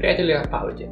Priatelia, 0.00 0.48
ahojte. 0.48 0.88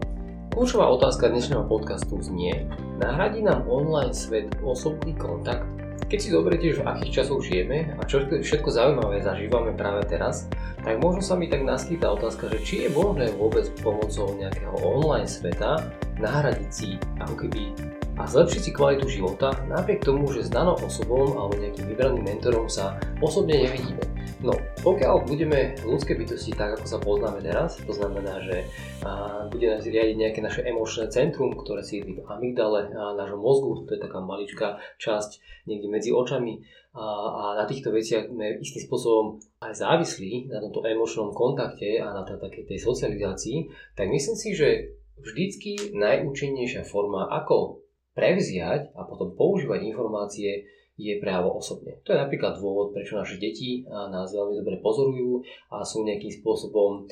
Kľúčová 0.53 0.93
otázka 0.93 1.33
dnešného 1.33 1.65
podcastu 1.65 2.21
znie, 2.21 2.69
nahradí 3.01 3.41
nám 3.41 3.65
online 3.65 4.13
svet 4.13 4.53
osobný 4.61 5.17
kontakt? 5.17 5.65
Keď 6.13 6.19
si 6.21 6.29
zoberiete, 6.29 6.77
že 6.77 6.85
v 6.85 6.93
akých 6.93 7.15
časoch 7.17 7.41
žijeme 7.41 7.97
a 7.97 8.05
čo 8.05 8.29
všetko 8.29 8.69
zaujímavé 8.69 9.25
zažívame 9.25 9.73
práve 9.73 10.05
teraz, 10.13 10.45
tak 10.85 11.01
možno 11.01 11.25
sa 11.25 11.41
mi 11.41 11.49
tak 11.49 11.65
naskýta 11.65 12.05
otázka, 12.05 12.53
že 12.53 12.59
či 12.61 12.75
je 12.85 12.89
možné 12.93 13.33
vôbec 13.33 13.65
pomocou 13.81 14.29
nejakého 14.37 14.77
online 14.77 15.25
sveta 15.25 15.89
nahradiť 16.21 16.69
si 16.69 17.01
ako 17.17 17.49
keby 17.49 17.73
a 18.21 18.29
zlepšiť 18.29 18.61
si 18.61 18.71
kvalitu 18.77 19.09
života 19.09 19.57
napriek 19.73 20.05
tomu, 20.05 20.29
že 20.37 20.45
s 20.45 20.53
danou 20.53 20.77
osobou 20.85 21.33
alebo 21.33 21.57
nejakým 21.57 21.97
vybraným 21.97 22.29
mentorom 22.29 22.69
sa 22.69 23.01
osobne 23.25 23.57
nevidíme. 23.57 24.08
No, 24.39 24.55
pokiaľ 24.87 25.27
budeme 25.27 25.75
ľudské 25.83 26.15
bytosti 26.15 26.55
tak, 26.55 26.79
ako 26.79 26.87
sa 26.87 27.03
poznáme 27.03 27.43
teraz, 27.43 27.75
to 27.83 27.91
znamená, 27.91 28.39
že 28.39 28.71
a, 29.03 29.43
bude 29.51 29.67
nás 29.67 29.83
riadiť 29.83 30.15
nejaké 30.15 30.39
naše 30.39 30.63
emočné 30.63 31.11
centrum, 31.11 31.59
ktoré 31.59 31.83
sídli 31.83 32.15
v 32.15 32.23
amygdale 32.23 32.87
a, 32.87 33.19
nášho 33.19 33.35
mozgu, 33.35 33.83
to 33.91 33.99
je 33.99 34.05
taká 34.07 34.23
maličká 34.23 34.79
časť 35.03 35.43
niekde 35.67 35.91
medzi 35.91 36.15
očami 36.15 36.63
a, 36.95 37.03
a 37.35 37.43
na 37.59 37.67
týchto 37.67 37.91
veciach 37.91 38.31
sme 38.31 38.63
istým 38.63 38.87
spôsobom 38.87 39.43
aj 39.59 39.75
závislí 39.75 40.55
na 40.55 40.63
tomto 40.63 40.87
emočnom 40.87 41.35
kontakte 41.35 41.99
a 41.99 42.15
na 42.15 42.23
takej 42.23 42.63
tej 42.71 42.79
socializácii, 42.79 43.75
tak 43.99 44.07
myslím 44.07 44.39
si, 44.39 44.55
že 44.55 44.69
vždycky 45.19 45.99
najúčinnejšia 45.99 46.87
forma, 46.87 47.27
ako 47.27 47.83
prevziať 48.15 48.95
a 48.95 49.03
potom 49.03 49.35
používať 49.35 49.83
informácie 49.83 50.78
je 50.99 51.15
právo 51.23 51.55
osobne. 51.55 52.03
To 52.03 52.11
je 52.11 52.19
napríklad 52.19 52.59
dôvod, 52.59 52.91
prečo 52.91 53.15
naše 53.15 53.39
deti 53.39 53.87
nás 53.87 54.35
veľmi 54.35 54.59
dobre 54.59 54.83
pozorujú 54.83 55.47
a 55.71 55.87
sú 55.87 56.03
nejakým 56.03 56.43
spôsobom 56.43 57.07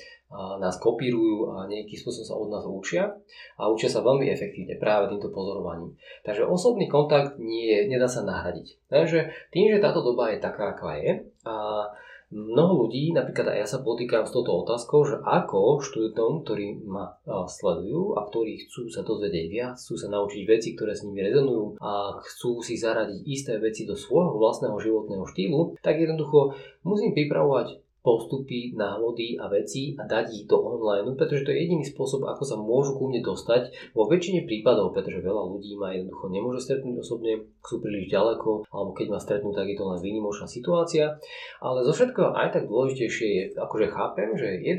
nás 0.59 0.75
kopírujú 0.83 1.55
a 1.55 1.71
nejakým 1.71 1.95
spôsobom 1.95 2.27
sa 2.27 2.35
od 2.35 2.49
nás 2.51 2.67
učia 2.67 3.15
a 3.55 3.71
učia 3.71 3.87
sa 3.87 4.03
veľmi 4.03 4.27
efektívne 4.27 4.75
práve 4.75 5.15
týmto 5.15 5.31
pozorovaním. 5.31 5.95
Takže 6.27 6.43
osobný 6.43 6.91
kontakt 6.91 7.39
nie, 7.39 7.87
nedá 7.87 8.11
sa 8.11 8.27
nahradiť. 8.27 8.91
Takže 8.91 9.31
tým, 9.55 9.71
že 9.71 9.79
táto 9.79 10.03
doba 10.03 10.35
je 10.35 10.43
taká, 10.43 10.75
aká 10.75 10.99
je 10.99 11.23
a 11.47 11.87
Mnoho 12.27 12.91
ľudí, 12.91 13.15
napríklad 13.15 13.55
aj 13.55 13.59
ja 13.63 13.69
sa 13.71 13.79
potýkam 13.87 14.27
s 14.27 14.35
touto 14.35 14.67
otázkou, 14.67 15.07
že 15.07 15.23
ako 15.23 15.79
študentom, 15.79 16.43
ktorí 16.43 16.83
ma 16.83 17.15
sledujú 17.23 18.19
a 18.19 18.27
ktorí 18.27 18.67
chcú 18.67 18.91
sa 18.91 19.07
dozvedieť 19.07 19.47
viac, 19.47 19.75
chcú 19.79 19.95
sa 19.95 20.11
naučiť 20.11 20.43
veci, 20.43 20.75
ktoré 20.75 20.99
s 20.99 21.07
nimi 21.07 21.23
rezonujú 21.23 21.79
a 21.79 22.19
chcú 22.27 22.67
si 22.67 22.75
zaradiť 22.75 23.23
isté 23.31 23.63
veci 23.63 23.87
do 23.87 23.95
svojho 23.95 24.35
vlastného 24.43 24.75
životného 24.75 25.23
štýlu, 25.23 25.79
tak 25.79 26.03
jednoducho 26.03 26.59
musím 26.83 27.15
pripravovať 27.15 27.86
postupy, 28.07 28.71
návody 28.79 29.35
a 29.35 29.51
veci 29.51 29.99
a 29.99 30.07
dať 30.07 30.27
ich 30.31 30.45
do 30.47 30.63
online, 30.63 31.19
pretože 31.19 31.43
to 31.43 31.51
je 31.51 31.67
jediný 31.67 31.83
spôsob, 31.83 32.23
ako 32.23 32.43
sa 32.47 32.55
môžu 32.55 32.95
ku 32.95 33.11
mne 33.11 33.27
dostať 33.27 33.75
vo 33.91 34.07
väčšine 34.07 34.47
prípadov, 34.47 34.95
pretože 34.95 35.19
veľa 35.19 35.43
ľudí 35.51 35.75
ma 35.75 35.91
jednoducho 35.91 36.31
nemôže 36.31 36.63
stretnúť 36.63 37.03
osobne, 37.03 37.51
sú 37.67 37.83
príliš 37.83 38.07
ďaleko, 38.07 38.71
alebo 38.71 38.95
keď 38.95 39.07
ma 39.11 39.19
stretnú, 39.19 39.51
tak 39.51 39.67
je 39.67 39.75
to 39.75 39.91
len 39.91 39.99
výnimočná 39.99 40.47
situácia. 40.47 41.19
Ale 41.59 41.83
zo 41.83 41.91
všetkého 41.91 42.31
aj 42.31 42.55
tak 42.55 42.71
dôležitejšie 42.71 43.27
je, 43.27 43.43
akože 43.59 43.87
chápem, 43.91 44.29
že 44.39 44.63
je 44.63 44.73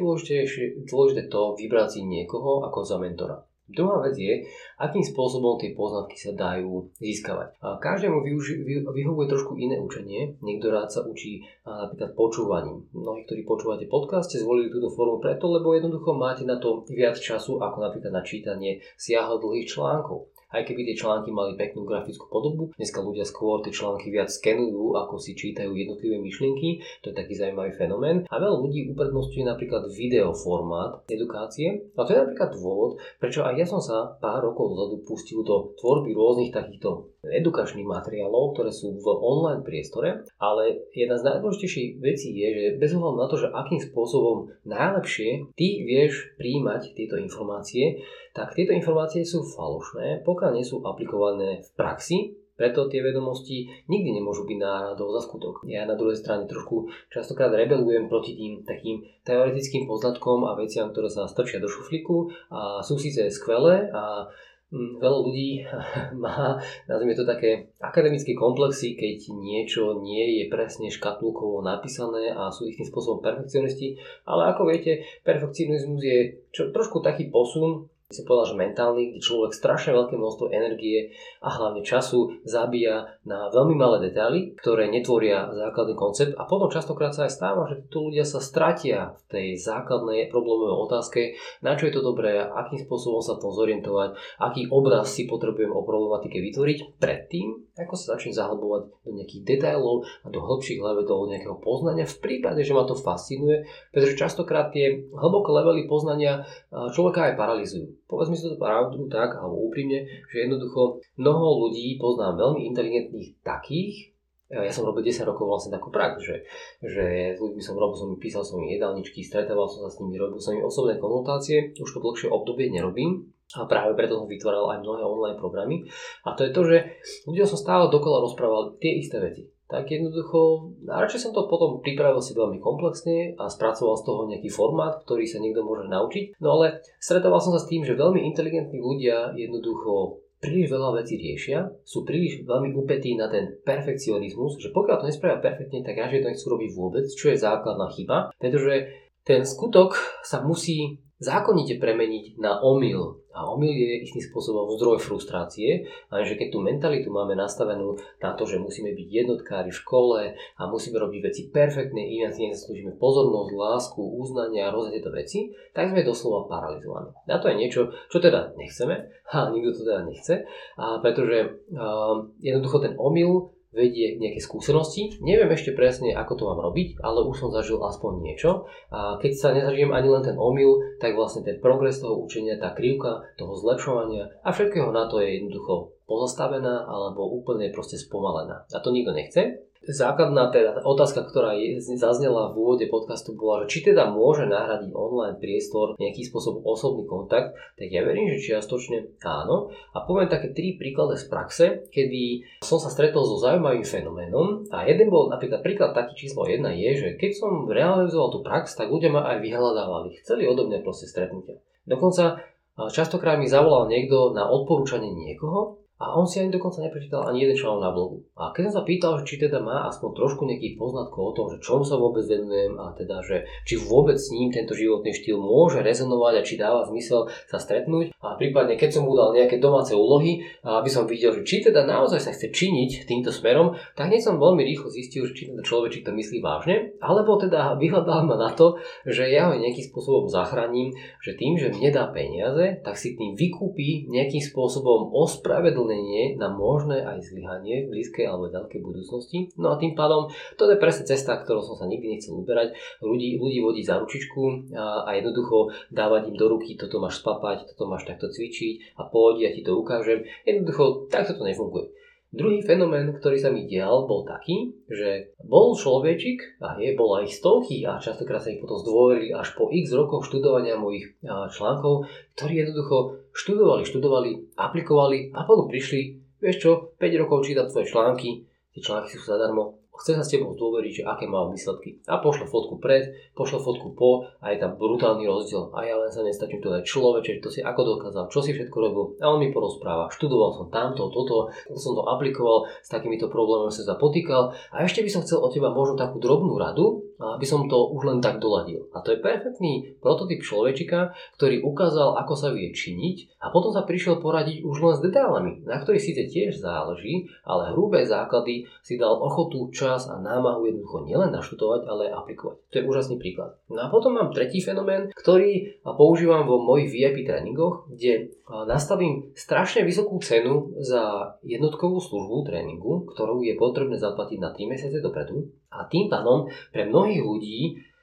dôležité 0.87 1.27
to 1.27 1.51
vybrať 1.59 1.99
si 1.99 2.01
niekoho 2.07 2.63
ako 2.63 2.79
za 2.87 2.95
mentora. 2.95 3.46
Druhá 3.67 3.99
vec 3.99 4.15
je, 4.15 4.47
akým 4.79 5.03
spôsobom 5.03 5.59
tie 5.59 5.75
poznatky 5.75 6.15
sa 6.15 6.31
dajú 6.31 6.87
získavať. 7.03 7.59
Každému 7.59 8.23
využi- 8.23 8.63
vyhovuje 8.87 9.27
trošku 9.27 9.59
iné 9.59 9.75
učenie. 9.75 10.39
Niekto 10.39 10.71
rád 10.71 10.87
sa 10.87 11.03
učí 11.03 11.43
napríklad 11.67 12.15
počúvaním. 12.15 12.87
Mnohí, 12.95 13.27
ktorí 13.27 13.43
počúvate 13.43 13.91
podcast, 13.91 14.31
ste 14.31 14.39
zvolili 14.39 14.71
túto 14.71 14.87
formu 14.87 15.19
preto, 15.19 15.51
lebo 15.51 15.75
jednoducho 15.75 16.15
máte 16.15 16.47
na 16.47 16.55
to 16.63 16.87
viac 16.87 17.19
času, 17.19 17.59
ako 17.59 17.83
napríklad 17.83 18.15
na 18.15 18.23
čítanie 18.23 18.79
siahol 18.95 19.43
dlhých 19.43 19.67
článkov 19.67 20.31
aj 20.47 20.63
keby 20.63 20.87
tie 20.87 20.95
články 20.95 21.29
mali 21.35 21.59
peknú 21.59 21.83
grafickú 21.83 22.31
podobu. 22.31 22.71
Dneska 22.79 23.03
ľudia 23.03 23.27
skôr 23.27 23.59
tie 23.63 23.75
články 23.75 24.07
viac 24.07 24.31
skenujú, 24.31 24.95
ako 24.95 25.19
si 25.19 25.35
čítajú 25.35 25.75
jednotlivé 25.75 26.15
myšlienky. 26.23 26.79
To 27.03 27.11
je 27.11 27.15
taký 27.19 27.35
zaujímavý 27.35 27.75
fenomén. 27.75 28.23
A 28.31 28.39
veľa 28.39 28.55
ľudí 28.63 28.87
uprednostňuje 28.95 29.43
napríklad 29.43 29.91
videoformát 29.91 31.03
edukácie. 31.11 31.91
A 31.99 32.07
to 32.07 32.15
je 32.15 32.21
napríklad 32.23 32.55
dôvod, 32.55 32.95
prečo 33.19 33.43
aj 33.43 33.59
ja 33.59 33.67
som 33.67 33.83
sa 33.83 34.15
pár 34.23 34.47
rokov 34.47 34.71
dozadu 34.71 35.03
pustil 35.03 35.43
do 35.43 35.75
tvorby 35.75 36.15
rôznych 36.15 36.55
takýchto 36.55 37.11
edukačných 37.27 37.83
materiálov, 37.83 38.55
ktoré 38.55 38.71
sú 38.71 38.95
v 38.95 39.07
online 39.19 39.65
priestore, 39.67 40.23
ale 40.39 40.87
jedna 40.95 41.19
z 41.19 41.27
najdôležitejších 41.27 41.99
vecí 41.99 42.31
je, 42.31 42.47
že 42.47 42.65
bez 42.79 42.95
ohľadu 42.95 43.17
na 43.19 43.27
to, 43.27 43.35
že 43.35 43.51
akým 43.51 43.81
spôsobom 43.83 44.37
najlepšie 44.63 45.51
ty 45.59 45.67
vieš 45.83 46.31
príjmať 46.39 46.95
tieto 46.95 47.19
informácie, 47.19 47.99
tak 48.37 48.53
tieto 48.53 48.69
informácie 48.77 49.25
sú 49.25 49.41
falošné, 49.41 50.21
pokiaľ 50.21 50.51
nie 50.53 50.61
sú 50.61 50.85
aplikované 50.85 51.65
v 51.65 51.69
praxi, 51.73 52.37
preto 52.53 52.89
tie 52.89 53.01
vedomosti 53.01 53.69
nikdy 53.89 54.17
nemôžu 54.17 54.45
byť 54.45 54.57
náhradou 54.57 55.13
za 55.13 55.25
skutok. 55.25 55.65
Ja 55.65 55.85
na 55.85 55.97
druhej 55.97 56.17
strane 56.17 56.49
trošku 56.49 56.89
častokrát 57.09 57.53
rebelujem 57.53 58.09
proti 58.09 58.37
tým 58.37 58.61
takým 58.65 59.05
teoretickým 59.25 59.85
poznatkom 59.89 60.45
a 60.45 60.57
veciam, 60.57 60.89
ktoré 60.89 61.09
sa 61.09 61.29
strčia 61.29 61.61
do 61.61 61.69
šuflíku 61.69 62.29
a 62.53 62.81
sú 62.85 62.97
síce 62.97 63.29
skvelé 63.29 63.89
a 63.93 64.29
Mm, 64.67 64.99
veľa 64.99 65.19
ľudí 65.23 65.63
má, 66.23 66.59
nazvime 66.91 67.15
to 67.15 67.23
také 67.23 67.71
akademické 67.79 68.35
komplexy, 68.35 68.99
keď 68.99 69.31
niečo 69.39 70.03
nie 70.03 70.43
je 70.43 70.51
presne 70.51 70.91
škatulkovo 70.91 71.63
napísané 71.63 72.35
a 72.35 72.51
sú 72.51 72.67
istým 72.67 72.83
spôsobom 72.83 73.23
perfekcionisti, 73.23 73.95
ale 74.27 74.51
ako 74.51 74.67
viete, 74.67 75.07
perfekcionizmus 75.23 76.03
je 76.03 76.43
čo, 76.51 76.75
trošku 76.75 76.99
taký 76.99 77.31
posun 77.31 77.87
som 78.07 78.23
povedal, 78.23 78.55
že 78.55 78.61
mentálny, 78.63 79.03
kde 79.11 79.19
človek 79.19 79.51
strašne 79.51 79.91
veľké 79.91 80.15
množstvo 80.15 80.47
energie 80.55 81.11
a 81.43 81.51
hlavne 81.51 81.83
času 81.83 82.39
zabíja 82.47 83.19
na 83.27 83.51
veľmi 83.51 83.75
malé 83.75 84.07
detaily, 84.07 84.55
ktoré 84.55 84.87
netvoria 84.87 85.51
základný 85.51 85.91
koncept. 85.99 86.31
A 86.39 86.47
potom 86.47 86.71
častokrát 86.71 87.11
sa 87.11 87.27
aj 87.27 87.35
stáva, 87.35 87.67
že 87.67 87.83
títo 87.83 88.07
ľudia 88.07 88.23
sa 88.23 88.39
stratia 88.39 89.11
v 89.11 89.23
tej 89.27 89.47
základnej 89.59 90.31
problémovej 90.31 90.75
otázke, 90.87 91.21
na 91.59 91.75
čo 91.75 91.91
je 91.91 91.99
to 91.99 92.01
dobré, 92.07 92.39
akým 92.39 92.79
spôsobom 92.79 93.19
sa 93.19 93.35
to 93.35 93.51
zorientovať, 93.51 94.15
aký 94.39 94.71
obraz 94.71 95.11
si 95.11 95.27
potrebujem 95.27 95.75
o 95.75 95.83
problematike 95.83 96.39
vytvoriť 96.39 96.95
predtým, 97.03 97.75
ako 97.75 97.93
sa 97.99 98.15
začnem 98.15 98.39
zahlbovať 98.39 99.03
do 99.03 99.11
nejakých 99.19 99.43
detailov 99.43 100.07
a 100.23 100.31
do 100.31 100.39
hĺbších 100.39 100.79
levelov 100.79 101.27
nejakého 101.27 101.59
poznania 101.59 102.07
v 102.07 102.19
prípade, 102.23 102.63
že 102.63 102.71
ma 102.71 102.87
to 102.87 102.95
fascinuje, 102.95 103.67
pretože 103.91 104.15
častokrát 104.15 104.71
tie 104.71 105.11
hlboké 105.11 105.51
levely 105.51 105.91
poznania 105.91 106.47
človeka 106.71 107.27
aj 107.27 107.35
paralizujú 107.35 107.97
povedzme 108.07 108.35
si 108.35 108.47
to 108.47 108.55
pravdu 108.55 109.05
tak, 109.11 109.35
alebo 109.35 109.67
úprimne, 109.67 110.07
že 110.31 110.47
jednoducho 110.47 111.03
mnoho 111.19 111.67
ľudí 111.67 111.99
poznám 111.99 112.39
veľmi 112.39 112.67
inteligentných 112.71 113.43
takých, 113.43 114.17
ja 114.47 114.71
som 114.71 114.87
robil 114.87 115.03
10 115.03 115.27
rokov 115.27 115.43
vlastne 115.43 115.75
takú 115.75 115.91
prax, 115.91 116.23
že, 116.23 116.47
že 116.79 117.35
s 117.35 117.39
ľuďmi 117.43 117.59
som 117.59 117.75
robil, 117.75 117.99
som 117.99 118.15
písal 118.15 118.47
som 118.47 118.63
im 118.63 118.71
jedálničky, 118.71 119.19
stretával 119.19 119.67
som 119.67 119.83
sa 119.83 119.91
s 119.91 119.99
nimi, 119.99 120.15
robil 120.15 120.39
som 120.39 120.55
im 120.55 120.63
osobné 120.63 120.95
konzultácie, 120.95 121.75
už 121.75 121.91
to 121.91 121.99
dlhšie 121.99 122.31
obdobie 122.31 122.71
nerobím, 122.71 123.27
a 123.55 123.63
práve 123.63 123.95
preto 123.95 124.19
som 124.19 124.27
vytváral 124.27 124.67
aj 124.75 124.83
mnohé 124.83 125.03
online 125.07 125.39
programy. 125.39 125.87
A 126.27 126.35
to 126.35 126.43
je 126.43 126.51
to, 126.51 126.67
že 126.67 126.77
ľudia 127.23 127.47
som 127.47 127.55
stále 127.55 127.87
dokola 127.87 128.19
rozprával 128.19 128.75
tie 128.79 128.99
isté 128.99 129.23
veci 129.23 129.47
tak 129.67 129.91
jednoducho, 129.91 130.71
radšej 130.87 131.27
som 131.27 131.31
to 131.35 131.43
potom 131.51 131.83
pripravil 131.83 132.23
si 132.23 132.31
veľmi 132.31 132.63
komplexne 132.63 133.35
a 133.35 133.51
spracoval 133.51 133.99
z 133.99 134.05
toho 134.07 134.21
nejaký 134.31 134.47
formát, 134.47 135.03
ktorý 135.03 135.27
sa 135.27 135.43
niekto 135.43 135.67
môže 135.67 135.91
naučiť. 135.91 136.39
No 136.39 136.55
ale 136.59 136.79
stretával 137.03 137.43
som 137.43 137.51
sa 137.51 137.59
s 137.59 137.67
tým, 137.67 137.83
že 137.83 137.99
veľmi 137.99 138.23
inteligentní 138.23 138.79
ľudia 138.79 139.35
jednoducho 139.35 140.23
príliš 140.39 140.69
veľa 140.69 141.01
vecí 141.01 141.17
riešia, 141.17 141.67
sú 141.83 142.05
príliš 142.05 142.45
veľmi 142.45 142.71
upetí 142.77 143.17
na 143.17 143.27
ten 143.27 143.57
perfekcionizmus, 143.65 144.61
že 144.61 144.69
pokiaľ 144.69 145.03
to 145.03 145.09
nespravia 145.09 145.41
perfektne, 145.41 145.81
tak 145.81 145.97
radšej 145.97 146.21
to 146.23 146.29
nechcú 146.29 146.47
robiť 146.53 146.69
vôbec, 146.77 147.05
čo 147.09 147.33
je 147.33 147.41
základná 147.41 147.89
chyba, 147.91 148.29
pretože 148.37 148.87
ten 149.25 149.43
skutok 149.43 149.97
sa 150.23 150.45
musí 150.45 151.03
zákonite 151.17 151.81
premeniť 151.81 152.37
na 152.37 152.61
omyl. 152.61 153.25
A 153.37 153.45
omyl 153.53 153.69
je 153.69 154.09
istým 154.09 154.25
spôsobom 154.25 154.65
zdroj 154.73 154.97
frustrácie, 154.97 155.85
lenže 156.09 156.33
keď 156.33 156.47
tú 156.49 156.59
mentalitu 156.65 157.13
máme 157.13 157.37
nastavenú 157.37 157.93
na 158.17 158.33
to, 158.33 158.49
že 158.49 158.57
musíme 158.57 158.97
byť 158.97 159.07
jednotkári 159.13 159.69
v 159.69 159.79
škole 159.85 160.19
a 160.33 160.61
musíme 160.65 160.97
robiť 160.97 161.21
veci 161.21 161.41
perfektne, 161.53 162.01
inak 162.01 162.33
si 162.33 162.49
nezaslúžime 162.49 162.97
pozornosť, 162.97 163.53
lásku, 163.53 164.01
uznanie 164.01 164.65
a 164.65 164.73
rôzne 164.73 164.97
tieto 164.97 165.13
veci, 165.13 165.53
tak 165.77 165.93
sme 165.93 166.01
doslova 166.01 166.49
paralizovaní. 166.49 167.13
A 167.29 167.37
to 167.37 167.53
je 167.53 167.61
niečo, 167.61 167.93
čo 168.09 168.17
teda 168.17 168.57
nechceme, 168.57 169.05
a 169.29 169.53
nikto 169.53 169.69
to 169.77 169.81
teda 169.85 170.01
nechce, 170.01 170.35
a 170.81 170.97
pretože 170.97 171.37
uh, 171.77 172.25
jednoducho 172.41 172.81
ten 172.81 172.97
omyl 172.97 173.53
vedie 173.75 174.15
nejaké 174.15 174.39
skúsenosti. 174.39 175.19
Neviem 175.19 175.51
ešte 175.51 175.75
presne, 175.75 176.15
ako 176.15 176.33
to 176.39 176.43
mám 176.47 176.63
robiť, 176.63 177.03
ale 177.03 177.27
už 177.27 177.35
som 177.35 177.49
zažil 177.51 177.77
aspoň 177.83 178.23
niečo. 178.23 178.65
A 178.89 179.19
keď 179.19 179.31
sa 179.35 179.49
nezažijem 179.51 179.91
ani 179.91 180.07
len 180.07 180.23
ten 180.23 180.37
omyl, 180.39 180.79
tak 180.97 181.13
vlastne 181.13 181.43
ten 181.43 181.59
progres 181.59 181.99
toho 181.99 182.15
učenia, 182.17 182.57
tá 182.57 182.71
krivka 182.71 183.27
toho 183.35 183.53
zlepšovania 183.59 184.31
a 184.41 184.49
všetkého 184.55 184.89
na 184.95 185.11
to 185.11 185.19
je 185.19 185.37
jednoducho 185.37 185.97
pozastavená 186.07 186.87
alebo 186.87 187.27
úplne 187.27 187.67
proste 187.75 187.99
spomalená. 187.99 188.63
A 188.71 188.77
to 188.79 188.95
nikto 188.95 189.11
nechce. 189.11 189.66
Základná 189.85 190.49
teda 190.49 190.81
otázka, 190.81 191.27
ktorá 191.29 191.53
je, 191.53 191.77
zaznela 191.95 192.49
v 192.51 192.59
úvode 192.59 192.85
podcastu 192.89 193.37
bola, 193.37 193.63
že 193.63 193.77
či 193.77 193.93
teda 193.93 194.09
môže 194.09 194.49
nahradiť 194.49 194.91
online 194.91 195.37
priestor 195.37 195.93
nejaký 196.01 196.25
spôsob 196.27 196.65
osobný 196.65 197.05
kontakt, 197.05 197.53
tak 197.77 197.87
ja 197.87 198.01
verím, 198.01 198.33
že 198.33 198.51
čiastočne 198.51 199.21
áno. 199.21 199.69
A 199.93 200.03
poviem 200.03 200.27
také 200.27 200.51
tri 200.51 200.75
príklady 200.75 201.21
z 201.21 201.25
praxe, 201.29 201.65
kedy 201.93 202.43
som 202.65 202.81
sa 202.81 202.89
stretol 202.89 203.23
so 203.23 203.37
zaujímavým 203.37 203.85
fenoménom 203.85 204.65
a 204.73 204.83
jeden 204.89 205.13
bol 205.13 205.29
napríklad 205.29 205.61
príklad 205.61 205.91
taký 205.93 206.27
číslo 206.27 206.49
jedna 206.49 206.73
je, 206.73 206.97
že 206.97 207.09
keď 207.15 207.31
som 207.37 207.69
realizoval 207.69 208.33
tú 208.33 208.39
prax, 208.41 208.75
tak 208.75 208.91
ľudia 208.91 209.13
ma 209.13 209.29
aj 209.29 209.39
vyhľadávali, 209.39 210.19
chceli 210.25 210.49
odo 210.49 210.67
mňa 210.67 210.83
proste 210.83 211.07
stretnutia. 211.07 211.61
Dokonca 211.87 212.43
častokrát 212.91 213.39
mi 213.41 213.49
zavolal 213.49 213.89
niekto 213.89 214.35
na 214.37 214.45
odporúčanie 214.45 215.09
niekoho 215.15 215.86
a 215.97 216.13
on 216.13 216.29
si 216.29 216.37
ani 216.37 216.53
dokonca 216.53 216.85
neprečítal 216.85 217.25
ani 217.25 217.41
jeden 217.41 217.57
článok 217.57 217.81
na 217.81 217.89
blogu. 217.89 218.21
A 218.37 218.53
keď 218.53 218.69
som 218.69 218.73
sa 218.79 218.83
pýtal, 218.85 219.25
či 219.25 219.41
teda 219.41 219.57
má 219.57 219.89
aspoň 219.89 220.09
trošku 220.13 220.45
nejakých 220.45 220.77
poznatkov 220.77 221.21
o 221.21 221.33
tom, 221.33 221.45
že 221.49 221.57
čomu 221.57 221.81
sa 221.81 221.97
vôbec 221.97 222.21
venujem 222.29 222.77
a 222.77 222.93
teda, 222.93 223.25
že 223.25 223.49
či 223.65 223.81
vôbec 223.81 224.13
s 224.13 224.29
ním 224.29 224.53
tento 224.53 224.77
životný 224.77 225.09
štýl 225.09 225.41
môže 225.41 225.81
rezonovať 225.81 226.33
a 226.37 226.45
či 226.45 226.53
dáva 226.61 226.85
zmysel 226.85 227.33
sa 227.49 227.57
stretnúť 227.57 228.13
a 228.21 228.37
prípadne 228.37 228.77
keď 228.77 228.93
som 228.93 229.09
mu 229.09 229.17
dal 229.17 229.33
nejaké 229.33 229.57
domáce 229.57 229.97
úlohy, 229.97 230.45
aby 230.61 230.89
som 230.91 231.09
videl, 231.09 231.33
že 231.33 231.41
či 231.41 231.65
teda 231.65 231.81
naozaj 231.89 232.21
sa 232.21 232.29
chce 232.29 232.53
činiť 232.53 233.09
týmto 233.09 233.33
smerom, 233.33 233.73
tak 233.97 234.13
hneď 234.13 234.21
som 234.21 234.37
veľmi 234.37 234.61
rýchlo 234.61 234.93
zistil, 234.93 235.25
že 235.25 235.33
či 235.33 235.49
ten 235.49 235.57
človek 235.65 236.05
to 236.05 236.13
myslí 236.13 236.45
vážne, 236.45 236.93
alebo 237.01 237.41
teda 237.41 237.73
vyhľadal 237.81 238.29
ma 238.29 238.37
na 238.37 238.53
to, 238.53 238.77
že 239.09 239.25
ja 239.33 239.49
ho 239.49 239.57
nejakým 239.57 239.89
spôsobom 239.89 240.29
zachránim, 240.29 240.93
že 241.25 241.33
tým, 241.33 241.57
že 241.57 241.73
mne 241.73 241.89
dá 241.89 242.05
peniaze, 242.13 242.85
tak 242.85 243.01
si 243.01 243.17
tým 243.17 243.33
vykúpi 243.33 244.11
nejakým 244.13 244.43
spôsobom 244.45 245.09
ospravedlný 245.15 245.86
upozornenie 245.87 246.35
na 246.35 246.51
možné 246.51 246.99
aj 246.99 247.23
zlyhanie 247.23 247.87
v 247.87 247.95
blízkej 247.95 248.27
alebo 248.27 248.51
ďalekej 248.51 248.81
budúcnosti. 248.83 249.37
No 249.55 249.71
a 249.71 249.79
tým 249.79 249.95
pádom 249.95 250.27
to 250.59 250.67
je 250.67 250.75
presne 250.75 251.07
cesta, 251.07 251.39
ktorou 251.39 251.63
som 251.63 251.79
sa 251.79 251.87
nikdy 251.87 252.19
nechcel 252.19 252.35
uberať. 252.35 252.75
Ľudí, 252.99 253.39
ľudí 253.39 253.63
vodiť 253.63 253.85
za 253.87 253.95
ručičku 254.03 254.75
a, 254.75 255.07
a 255.07 255.09
jednoducho 255.15 255.71
dávať 255.95 256.27
im 256.27 256.35
do 256.35 256.47
ruky, 256.51 256.75
toto 256.75 256.99
máš 256.99 257.23
spapať, 257.23 257.71
toto 257.71 257.87
máš 257.87 258.03
takto 258.03 258.27
cvičiť 258.27 258.99
a 258.99 259.07
poď, 259.07 259.47
ja 259.47 259.49
ti 259.55 259.63
to 259.63 259.79
ukážem. 259.79 260.27
Jednoducho 260.43 261.07
takto 261.07 261.39
to 261.39 261.47
nefunguje. 261.47 261.95
Druhý 262.27 262.59
fenomén, 262.59 263.15
ktorý 263.15 263.39
sa 263.39 263.47
mi 263.55 263.71
dial, 263.71 264.03
bol 264.03 264.27
taký, 264.27 264.75
že 264.91 265.31
bol 265.47 265.71
človečik, 265.71 266.59
a 266.59 266.75
je, 266.75 266.91
bol 266.91 267.23
aj 267.23 267.31
stovky 267.31 267.87
a 267.87 268.03
častokrát 268.03 268.43
sa 268.43 268.51
ich 268.51 268.59
potom 268.59 268.83
zdôverili 268.83 269.31
až 269.31 269.55
po 269.55 269.71
x 269.71 269.95
rokoch 269.95 270.27
študovania 270.27 270.75
mojich 270.75 271.15
článkov, 271.23 272.03
ktorí 272.35 272.67
jednoducho 272.67 273.26
študovali, 273.37 273.85
študovali, 273.85 274.31
aplikovali 274.57 275.29
a 275.37 275.45
potom 275.45 275.69
prišli, 275.69 276.01
vieš 276.41 276.57
čo, 276.57 276.71
5 276.97 277.21
rokov 277.21 277.45
čítať 277.45 277.69
svoje 277.69 277.85
články, 277.85 278.29
tie 278.73 278.81
články 278.81 279.13
sú 279.13 279.29
zadarmo, 279.29 279.77
chce 279.97 280.13
sa 280.13 280.23
s 280.23 280.31
tebou 280.31 280.53
zdôveriť, 280.53 281.01
že 281.01 281.03
aké 281.09 281.25
má 281.25 281.45
výsledky. 281.49 281.97
A 282.05 282.21
pošle 282.21 282.45
fotku 282.45 282.77
pred, 282.77 283.33
pošle 283.33 283.57
fotku 283.57 283.97
po 283.97 284.29
a 284.39 284.53
je 284.53 284.61
tam 284.61 284.77
brutálny 284.77 285.25
rozdiel. 285.25 285.73
A 285.73 285.83
ja 285.83 285.97
len 285.97 286.09
sa 286.13 286.21
nestačím 286.21 286.61
to 286.61 286.69
človeče, 286.69 287.41
to 287.41 287.49
si 287.49 287.65
ako 287.65 287.97
dokázal, 287.97 288.29
čo 288.29 288.39
si 288.45 288.53
všetko 288.53 288.77
robil. 288.77 289.03
A 289.17 289.33
on 289.33 289.41
mi 289.41 289.49
porozpráva, 289.49 290.13
študoval 290.13 290.53
som 290.53 290.65
tamto, 290.69 291.09
toto, 291.09 291.49
som 291.73 291.97
to 291.97 292.05
aplikoval, 292.05 292.69
s 292.69 292.89
takýmito 292.93 293.27
problémami 293.27 293.73
som 293.73 293.83
sa 293.89 293.97
potýkal. 293.97 294.53
A 294.69 294.85
ešte 294.85 295.01
by 295.01 295.09
som 295.09 295.25
chcel 295.25 295.41
od 295.41 295.49
teba 295.49 295.73
možno 295.73 295.97
takú 295.97 296.21
drobnú 296.21 296.61
radu, 296.61 297.06
aby 297.17 297.45
som 297.45 297.65
to 297.65 297.89
už 297.97 298.01
len 298.05 298.19
tak 298.21 298.37
doladil. 298.37 298.87
A 298.93 299.01
to 299.01 299.13
je 299.13 299.21
perfektný 299.21 299.97
prototyp 299.97 300.41
človečika, 300.45 301.17
ktorý 301.37 301.65
ukázal, 301.65 302.17
ako 302.21 302.33
sa 302.37 302.49
vie 302.53 302.69
činiť 302.69 303.41
a 303.41 303.49
potom 303.49 303.73
sa 303.73 303.81
prišiel 303.85 304.21
poradiť 304.21 304.61
už 304.61 304.77
len 304.85 304.93
s 304.93 305.01
detailami, 305.01 305.65
na 305.65 305.81
ktorých 305.81 306.01
síce 306.01 306.29
tiež 306.29 306.61
záleží, 306.61 307.29
ale 307.41 307.73
hrubé 307.73 308.05
základy 308.05 308.69
si 308.85 309.01
dal 309.01 309.17
ochotu, 309.17 309.69
čas 309.73 310.05
a 310.09 310.21
námahu 310.21 310.69
jednoducho 310.69 311.05
nielen 311.09 311.33
naštudovať, 311.33 311.81
ale 311.89 312.01
aj 312.09 312.23
aplikovať. 312.23 312.57
To 312.69 312.75
je 312.77 312.87
úžasný 312.87 313.15
príklad. 313.17 313.57
No 313.67 313.81
a 313.81 313.91
potom 313.91 314.13
mám 314.13 314.29
tretí 314.29 314.61
fenomén, 314.61 315.09
ktorý 315.17 315.81
používam 315.83 316.45
vo 316.45 316.61
mojich 316.61 316.93
VIP 316.93 317.25
tréningoch, 317.25 317.89
kde 317.89 318.37
nastavím 318.47 319.33
strašne 319.35 319.83
vysokú 319.83 320.21
cenu 320.23 320.71
za 320.79 321.35
jednotkovú 321.43 321.99
službu 321.99 322.47
tréningu, 322.47 323.03
ktorú 323.11 323.43
je 323.43 323.59
potrebné 323.59 323.99
zaplatiť 323.99 324.39
na 324.39 324.55
3 324.55 324.71
mesiace 324.71 324.97
dopredu 325.03 325.51
a 325.67 325.83
tým 325.83 326.07
pádom 326.07 326.47
pre 326.71 326.87
mnohých 327.07 327.23
ľudí 327.23 327.59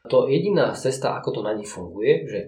to 0.08 0.32
jediná 0.32 0.72
cesta, 0.72 1.20
ako 1.20 1.28
to 1.36 1.40
na 1.44 1.52
nich 1.52 1.68
funguje, 1.68 2.24
že 2.24 2.40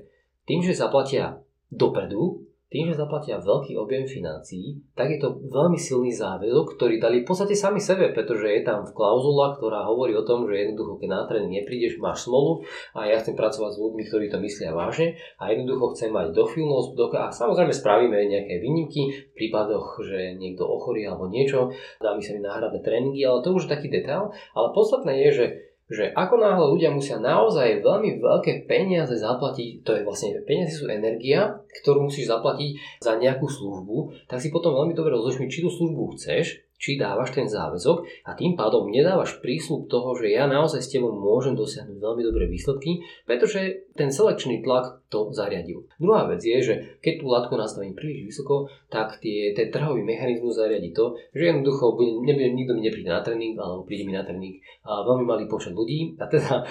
tým, 0.49 0.64
že 0.64 0.73
zaplatia 0.73 1.37
dopredu, 1.69 2.47
tým, 2.67 2.91
že 2.91 2.99
zaplatia 2.99 3.38
veľký 3.38 3.79
objem 3.79 4.11
financií, 4.11 4.82
tak 4.99 5.14
je 5.14 5.23
to 5.23 5.38
veľmi 5.38 5.79
silný 5.79 6.11
záväzok, 6.11 6.75
ktorý 6.75 6.99
dali 6.99 7.23
v 7.23 7.29
podstate 7.31 7.55
sami 7.55 7.79
sebe, 7.79 8.11
pretože 8.11 8.50
je 8.50 8.67
tam 8.67 8.82
klauzula, 8.82 9.55
ktorá 9.55 9.87
hovorí 9.87 10.19
o 10.19 10.26
tom, 10.26 10.50
že 10.50 10.67
jednoducho, 10.67 10.99
keď 10.99 11.08
na 11.08 11.25
tréning 11.31 11.62
neprídeš, 11.62 12.03
máš 12.03 12.26
smolu 12.26 12.67
a 12.91 13.06
ja 13.06 13.23
chcem 13.23 13.38
pracovať 13.38 13.70
s 13.70 13.81
ľuďmi, 13.81 14.03
ktorí 14.11 14.26
to 14.35 14.43
myslia 14.43 14.75
vážne 14.75 15.14
a 15.38 15.55
jednoducho 15.55 15.94
chcem 15.94 16.11
mať 16.11 16.35
dochylnosť 16.35 16.91
a 17.14 17.31
samozrejme 17.31 17.70
spravíme 17.70 18.19
nejaké 18.35 18.58
výnimky 18.58 19.14
v 19.14 19.19
prípadoch, 19.38 20.03
že 20.03 20.35
niekto 20.35 20.67
ochorí 20.67 21.06
alebo 21.06 21.31
niečo, 21.31 21.70
dáme 22.03 22.19
sa 22.19 22.35
mi 22.35 22.43
náhradné 22.43 22.82
tréningy, 22.82 23.23
ale 23.23 23.47
to 23.47 23.55
už 23.55 23.70
je 23.70 23.73
taký 23.79 23.88
detail, 23.94 24.35
ale 24.58 24.75
podstatné 24.75 25.14
je, 25.23 25.31
že 25.32 25.47
že 25.86 26.10
ako 26.10 26.42
náhle 26.42 26.66
ľudia 26.74 26.90
musia 26.90 27.22
naozaj 27.22 27.78
veľmi 27.78 28.18
veľké 28.18 28.66
peniaze 28.66 29.14
zaplatiť, 29.14 29.86
to 29.86 29.94
je 29.94 30.02
vlastne 30.02 30.34
peniaze 30.42 30.74
sú 30.74 30.90
energia, 30.90 31.62
ktorú 31.82 32.10
musíš 32.10 32.26
zaplatiť 32.26 32.98
za 32.98 33.14
nejakú 33.14 33.46
službu, 33.46 34.26
tak 34.26 34.42
si 34.42 34.50
potom 34.50 34.74
veľmi 34.74 34.98
dobre 34.98 35.14
rozlišmi, 35.14 35.46
či 35.46 35.62
tú 35.62 35.70
službu 35.70 36.18
chceš, 36.18 36.65
či 36.76 37.00
dávaš 37.00 37.32
ten 37.32 37.49
záväzok 37.49 38.28
a 38.28 38.37
tým 38.37 38.55
pádom 38.55 38.88
nedávaš 38.93 39.40
prísľub 39.40 39.88
toho, 39.88 40.12
že 40.17 40.32
ja 40.32 40.44
naozaj 40.44 40.81
s 40.84 40.93
tebou 40.93 41.12
môžem 41.12 41.56
dosiahnuť 41.56 41.96
veľmi 41.96 42.23
dobré 42.23 42.44
výsledky, 42.46 43.00
pretože 43.25 43.88
ten 43.96 44.12
selekčný 44.12 44.61
tlak 44.61 45.00
to 45.08 45.32
zariadil. 45.32 45.88
Druhá 45.96 46.26
vec 46.28 46.43
je, 46.43 46.58
že 46.61 46.75
keď 47.00 47.14
tú 47.23 47.26
látku 47.31 47.55
nastavím 47.55 47.94
príliš 47.94 48.34
vysoko, 48.34 48.69
tak 48.90 49.23
tie, 49.23 49.55
ten 49.55 49.70
trhový 49.70 50.02
mechanizmus 50.02 50.58
zariadi 50.58 50.90
to, 50.93 51.17
že 51.32 51.55
jednoducho 51.55 51.94
bude, 51.94 52.26
nebude, 52.26 52.52
nikto 52.52 52.73
mi 52.75 52.82
nepríde 52.84 53.11
na 53.11 53.22
tréning, 53.22 53.55
alebo 53.56 53.87
príde 53.87 54.05
mi 54.05 54.12
na 54.12 54.26
tréning 54.26 54.58
a 54.84 55.06
veľmi 55.06 55.25
malý 55.25 55.44
počet 55.46 55.72
ľudí. 55.72 56.19
A 56.19 56.26
teda 56.26 56.67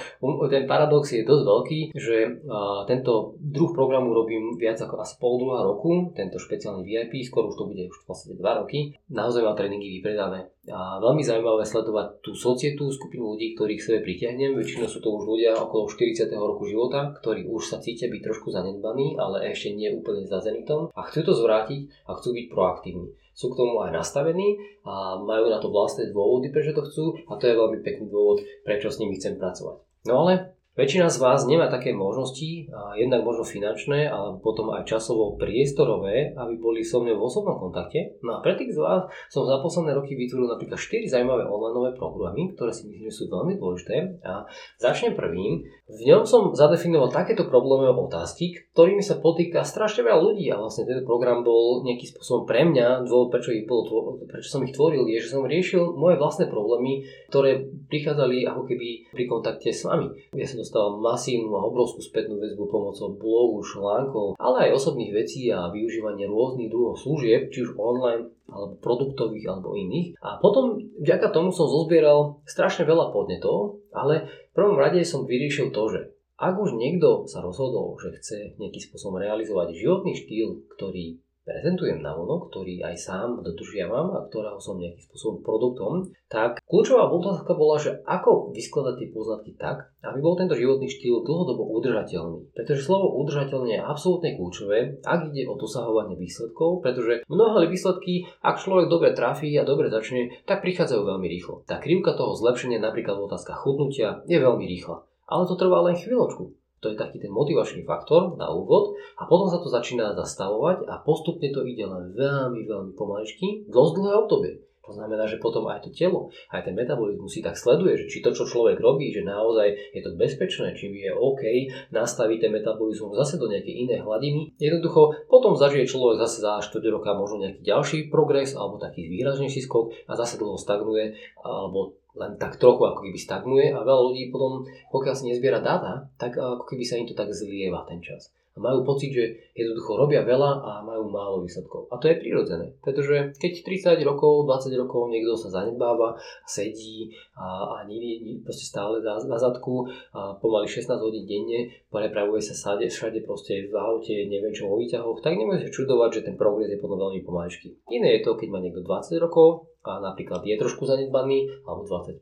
ten 0.51 0.63
paradox 0.67 1.15
je 1.15 1.23
dosť 1.23 1.43
veľký, 1.43 1.79
že 1.95 2.17
a, 2.45 2.83
tento 2.85 3.39
druh 3.39 3.71
programu 3.71 4.11
robím 4.11 4.53
viac 4.59 4.77
ako 4.83 4.99
asi 5.01 5.15
pol 5.17 5.41
roku, 5.47 6.11
tento 6.15 6.39
špeciálny 6.39 6.83
VIP, 6.83 7.23
skoro 7.27 7.51
už 7.51 7.55
to 7.59 7.65
bude 7.67 7.83
už 7.87 7.97
vlastne 8.07 8.35
2 8.35 8.59
roky. 8.61 8.95
Naozaj 9.11 9.41
má 9.43 9.55
tréningy 9.55 9.94
vypredané. 9.99 10.51
A 10.71 10.97
veľmi 10.97 11.21
zaujímavé 11.21 11.61
sledovať 11.61 12.25
tú 12.25 12.31
societu, 12.33 12.89
skupinu 12.89 13.35
ľudí, 13.35 13.53
ktorých 13.53 13.81
sebe 13.81 13.99
pritiahnem. 14.01 14.57
Väčšinou 14.57 14.89
sú 14.89 14.99
to 15.03 15.13
už 15.13 15.23
ľudia 15.29 15.53
okolo 15.59 15.85
40. 15.85 16.31
roku 16.33 16.65
života, 16.65 17.13
ktorí 17.21 17.45
už 17.45 17.69
sa 17.69 17.77
cítia 17.77 18.09
byť 18.09 18.21
trošku 18.25 18.49
zanedbaní, 18.49 19.19
ale 19.19 19.51
ešte 19.53 19.77
nie 19.77 19.93
úplne 19.93 20.25
za 20.25 20.41
zenitom 20.41 20.89
a 20.91 21.01
chcú 21.05 21.21
to 21.29 21.33
zvrátiť 21.37 22.09
a 22.09 22.17
chcú 22.17 22.29
byť 22.33 22.45
proaktívni. 22.49 23.09
Sú 23.35 23.51
k 23.51 23.59
tomu 23.59 23.83
aj 23.83 23.91
nastavení 23.91 24.55
a 24.87 25.19
majú 25.19 25.51
na 25.51 25.59
to 25.59 25.67
vlastné 25.67 26.09
dôvody, 26.15 26.55
prečo 26.55 26.71
to 26.71 26.87
chcú 26.87 27.19
a 27.27 27.35
to 27.35 27.51
je 27.51 27.59
veľmi 27.59 27.83
pekný 27.83 28.07
dôvod, 28.07 28.39
prečo 28.63 28.87
s 28.87 28.97
nimi 29.03 29.19
chcem 29.19 29.35
pracovať. 29.35 29.83
No 30.07 30.23
ale 30.23 30.54
Väčšina 30.75 31.07
z 31.07 31.23
vás 31.23 31.47
nemá 31.47 31.71
také 31.71 31.95
možnosti, 31.95 32.67
jednak 32.99 33.23
možno 33.23 33.47
finančné, 33.47 34.11
ale 34.11 34.43
potom 34.43 34.75
aj 34.75 34.83
časovo 34.83 35.39
priestorové, 35.39 36.35
aby 36.35 36.59
boli 36.59 36.83
so 36.83 36.99
mnou 36.99 37.15
v 37.15 37.23
osobnom 37.23 37.55
kontakte. 37.55 38.19
No 38.19 38.35
a 38.35 38.43
pre 38.43 38.59
tých 38.59 38.75
z 38.75 38.83
vás 38.83 39.07
som 39.31 39.47
za 39.47 39.63
posledné 39.63 39.95
roky 39.95 40.19
vytvoril 40.19 40.51
napríklad 40.51 40.75
4 40.75 41.07
zaujímavé 41.07 41.47
online 41.47 41.95
programy, 41.95 42.51
ktoré 42.59 42.75
si 42.75 42.91
myslím, 42.91 43.07
že 43.07 43.23
sú 43.23 43.31
veľmi 43.31 43.55
dôležité. 43.55 44.19
A 44.27 44.43
začnem 44.75 45.15
prvým. 45.15 45.63
V 45.87 46.01
ňom 46.11 46.27
som 46.27 46.51
zadefinoval 46.51 47.07
takéto 47.07 47.47
problémové 47.47 47.95
otázky, 47.95 48.75
ktorými 48.75 48.99
sa 48.99 49.23
potýka 49.23 49.63
strašne 49.63 50.03
veľa 50.03 50.19
ľudí 50.19 50.51
a 50.51 50.59
vlastne 50.59 50.83
tento 50.83 51.07
program 51.07 51.47
bol 51.47 51.87
nejakým 51.87 52.19
spôsobom 52.19 52.43
pre 52.43 52.67
mňa, 52.67 53.07
dôvod 53.07 53.31
prečo, 53.31 53.55
ich 53.55 53.63
bol, 53.63 53.87
prečo 54.27 54.51
som 54.51 54.65
ich 54.67 54.75
tvoril, 54.75 55.07
je, 55.07 55.23
že 55.23 55.39
som 55.39 55.47
riešil 55.47 55.95
moje 55.95 56.19
vlastné 56.19 56.51
problémy, 56.51 57.07
ktoré 57.31 57.63
prichádzali 57.87 58.43
ako 58.43 58.67
keby 58.67 58.87
pri 59.15 59.23
kontakte 59.23 59.71
s 59.71 59.87
vami. 59.87 60.11
Ja 60.35 60.43
som 60.43 60.64
dostal 60.65 60.97
masívnu 60.97 61.53
a 61.53 61.61
obrovskú 61.69 62.01
spätnú 62.01 62.41
väzbu 62.41 62.65
pomocou 62.65 63.13
blogu, 63.13 63.61
článkov, 63.61 64.33
ale 64.41 64.67
aj 64.67 64.81
osobných 64.81 65.13
vecí 65.13 65.53
a 65.53 65.69
využívanie 65.69 66.25
rôznych 66.25 66.73
druhov 66.73 66.97
služieb, 66.97 67.53
či 67.53 67.69
už 67.69 67.77
online 67.77 68.33
alebo 68.49 68.73
produktových 68.81 69.45
alebo 69.45 69.77
iných. 69.77 70.17
A 70.25 70.41
potom 70.41 70.81
vďaka 70.97 71.29
tomu 71.29 71.53
som 71.53 71.69
zozbieral 71.69 72.41
strašne 72.49 72.89
veľa 72.89 73.13
podnetov, 73.13 73.85
ale 73.93 74.25
v 74.51 74.53
prvom 74.57 74.81
rade 74.81 75.05
som 75.05 75.29
vyriešil 75.29 75.69
to, 75.69 75.83
že 75.93 75.99
ak 76.35 76.57
už 76.59 76.75
niekto 76.75 77.29
sa 77.31 77.39
rozhodol, 77.39 77.95
že 78.01 78.11
chce 78.19 78.37
nejakým 78.59 78.83
spôsobom 78.91 79.23
realizovať 79.23 79.71
životný 79.71 80.19
štýl, 80.19 80.67
ktorý 80.75 81.23
prezentujem 81.45 82.01
na 82.01 82.17
vonok, 82.17 82.49
ktorý 82.49 82.81
aj 82.81 82.95
sám 82.97 83.29
dodržiavam 83.45 84.17
a 84.17 84.25
ktorého 84.27 84.57
som 84.57 84.81
nejakým 84.81 85.05
spôsobom 85.05 85.45
produktom, 85.45 86.09
tak 86.25 86.59
kľúčová 86.65 87.07
otázka 87.07 87.53
bola, 87.53 87.77
že 87.77 88.01
ako 88.03 88.51
vyskladať 88.51 88.95
tie 88.97 89.09
poznatky 89.13 89.51
tak, 89.55 89.93
aby 90.01 90.19
bol 90.19 90.33
tento 90.33 90.57
životný 90.57 90.89
štýl 90.89 91.21
dlhodobo 91.21 91.69
udržateľný. 91.77 92.51
Pretože 92.57 92.81
slovo 92.81 93.13
udržateľný 93.21 93.77
je 93.77 93.85
absolútne 93.85 94.33
kľúčové, 94.33 94.99
ak 95.05 95.29
ide 95.31 95.45
o 95.45 95.53
dosahovanie 95.55 96.17
výsledkov, 96.17 96.81
pretože 96.81 97.23
mnohé 97.29 97.69
výsledky, 97.69 98.25
ak 98.41 98.57
človek 98.57 98.89
dobre 98.89 99.13
trafí 99.13 99.53
a 99.55 99.63
dobre 99.63 99.93
začne, 99.93 100.33
tak 100.49 100.65
prichádzajú 100.65 101.01
veľmi 101.05 101.29
rýchlo. 101.29 101.61
Tá 101.69 101.77
krivka 101.77 102.17
toho 102.17 102.33
zlepšenia, 102.33 102.81
napríklad 102.81 103.21
v 103.21 103.29
otázkach 103.29 103.61
chudnutia, 103.61 104.25
je 104.25 104.41
veľmi 104.41 104.65
rýchla. 104.65 105.05
Ale 105.29 105.45
to 105.45 105.57
trvá 105.57 105.81
len 105.85 105.97
chvíľočku. 105.97 106.64
To 106.85 106.93
je 106.93 107.01
taký 107.01 107.17
ten 107.17 107.33
motivačný 107.33 107.81
faktor 107.81 108.37
na 108.37 108.53
úvod 108.53 108.93
a 109.17 109.25
potom 109.25 109.49
sa 109.49 109.57
to 109.57 109.73
začína 109.73 110.13
zastavovať 110.13 110.85
a 110.85 111.01
postupne 111.01 111.49
to 111.49 111.65
ide 111.65 111.81
len 111.81 112.13
veľmi, 112.13 112.61
veľmi 112.61 112.93
pomaličky, 112.93 113.65
dosť 113.65 113.93
dlhé 113.97 114.13
obdobie. 114.13 114.53
To 114.85 114.93
znamená, 114.93 115.25
že 115.25 115.41
potom 115.41 115.65
aj 115.65 115.81
to 115.81 115.89
telo, 115.89 116.29
aj 116.53 116.61
ten 116.61 116.77
metabolizmus 116.77 117.33
si 117.33 117.41
tak 117.41 117.57
sleduje, 117.57 117.97
že 117.97 118.05
či 118.05 118.21
to, 118.21 118.37
čo 118.37 118.45
človek 118.45 118.77
robí, 118.77 119.09
že 119.09 119.25
naozaj 119.25 119.97
je 119.97 120.01
to 120.05 120.13
bezpečné, 120.13 120.77
či 120.77 120.93
je 120.93 121.09
OK 121.09 121.41
nastaviť 121.89 122.37
ten 122.37 122.53
metabolizmus 122.53 123.17
zase 123.17 123.41
do 123.41 123.49
nejakej 123.49 123.89
inej 123.89 124.05
hladiny. 124.05 124.53
Jednoducho 124.61 125.25
potom 125.25 125.57
zažije 125.57 125.89
človek 125.89 126.21
zase 126.21 126.45
za 126.45 126.61
4 126.61 126.85
roka 126.93 127.17
možno 127.17 127.41
nejaký 127.41 127.65
ďalší 127.65 128.13
progres 128.13 128.53
alebo 128.53 128.77
taký 128.77 129.09
výraznejší 129.09 129.65
skok 129.65 129.89
a 130.05 130.13
zase 130.13 130.37
dlho 130.37 130.53
stagnuje 130.53 131.17
alebo 131.41 131.97
len 132.15 132.39
tak 132.39 132.55
trochu 132.55 132.87
ako 132.87 133.03
keby 133.03 133.19
stagnuje 133.19 133.65
a 133.75 133.83
veľa 133.83 134.01
ľudí 134.11 134.31
potom, 134.31 134.63
pokiaľ 134.91 135.13
si 135.15 135.27
nezbiera 135.27 135.59
dáta, 135.59 136.07
tak 136.15 136.39
ako 136.39 136.63
keby 136.63 136.83
sa 136.87 136.95
im 136.95 137.07
to 137.07 137.15
tak 137.15 137.31
zlieva 137.35 137.83
ten 137.83 137.99
čas. 137.99 138.31
A 138.55 138.63
majú 138.63 138.87
pocit, 138.87 139.11
že 139.11 139.51
jednoducho 139.51 139.99
robia 139.99 140.23
veľa 140.23 140.63
a 140.63 140.71
majú 140.79 141.11
málo 141.11 141.43
výsledkov. 141.43 141.91
A 141.91 141.99
to 141.99 142.07
je 142.07 142.15
prirodzené, 142.23 142.71
pretože 142.79 143.35
keď 143.35 143.51
30 143.99 144.07
rokov, 144.07 144.47
20 144.47 144.71
rokov 144.79 145.11
niekto 145.11 145.35
sa 145.35 145.51
zanedbáva, 145.59 146.15
sedí 146.47 147.11
a, 147.35 147.75
a 147.75 147.77
nevie, 147.83 148.39
proste 148.47 148.63
stále 148.63 149.03
na, 149.03 149.19
na 149.19 149.35
zadku, 149.35 149.91
a 150.15 150.39
pomaly 150.39 150.71
16 150.71 150.87
hodín 150.87 151.27
denne, 151.27 151.67
prepravuje 151.91 152.39
sa 152.39 152.55
sade, 152.55 152.87
všade 152.87 153.27
proste 153.27 153.67
v 153.67 153.75
aute, 153.75 154.23
neviem 154.23 154.55
čo 154.55 154.71
vo 154.71 154.79
výťahoch, 154.79 155.19
tak 155.19 155.35
nemôže 155.35 155.67
čudovať, 155.67 156.23
že 156.23 156.25
ten 156.31 156.39
progres 156.39 156.71
je 156.71 156.79
potom 156.79 156.95
veľmi 156.95 157.27
pomaličký. 157.27 157.91
Iné 157.91 158.15
je 158.15 158.23
to, 158.23 158.39
keď 158.39 158.55
má 158.55 158.63
niekto 158.63 158.79
20 158.87 159.19
rokov, 159.19 159.74
a 159.85 160.01
napríklad 160.01 160.41
je 160.43 160.57
trošku 160.57 160.89
zanedbaný, 160.89 161.63
alebo 161.63 161.85
25, 161.85 162.21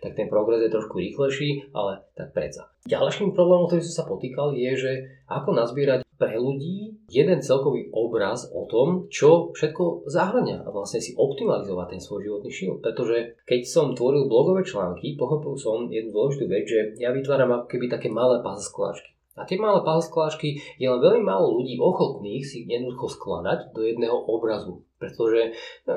tak 0.00 0.12
ten 0.14 0.30
progres 0.30 0.62
je 0.62 0.70
trošku 0.70 0.96
rýchlejší, 0.96 1.74
ale 1.74 2.06
tak 2.14 2.32
predsa. 2.32 2.70
Ďalším 2.86 3.36
problémom, 3.36 3.68
ktorý 3.68 3.82
som 3.84 4.02
sa 4.02 4.08
potýkal, 4.08 4.56
je, 4.56 4.70
že 4.78 4.92
ako 5.28 5.52
nazbierať 5.52 6.06
pre 6.20 6.36
ľudí 6.36 7.00
jeden 7.08 7.40
celkový 7.40 7.88
obraz 7.96 8.44
o 8.52 8.68
tom, 8.68 9.08
čo 9.08 9.56
všetko 9.56 10.04
zahrania 10.04 10.60
a 10.60 10.68
vlastne 10.68 11.00
si 11.00 11.16
optimalizovať 11.16 11.96
ten 11.96 12.00
svoj 12.04 12.28
životný 12.28 12.50
štýl. 12.52 12.76
Pretože 12.84 13.40
keď 13.48 13.60
som 13.64 13.96
tvoril 13.96 14.28
blogové 14.28 14.60
články, 14.60 15.16
pochopil 15.16 15.56
som 15.56 15.88
jednu 15.88 16.12
dôležitú 16.12 16.44
vec, 16.44 16.68
že 16.68 16.80
ja 17.00 17.08
vytváram 17.16 17.48
ako 17.56 17.66
keby 17.72 17.88
také 17.88 18.12
malé 18.12 18.44
puzzle 18.44 18.68
skláčky. 18.68 19.16
A 19.40 19.48
tie 19.48 19.56
malé 19.56 19.80
puzzle 19.80 20.04
skláčky 20.12 20.60
je 20.76 20.84
len 20.84 21.00
veľmi 21.00 21.24
málo 21.24 21.56
ľudí 21.56 21.80
ochotných 21.80 22.44
si 22.44 22.68
jednoducho 22.68 23.16
skladať 23.16 23.72
do 23.72 23.80
jedného 23.88 24.20
obrazu. 24.28 24.84
Pretože 25.00 25.56
no, 25.88 25.96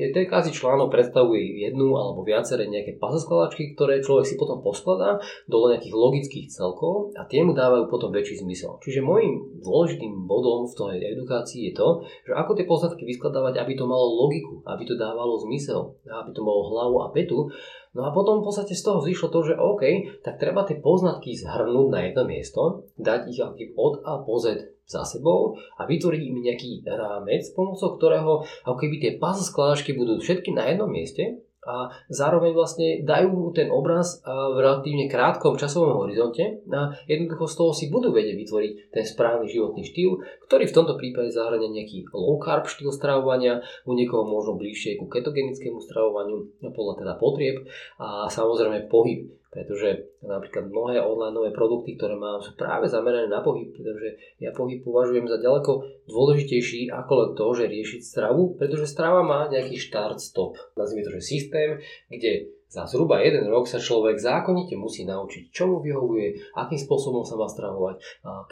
ten 0.00 0.24
každý 0.24 0.56
článok 0.56 0.88
predstavuje 0.88 1.68
jednu 1.68 1.92
alebo 2.00 2.24
viaceré 2.24 2.64
nejaké 2.64 2.96
skladačky, 2.96 3.76
ktoré 3.76 4.00
človek 4.00 4.24
si 4.24 4.40
potom 4.40 4.64
poskladá 4.64 5.20
do 5.44 5.68
nejakých 5.68 5.92
logických 5.92 6.46
celkov 6.48 7.12
a 7.12 7.28
tie 7.28 7.44
mu 7.44 7.52
dávajú 7.52 7.92
potom 7.92 8.08
väčší 8.08 8.40
zmysel. 8.40 8.80
Čiže 8.80 9.04
môjim 9.04 9.60
dôležitým 9.60 10.24
bodom 10.24 10.64
v 10.64 10.72
tej 10.72 11.12
edukácii 11.20 11.68
je 11.68 11.72
to, 11.76 11.88
že 12.24 12.32
ako 12.32 12.56
tie 12.56 12.64
poznatky 12.64 13.04
vyskladávať, 13.04 13.60
aby 13.60 13.76
to 13.76 13.84
malo 13.84 14.24
logiku, 14.24 14.64
aby 14.64 14.88
to 14.88 14.96
dávalo 14.96 15.36
zmysel, 15.44 15.92
aby 16.08 16.32
to 16.32 16.40
malo 16.40 16.72
hlavu 16.72 16.96
a 17.04 17.12
petu. 17.12 17.52
No 17.98 18.06
a 18.06 18.14
potom 18.14 18.38
v 18.38 18.46
podstate 18.46 18.78
z 18.78 18.86
toho 18.86 19.02
vyšlo 19.02 19.26
to, 19.34 19.42
že 19.42 19.58
OK, 19.58 19.82
tak 20.22 20.38
treba 20.38 20.62
tie 20.62 20.78
poznatky 20.78 21.34
zhrnúť 21.34 21.88
na 21.90 22.06
jedno 22.06 22.30
miesto, 22.30 22.86
dať 22.94 23.34
ich 23.34 23.42
od 23.74 24.06
A 24.06 24.22
po 24.22 24.38
Z 24.38 24.70
za 24.86 25.02
sebou 25.02 25.58
a 25.76 25.84
vytvoriť 25.84 26.22
im 26.30 26.38
nejaký 26.38 26.86
rámec, 26.86 27.50
pomocou 27.58 27.98
ktorého 27.98 28.46
ako 28.64 28.76
keby 28.78 28.96
tie 29.02 29.12
puzzle 29.18 29.44
skladačky 29.44 29.98
budú 29.98 30.22
všetky 30.22 30.54
na 30.54 30.70
jednom 30.70 30.88
mieste 30.88 31.42
a 31.66 31.90
zároveň 32.06 32.54
vlastne 32.54 33.02
dajú 33.02 33.34
mu 33.34 33.50
ten 33.50 33.68
obraz 33.68 34.22
v 34.24 34.56
relatívne 34.62 35.10
krátkom 35.10 35.58
časovom 35.58 36.06
horizonte. 36.06 36.62
A 36.70 36.94
jednoducho 37.10 37.50
z 37.50 37.54
toho 37.58 37.72
si 37.74 37.90
budú 37.90 38.14
vedieť 38.14 38.38
vytvoriť 38.38 38.72
ten 38.94 39.04
správny 39.04 39.50
životný 39.50 39.82
štýl, 39.82 40.22
ktorý 40.46 40.64
v 40.70 40.76
tomto 40.76 40.94
prípade 40.94 41.34
zahrania 41.34 41.66
nejaký 41.66 42.08
low 42.14 42.38
carb 42.38 42.70
štýl 42.70 42.94
stravovania, 42.94 43.60
u 43.84 43.92
niekoho 43.92 44.22
možno 44.22 44.54
bližšie 44.54 45.02
ku 45.02 45.10
ketogenickému 45.10 45.82
stravovaniu 45.82 46.46
podľa 46.72 46.94
teda 47.04 47.14
potrieb. 47.18 47.66
A 47.98 48.30
samozrejme 48.30 48.86
pohyb 48.86 49.26
pretože 49.48 50.12
napríklad 50.20 50.68
mnohé 50.68 51.00
online 51.00 51.56
produkty, 51.56 51.96
ktoré 51.96 52.20
mám, 52.20 52.44
sú 52.44 52.52
práve 52.52 52.84
zamerané 52.84 53.32
na 53.32 53.40
pohyb, 53.40 53.72
pretože 53.72 54.20
ja 54.36 54.52
pohyb 54.52 54.84
považujem 54.84 55.24
za 55.24 55.40
ďaleko 55.40 56.04
dôležitejší 56.04 56.92
ako 56.92 57.12
len 57.16 57.30
to, 57.32 57.46
že 57.56 57.72
riešiť 57.72 58.00
stravu, 58.04 58.60
pretože 58.60 58.84
strava 58.84 59.24
má 59.24 59.48
nejaký 59.48 59.80
štart 59.80 60.20
stop. 60.20 60.60
Nazvime 60.76 61.04
to, 61.08 61.16
že 61.16 61.24
systém, 61.24 61.80
kde 62.12 62.57
za 62.68 62.84
zhruba 62.84 63.24
jeden 63.24 63.48
rok 63.48 63.64
sa 63.64 63.80
človek 63.80 64.20
zákonite 64.20 64.76
musí 64.76 65.08
naučiť, 65.08 65.48
čo 65.48 65.72
mu 65.72 65.80
vyhovuje, 65.80 66.52
akým 66.52 66.76
spôsobom 66.76 67.24
sa 67.24 67.40
má 67.40 67.48
stravovať, 67.48 67.96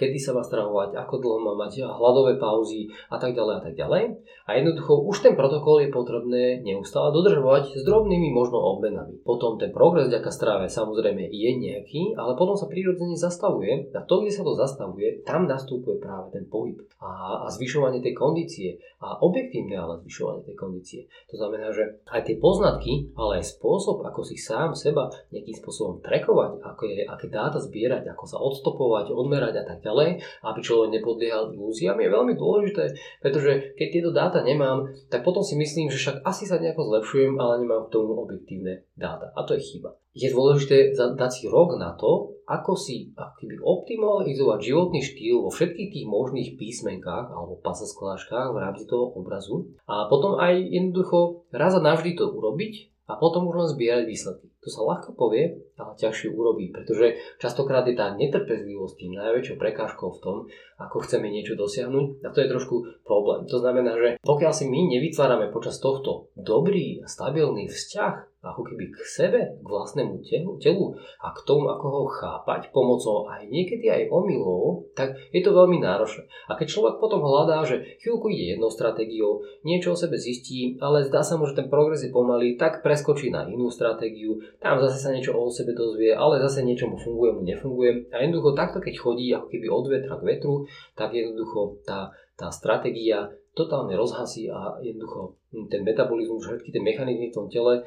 kedy 0.01 0.17
sa 0.17 0.33
má 0.33 0.41
stravovať, 0.41 0.97
ako 0.97 1.15
dlho 1.21 1.39
má 1.45 1.53
mať 1.53 1.85
hladové 1.85 2.41
pauzy 2.41 2.89
a 3.13 3.21
tak 3.21 3.37
ďalej 3.37 3.55
a 3.61 3.61
tak 3.61 3.75
ďalej. 3.77 4.03
A 4.49 4.51
jednoducho 4.57 5.05
už 5.05 5.21
ten 5.21 5.37
protokol 5.37 5.85
je 5.85 5.93
potrebné 5.93 6.65
neustále 6.65 7.13
dodržovať 7.13 7.77
s 7.77 7.83
drobnými 7.85 8.33
možno 8.33 8.57
obmenami. 8.57 9.21
Potom 9.21 9.61
ten 9.61 9.69
progres 9.69 10.09
vďaka 10.09 10.33
strave 10.33 10.65
samozrejme 10.73 11.29
je 11.29 11.51
nejaký, 11.53 12.17
ale 12.17 12.41
potom 12.41 12.57
sa 12.57 12.73
prirodzene 12.73 13.21
zastavuje 13.21 13.93
a 13.93 14.01
to, 14.01 14.25
kde 14.25 14.33
sa 14.33 14.49
to 14.49 14.57
zastavuje, 14.57 15.21
tam 15.29 15.45
nastupuje 15.45 16.01
práve 16.01 16.33
ten 16.33 16.49
pohyb 16.49 16.81
a, 17.05 17.45
a 17.45 17.47
zvyšovanie 17.53 18.01
tej 18.01 18.17
kondície 18.17 18.81
a 19.05 19.21
objektívne 19.21 19.77
ale 19.77 20.01
zvyšovanie 20.01 20.41
tej 20.49 20.57
kondície. 20.57 21.01
To 21.29 21.37
znamená, 21.37 21.69
že 21.77 22.01
aj 22.09 22.25
tie 22.25 22.41
poznatky, 22.41 23.13
ale 23.13 23.45
aj 23.45 23.61
spôsob, 23.61 24.06
ako 24.07 24.23
si 24.23 24.39
sám 24.39 24.73
seba 24.79 25.11
nejakým 25.35 25.57
spôsobom 25.59 25.99
trekovať, 26.01 26.63
ako 26.63 26.83
je, 26.87 27.03
aké 27.03 27.27
dáta 27.27 27.59
zbierať, 27.59 28.07
ako 28.15 28.25
sa 28.25 28.39
odstopovať, 28.39 29.11
odmerať 29.11 29.55
a 29.61 29.65
tak 29.67 29.83
ďalej, 29.83 30.23
aby 30.47 30.61
človek 30.63 30.89
nepodliehal 30.95 31.51
ilúziám, 31.53 31.99
je 31.99 32.15
veľmi 32.15 32.35
dôležité, 32.39 32.85
pretože 33.21 33.75
keď 33.75 33.89
tieto 33.91 34.11
dáta 34.15 34.41
nemám, 34.47 34.87
tak 35.11 35.27
potom 35.27 35.43
si 35.43 35.59
myslím, 35.59 35.91
že 35.91 35.99
však 35.99 36.17
asi 36.23 36.47
sa 36.47 36.63
nejako 36.63 36.87
zlepšujem, 36.95 37.35
ale 37.37 37.67
nemám 37.67 37.91
k 37.91 37.93
tomu 37.99 38.15
objektívne 38.17 38.87
dáta. 38.95 39.35
A 39.35 39.43
to 39.43 39.59
je 39.59 39.63
chyba. 39.63 39.99
Je 40.17 40.33
dôležité 40.33 40.97
dať 40.97 41.31
si 41.31 41.45
rok 41.45 41.77
na 41.77 41.93
to, 41.93 42.41
ako 42.49 42.73
si 42.73 43.13
akýby 43.13 43.61
optimalizovať 43.61 44.59
životný 44.65 45.05
štýl 45.05 45.45
vo 45.45 45.51
všetkých 45.53 45.93
tých 45.93 46.07
možných 46.07 46.51
písmenkách 46.57 47.35
alebo 47.35 47.61
pasaskládkach 47.61 48.55
v 48.55 48.63
rámci 48.63 48.89
toho 48.89 49.13
obrazu 49.13 49.77
a 49.85 50.07
potom 50.07 50.39
aj 50.39 50.57
jednoducho 50.57 51.45
raz 51.51 51.75
a 51.75 51.85
navždy 51.85 52.15
to 52.15 52.33
urobiť 52.33 52.96
a 53.07 53.13
potom 53.19 53.47
už 53.47 53.55
len 53.55 53.69
zbierať 53.71 54.05
výsledky. 54.07 54.47
To 54.63 54.69
sa 54.71 54.83
ľahko 54.83 55.15
povie, 55.15 55.66
ťažšie 55.76 56.33
urobí, 56.33 56.73
pretože 56.73 57.21
častokrát 57.37 57.85
je 57.85 57.95
tá 57.97 58.16
netrpezlivosť 58.16 58.95
tým 58.97 59.12
najväčšou 59.21 59.56
prekážkou 59.61 60.09
v 60.16 60.23
tom, 60.25 60.37
ako 60.80 61.04
chceme 61.04 61.28
niečo 61.28 61.56
dosiahnuť 61.56 62.25
a 62.25 62.28
to 62.33 62.38
je 62.40 62.52
trošku 62.52 62.76
problém. 63.04 63.45
To 63.49 63.61
znamená, 63.61 63.97
že 63.97 64.09
pokiaľ 64.25 64.52
si 64.56 64.64
my 64.68 64.80
nevytvárame 64.97 65.52
počas 65.52 65.76
tohto 65.76 66.33
dobrý 66.37 67.04
a 67.04 67.06
stabilný 67.09 67.68
vzťah 67.68 68.37
ako 68.47 68.62
keby 68.62 68.95
k 68.95 68.99
sebe, 69.02 69.40
k 69.59 69.66
vlastnému 69.66 70.23
telu, 70.23 70.54
telu 70.62 70.95
a 71.18 71.35
k 71.35 71.38
tomu, 71.42 71.66
ako 71.66 71.87
ho 71.90 72.02
chápať 72.06 72.71
pomocou 72.71 73.26
aj 73.26 73.50
niekedy 73.50 73.90
aj 73.90 74.12
omylov, 74.12 74.87
tak 74.95 75.18
je 75.35 75.42
to 75.42 75.50
veľmi 75.50 75.83
náročné. 75.83 76.30
A 76.47 76.54
keď 76.54 76.66
človek 76.71 77.02
potom 77.02 77.23
hľadá, 77.26 77.66
že 77.66 77.99
chvíľku 77.99 78.30
ide 78.30 78.54
jednou 78.54 78.71
stratégiou, 78.71 79.42
niečo 79.66 79.95
o 79.95 79.99
sebe 79.99 80.14
zistí, 80.14 80.78
ale 80.78 81.06
zdá 81.06 81.26
sa 81.26 81.35
mu, 81.35 81.50
že 81.50 81.59
ten 81.59 81.66
progres 81.66 82.06
je 82.06 82.14
pomalý, 82.14 82.54
tak 82.54 82.87
preskočí 82.87 83.35
na 83.35 83.47
inú 83.50 83.66
stratégiu, 83.73 84.38
tam 84.62 84.78
zase 84.78 85.02
sa 85.02 85.11
niečo 85.11 85.35
o 85.35 85.50
sebe 85.50 85.66
dozvie, 85.73 86.13
ale 86.15 86.39
zase 86.39 86.63
niečo 86.63 86.87
mu 86.87 87.01
funguje, 87.01 87.33
mu 87.33 87.43
nefunguje. 87.43 88.13
A 88.13 88.23
jednoducho 88.23 88.55
takto, 88.55 88.79
keď 88.79 88.95
chodí 89.01 89.33
ako 89.33 89.49
keby 89.51 89.67
od 89.73 89.85
vetra 89.89 90.15
k 90.21 90.27
vetru, 90.27 90.69
tak 90.95 91.17
jednoducho 91.17 91.83
tá, 91.83 92.13
tá 92.37 92.53
stratégia 92.53 93.33
totálne 93.57 93.97
rozhasí 93.97 94.53
a 94.53 94.77
jednoducho 94.85 95.41
ten 95.73 95.81
metabolizmus, 95.81 96.45
všetky 96.45 96.69
tie 96.71 96.83
mechanizmy 96.85 97.33
v 97.33 97.37
tom 97.41 97.49
tele 97.49 97.83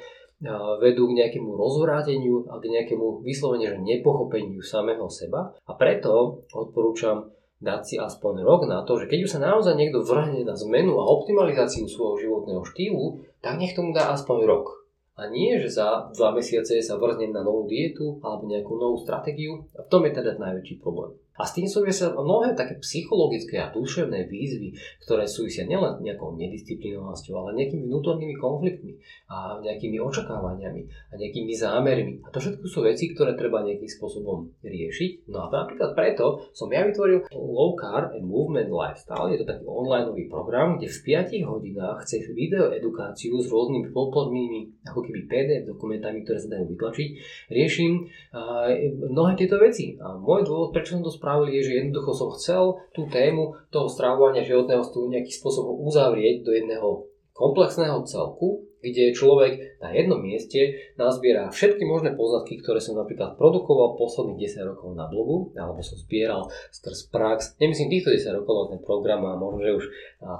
vedú 0.80 1.12
k 1.12 1.20
nejakému 1.20 1.52
rozvráteniu 1.52 2.48
a 2.48 2.64
k 2.64 2.72
nejakému 2.72 3.22
vyslovene, 3.28 3.76
že 3.76 3.78
nepochopeniu 3.78 4.64
samého 4.64 5.06
seba. 5.12 5.52
A 5.68 5.76
preto 5.76 6.48
odporúčam 6.56 7.28
dať 7.60 7.82
si 7.84 7.96
aspoň 8.00 8.48
rok 8.48 8.64
na 8.72 8.88
to, 8.88 8.96
že 9.04 9.12
keď 9.12 9.20
už 9.28 9.32
sa 9.36 9.44
naozaj 9.44 9.76
niekto 9.76 10.00
vrhne 10.00 10.48
na 10.48 10.56
zmenu 10.56 10.96
a 10.96 11.04
optimalizáciu 11.12 11.92
svojho 11.92 12.24
životného 12.24 12.64
štýlu, 12.64 13.20
tak 13.44 13.60
nech 13.60 13.76
tomu 13.76 13.92
dá 13.92 14.16
aspoň 14.16 14.48
rok. 14.48 14.79
A 15.20 15.28
nie, 15.28 15.60
že 15.60 15.68
za 15.68 16.08
dva 16.16 16.32
mesiace 16.32 16.80
sa 16.80 16.96
vrhnem 16.96 17.36
na 17.36 17.44
novú 17.44 17.68
dietu 17.68 18.24
alebo 18.24 18.48
nejakú 18.48 18.72
novú 18.80 19.04
stratégiu. 19.04 19.68
A 19.76 19.84
v 19.84 19.92
tom 19.92 20.08
je 20.08 20.16
teda 20.16 20.40
najväčší 20.40 20.80
problém. 20.80 21.20
A 21.40 21.48
s 21.48 21.56
tým 21.56 21.72
súvisia 21.72 22.12
mnohé 22.12 22.52
také 22.54 22.76
psychologické 22.84 23.64
a 23.64 23.72
duševné 23.72 24.28
výzvy, 24.28 24.76
ktoré 25.08 25.24
súvisia 25.24 25.64
nielen 25.64 26.04
nejakou 26.04 26.36
nedisciplinovanosťou, 26.36 27.34
ale 27.40 27.64
nejakými 27.64 27.88
vnútornými 27.88 28.36
konfliktmi 28.36 29.00
a 29.32 29.58
nejakými 29.64 29.98
očakávaniami 30.04 30.82
a 30.86 31.14
nejakými 31.16 31.54
zámermi. 31.56 32.28
A 32.28 32.30
to 32.30 32.44
všetko 32.44 32.66
sú 32.68 32.84
veci, 32.84 33.16
ktoré 33.16 33.40
treba 33.40 33.64
nejakým 33.64 33.88
spôsobom 33.88 34.52
riešiť. 34.62 35.32
No 35.32 35.48
a 35.48 35.52
napríklad 35.52 35.96
preto 35.96 36.52
som 36.52 36.68
ja 36.70 36.84
vytvoril 36.84 37.26
Low 37.32 37.80
Carb 37.80 38.14
and 38.14 38.28
Movement 38.28 38.70
Lifestyle. 38.70 39.32
Je 39.32 39.40
to 39.40 39.48
taký 39.48 39.64
online 39.64 40.12
program, 40.28 40.76
kde 40.76 40.92
v 40.92 41.00
5 41.24 41.50
hodinách 41.50 42.04
chce 42.04 42.28
video 42.36 42.74
edukáciu 42.74 43.40
s 43.40 43.48
rôznymi 43.48 43.96
podpornými 43.96 44.86
ako 44.90 45.06
keby 45.06 45.20
PDF 45.30 45.64
dokumentami, 45.70 46.26
ktoré 46.26 46.38
sa 46.42 46.50
dajú 46.52 46.66
vytlačiť. 46.76 47.10
Riešim 47.54 47.92
uh, 48.34 48.68
mnohé 49.12 49.40
tieto 49.40 49.62
veci. 49.62 49.96
A 50.02 50.18
môj 50.18 50.44
dôvod, 50.44 50.74
prečo 50.74 50.98
som 50.98 51.04
to 51.06 51.14
spravil, 51.14 51.29
spravili, 51.30 51.62
je, 51.62 51.70
že 51.70 51.78
jednoducho 51.78 52.12
som 52.18 52.30
chcel 52.34 52.64
tú 52.90 53.06
tému 53.06 53.54
toho 53.70 53.86
stravovania 53.86 54.42
životného 54.42 54.82
stylu 54.82 55.14
nejakým 55.14 55.36
spôsobom 55.38 55.78
uzavrieť 55.86 56.42
do 56.42 56.52
jedného 56.58 57.06
komplexného 57.40 58.04
celku, 58.04 58.68
kde 58.80 59.12
človek 59.12 59.84
na 59.84 59.92
jednom 59.92 60.24
mieste 60.24 60.80
nazbiera 60.96 61.52
všetky 61.52 61.84
možné 61.84 62.16
poznatky, 62.16 62.64
ktoré 62.64 62.80
som 62.80 62.96
napríklad 62.96 63.36
produkoval 63.36 64.00
posledných 64.00 64.40
10 64.40 64.72
rokov 64.72 64.96
na 64.96 65.04
blogu, 65.12 65.52
alebo 65.60 65.84
som 65.84 66.00
zbieral 66.00 66.48
skrz 66.72 67.12
prax, 67.12 67.60
nemyslím 67.60 67.92
týchto 67.92 68.16
10 68.16 68.40
rokov, 68.40 68.54
ale 68.56 68.68
ten 68.72 68.82
program 68.84 69.28
má 69.28 69.36
možno, 69.36 69.68
že 69.68 69.84
už 69.84 69.86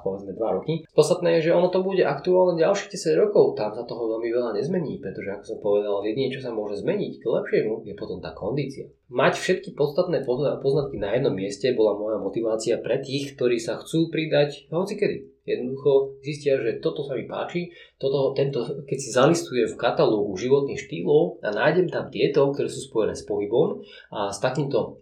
povedzme 0.08 0.32
2 0.40 0.56
roky. 0.56 0.88
Podstatné 0.96 1.40
je, 1.40 1.52
že 1.52 1.56
ono 1.56 1.68
to 1.68 1.84
bude 1.84 2.00
aktuálne 2.00 2.56
ďalších 2.56 2.96
10 2.96 3.24
rokov, 3.28 3.60
tam 3.60 3.76
sa 3.76 3.84
toho 3.84 4.08
veľmi 4.08 4.32
veľa 4.32 4.56
nezmení, 4.56 5.04
pretože 5.04 5.36
ako 5.36 5.44
som 5.44 5.60
povedal, 5.60 6.00
jedine 6.08 6.32
čo 6.32 6.40
sa 6.40 6.56
môže 6.56 6.80
zmeniť 6.80 7.20
k 7.20 7.26
lepšiemu 7.28 7.84
je 7.92 7.94
potom 8.00 8.24
tá 8.24 8.32
kondícia. 8.32 8.88
Mať 9.12 9.36
všetky 9.36 9.76
podstatné 9.76 10.24
poznatky 10.64 10.96
na 10.96 11.12
jednom 11.12 11.36
mieste 11.36 11.76
bola 11.76 12.00
moja 12.00 12.24
motivácia 12.24 12.80
pre 12.80 13.04
tých, 13.04 13.36
ktorí 13.36 13.60
sa 13.60 13.82
chcú 13.84 14.08
pridať 14.08 14.72
hocikedy 14.72 15.28
jednoducho 15.50 16.22
zistia, 16.22 16.62
že 16.62 16.78
toto 16.78 17.02
sa 17.02 17.18
mi 17.18 17.26
páči, 17.26 17.74
toto, 17.98 18.38
tento, 18.38 18.62
keď 18.86 18.98
si 19.02 19.10
zalistuje 19.10 19.66
v 19.66 19.80
katalógu 19.80 20.38
životných 20.38 20.78
štýlov 20.78 21.42
a 21.42 21.50
nájdem 21.50 21.90
tam 21.90 22.08
tieto, 22.14 22.48
ktoré 22.54 22.70
sú 22.70 22.86
spojené 22.86 23.18
s 23.18 23.26
pohybom 23.26 23.82
a 24.14 24.30
s 24.30 24.38
takýmto, 24.38 25.02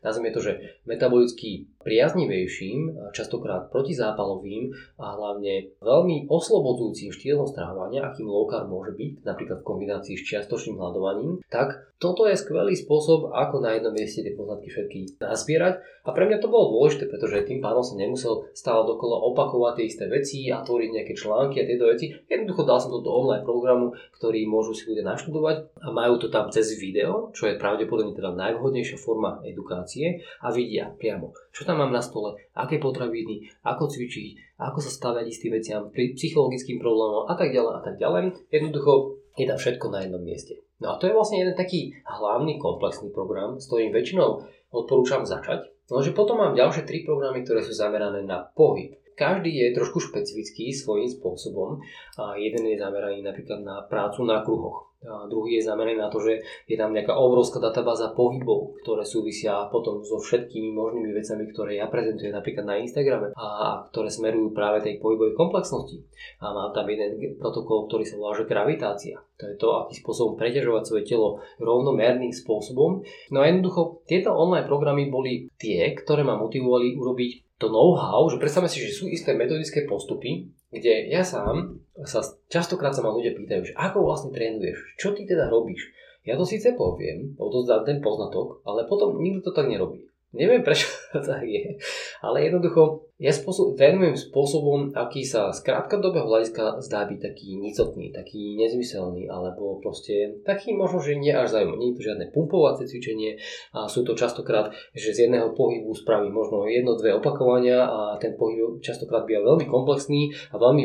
nazvime 0.00 0.32
to, 0.32 0.40
že 0.40 0.80
metabolicky 0.88 1.70
priaznivejším, 1.82 3.12
častokrát 3.12 3.68
protizápalovým 3.68 4.72
a 4.98 5.18
hlavne 5.18 5.74
veľmi 5.82 6.30
oslobodzujúcim 6.30 7.12
štýlom 7.12 7.46
strávania, 7.50 8.08
akým 8.08 8.26
low 8.26 8.48
carb 8.48 8.70
môže 8.70 8.94
byť, 8.96 9.26
napríklad 9.26 9.58
v 9.60 9.68
kombinácii 9.68 10.14
s 10.16 10.26
čiastočným 10.26 10.78
hľadovaním, 10.78 11.42
tak 11.50 11.92
toto 12.02 12.26
je 12.26 12.34
skvelý 12.34 12.74
spôsob, 12.74 13.30
ako 13.30 13.62
na 13.62 13.78
jednom 13.78 13.94
mieste 13.94 14.26
tie 14.26 14.34
poznatky 14.34 14.66
všetky 14.74 15.22
nazbierať. 15.22 15.78
A 16.02 16.10
pre 16.10 16.26
mňa 16.26 16.42
to 16.42 16.50
bolo 16.50 16.74
dôležité, 16.74 17.06
pretože 17.06 17.46
tým 17.46 17.62
pádom 17.62 17.86
som 17.86 17.94
nemusel 17.94 18.50
stále 18.58 18.82
dokola 18.82 19.22
opakovať 19.30 19.78
tie 19.78 19.86
isté 19.86 20.04
veci 20.10 20.50
a 20.50 20.66
tvoriť 20.66 20.90
nejaké 20.90 21.14
články 21.14 21.62
a 21.62 21.68
tieto 21.70 21.86
veci. 21.86 22.10
Jednoducho 22.26 22.66
dal 22.66 22.82
som 22.82 22.90
to 22.90 23.06
do 23.06 23.14
online 23.14 23.46
programu, 23.46 23.94
ktorý 24.18 24.42
môžu 24.50 24.74
si 24.74 24.90
ľudia 24.90 25.06
naštudovať 25.06 25.78
a 25.78 25.94
majú 25.94 26.18
to 26.18 26.26
tam 26.26 26.50
cez 26.50 26.74
video, 26.74 27.30
čo 27.30 27.46
je 27.46 27.54
pravdepodobne 27.54 28.18
teda 28.18 28.34
najvhodnejšia 28.34 28.98
forma 28.98 29.38
edukácie 29.46 30.26
a 30.42 30.50
vidia 30.50 30.90
priamo, 30.90 31.30
čo 31.52 31.68
tam 31.68 31.84
mám 31.84 31.92
na 31.92 32.00
stole, 32.00 32.34
aké 32.56 32.80
potraviny, 32.80 33.52
ako 33.62 33.86
cvičiť, 33.92 34.58
ako 34.58 34.78
sa 34.80 34.90
stavať 34.90 35.24
istým 35.28 35.52
veciam, 35.52 35.92
pri 35.92 36.16
psychologickým 36.16 36.80
problémom 36.80 37.28
a 37.28 37.36
tak 37.36 37.52
ďalej 37.52 37.72
a 37.76 37.80
tak 37.84 37.94
ďalej. 38.00 38.22
Jednoducho 38.48 39.20
je 39.36 39.44
tam 39.44 39.58
všetko 39.60 39.86
na 39.92 39.98
jednom 40.04 40.22
mieste. 40.24 40.64
No 40.80 40.96
a 40.96 40.98
to 40.98 41.06
je 41.06 41.14
vlastne 41.14 41.38
jeden 41.38 41.54
taký 41.54 41.94
hlavný 42.02 42.58
komplexný 42.58 43.14
program, 43.14 43.60
s 43.60 43.68
ktorým 43.70 43.94
väčšinou 43.94 44.42
odporúčam 44.74 45.22
začať. 45.28 45.70
No 45.92 46.00
že 46.00 46.16
potom 46.16 46.40
mám 46.40 46.56
ďalšie 46.56 46.88
tri 46.88 47.04
programy, 47.04 47.44
ktoré 47.44 47.60
sú 47.60 47.76
zamerané 47.76 48.24
na 48.24 48.48
pohyb. 48.56 48.96
Každý 49.12 49.52
je 49.52 49.76
trošku 49.76 50.00
špecifický 50.00 50.72
svojím 50.72 51.06
spôsobom. 51.12 51.84
A 52.16 52.34
jeden 52.40 52.64
je 52.64 52.80
zameraný 52.80 53.20
napríklad 53.20 53.60
na 53.60 53.84
prácu 53.84 54.24
na 54.24 54.40
kruhoch. 54.40 54.91
A 55.02 55.26
druhý 55.26 55.58
je 55.58 55.66
zameraný 55.66 55.98
na 55.98 56.06
to, 56.06 56.22
že 56.22 56.38
je 56.70 56.76
tam 56.78 56.94
nejaká 56.94 57.10
obrovská 57.18 57.58
databáza 57.58 58.14
pohybov, 58.14 58.78
ktoré 58.86 59.02
súvisia 59.02 59.66
potom 59.66 59.98
so 60.06 60.22
všetkými 60.22 60.70
možnými 60.70 61.10
vecami, 61.10 61.42
ktoré 61.50 61.82
ja 61.82 61.90
prezentujem 61.90 62.30
napríklad 62.30 62.62
na 62.62 62.78
Instagrame 62.78 63.34
a 63.34 63.82
ktoré 63.90 64.06
smerujú 64.06 64.54
práve 64.54 64.86
tej 64.86 65.02
pohybovej 65.02 65.34
komplexnosti. 65.34 66.06
A 66.38 66.54
mám 66.54 66.70
tam 66.70 66.86
jeden 66.86 67.18
protokol, 67.34 67.90
ktorý 67.90 68.06
sa 68.06 68.14
volá, 68.14 68.38
že 68.38 68.46
gravitácia. 68.46 69.18
To 69.42 69.44
je 69.50 69.58
to, 69.58 69.68
akým 69.74 69.98
spôsobom 69.98 70.38
preťažovať 70.38 70.82
svoje 70.86 71.04
telo 71.10 71.42
rovnomerným 71.58 72.30
spôsobom. 72.30 73.02
No 73.34 73.42
a 73.42 73.50
jednoducho, 73.50 74.06
tieto 74.06 74.30
online 74.30 74.70
programy 74.70 75.10
boli 75.10 75.50
tie, 75.58 75.90
ktoré 75.98 76.22
ma 76.22 76.38
motivovali 76.38 76.94
urobiť 76.94 77.58
to 77.58 77.70
know-how, 77.70 78.26
že 78.26 78.42
predstavme 78.42 78.66
si, 78.66 78.82
že 78.82 78.90
sú 78.90 79.06
isté 79.06 79.38
metodické 79.38 79.86
postupy, 79.86 80.50
kde 80.74 81.06
ja 81.10 81.22
sám 81.22 81.78
sa 82.04 82.20
častokrát 82.52 82.92
sa 82.92 83.02
ma 83.02 83.10
ľudia 83.10 83.34
pýtajú, 83.34 83.72
že 83.72 83.76
ako 83.78 84.04
vlastne 84.06 84.30
trénuješ, 84.30 84.98
čo 85.00 85.16
ty 85.16 85.24
teda 85.24 85.48
robíš. 85.48 85.90
Ja 86.22 86.38
to 86.38 86.46
síce 86.46 86.78
poviem, 86.78 87.34
odozdám 87.34 87.82
ten 87.82 87.98
poznatok, 87.98 88.62
ale 88.62 88.86
potom 88.86 89.18
nikto 89.18 89.50
to 89.50 89.58
tak 89.58 89.66
nerobí. 89.66 90.11
Neviem 90.32 90.64
prečo 90.66 90.88
to 91.12 91.20
tak 91.20 91.44
je, 91.44 91.76
ale 92.24 92.48
jednoducho 92.48 93.12
ja 93.22 93.30
spôsob, 93.30 93.78
trénujem 93.78 94.18
spôsobom, 94.18 94.98
aký 94.98 95.22
sa 95.22 95.54
z 95.54 95.62
krátkodobého 95.62 96.26
hľadiska 96.26 96.82
zdá 96.82 97.06
byť 97.06 97.22
taký 97.22 97.54
nicotný, 97.54 98.10
taký 98.10 98.58
nezmyselný, 98.58 99.30
alebo 99.30 99.78
proste 99.78 100.42
taký 100.42 100.74
možno, 100.74 100.98
že 100.98 101.14
nie 101.14 101.30
až 101.30 101.54
zaujímavý. 101.54 101.78
Nie 101.78 101.88
je 101.94 101.96
to 102.02 102.06
žiadne 102.10 102.26
pumpovacie 102.34 102.90
cvičenie 102.90 103.38
a 103.78 103.86
sú 103.86 104.02
to 104.02 104.18
častokrát, 104.18 104.74
že 104.90 105.14
z 105.14 105.30
jedného 105.30 105.54
pohybu 105.54 105.94
spraví 105.94 106.34
možno 106.34 106.66
jedno, 106.66 106.98
dve 106.98 107.14
opakovania 107.14 107.86
a 107.86 108.18
ten 108.18 108.34
pohyb 108.34 108.82
častokrát 108.82 109.22
býva 109.22 109.54
veľmi 109.54 109.70
komplexný 109.70 110.34
a 110.50 110.58
veľmi, 110.58 110.84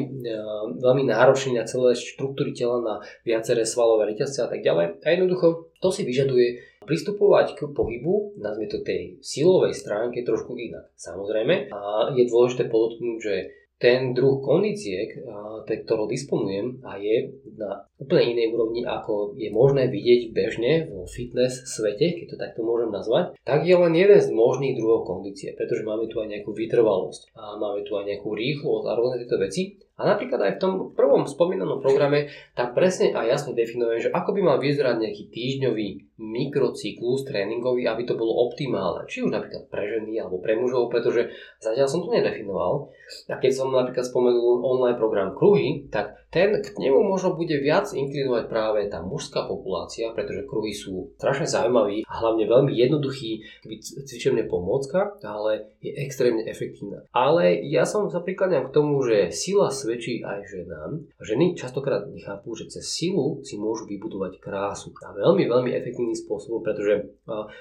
veľmi 0.77 1.03
náročný 1.09 1.57
na 1.57 1.65
celé 1.65 1.97
štruktúry 1.97 2.53
tela, 2.53 2.85
na 2.85 3.01
viaceré 3.25 3.65
svalové 3.65 4.13
reťazce 4.13 4.45
a 4.45 4.47
tak 4.51 4.61
ďalej. 4.61 5.01
A 5.01 5.07
jednoducho 5.09 5.73
to 5.81 5.89
si 5.89 6.05
vyžaduje 6.05 6.76
pristupovať 6.87 7.59
k 7.59 7.59
pohybu, 7.75 8.39
nazvime 8.39 8.71
to 8.71 8.79
tej 8.81 9.19
silovej 9.19 9.75
stránke 9.75 10.23
trošku 10.23 10.55
inak. 10.55 10.87
Samozrejme, 10.95 11.69
a 11.69 12.09
je 12.15 12.23
dôležité 12.23 12.71
podotknúť, 12.71 13.19
že 13.19 13.35
ten 13.77 14.17
druh 14.17 14.41
kondície, 14.41 15.21
ktorou 15.69 16.09
disponujem 16.09 16.81
a 16.81 16.97
je 16.97 17.29
na 17.53 17.85
úplne 18.01 18.33
inej 18.33 18.57
úrovni, 18.57 18.81
ako 18.81 19.37
je 19.37 19.53
možné 19.53 19.85
vidieť 19.93 20.33
bežne 20.33 20.89
vo 20.89 21.05
fitness 21.05 21.61
svete, 21.69 22.17
keď 22.17 22.25
to 22.25 22.37
takto 22.41 22.65
môžem 22.65 22.89
nazvať, 22.89 23.37
tak 23.45 23.69
je 23.69 23.77
len 23.77 23.93
jeden 23.93 24.17
z 24.17 24.33
možných 24.33 24.81
druhov 24.81 25.05
kondície, 25.05 25.53
pretože 25.53 25.85
máme 25.85 26.09
tu 26.09 26.17
aj 26.17 26.25
nejakú 26.25 26.57
vytrvalosť 26.57 27.37
a 27.37 27.61
máme 27.61 27.85
tu 27.85 27.93
aj 27.93 28.09
nejakú 28.09 28.33
rýchlosť 28.33 28.85
a 28.89 28.97
rôzne 28.97 29.21
tieto 29.21 29.37
veci. 29.37 29.77
A 29.97 30.05
napríklad 30.09 30.41
aj 30.41 30.53
v 30.57 30.61
tom 30.61 30.73
prvom 30.97 31.25
spomínanom 31.25 31.81
programe 31.81 32.33
tak 32.57 32.73
presne 32.73 33.13
a 33.13 33.29
jasne 33.29 33.53
definujem, 33.53 34.09
že 34.09 34.13
ako 34.13 34.33
by 34.37 34.41
mal 34.41 34.57
vyzerať 34.57 35.05
nejaký 35.05 35.29
týždňový 35.29 36.06
mikrocyklus 36.17 37.29
tréningový, 37.29 37.85
aby 37.85 38.03
to 38.03 38.17
bolo 38.17 38.49
optimálne. 38.49 39.05
Či 39.05 39.25
už 39.25 39.31
napríklad 39.31 39.69
pre 39.69 39.85
ženy 39.85 40.17
alebo 40.17 40.41
pre 40.41 40.57
mužov, 40.57 40.89
pretože 40.89 41.29
zatiaľ 41.61 41.87
som 41.87 42.01
to 42.01 42.09
nedefinoval. 42.11 42.89
A 43.31 43.37
keď 43.39 43.51
som 43.53 43.71
napríklad 43.71 44.03
spomenul 44.03 44.65
online 44.65 44.99
program 44.99 45.37
Kruhy, 45.37 45.87
tak 45.93 46.17
ten 46.27 46.59
k 46.59 46.75
nemu 46.75 47.07
možno 47.07 47.39
bude 47.39 47.55
viac 47.63 47.87
inklinovať 47.95 48.51
práve 48.51 48.79
tá 48.91 48.99
mužská 48.99 49.47
populácia, 49.47 50.11
pretože 50.11 50.43
kruhy 50.43 50.75
sú 50.75 51.15
strašne 51.15 51.47
zaujímaví 51.47 52.03
a 52.03 52.13
hlavne 52.19 52.43
veľmi 52.43 52.75
jednoduchý 52.75 53.63
cvičebná 54.03 54.43
pomôcka, 54.51 55.15
ale 55.23 55.71
je 55.79 55.95
extrémne 55.95 56.43
efektívna. 56.43 57.07
Ale 57.15 57.63
ja 57.63 57.87
som 57.87 58.11
sa 58.11 58.19
prikladám 58.19 58.67
k 58.67 58.75
tomu, 58.75 58.99
že 59.07 59.31
sila 59.31 59.71
svedčí 59.71 60.19
aj 60.19 60.43
ženám. 60.51 61.07
Ženy 61.23 61.55
častokrát 61.55 62.03
nechápu, 62.11 62.59
že 62.59 62.67
cez 62.67 62.83
silu 62.91 63.39
si 63.47 63.55
môžu 63.55 63.87
vybudovať 63.87 64.43
krásu. 64.43 64.91
A 65.07 65.15
veľmi, 65.15 65.47
veľmi 65.47 65.71
efektívnym 66.07 66.17
spôsobom, 66.17 66.59
pretože 66.65 67.13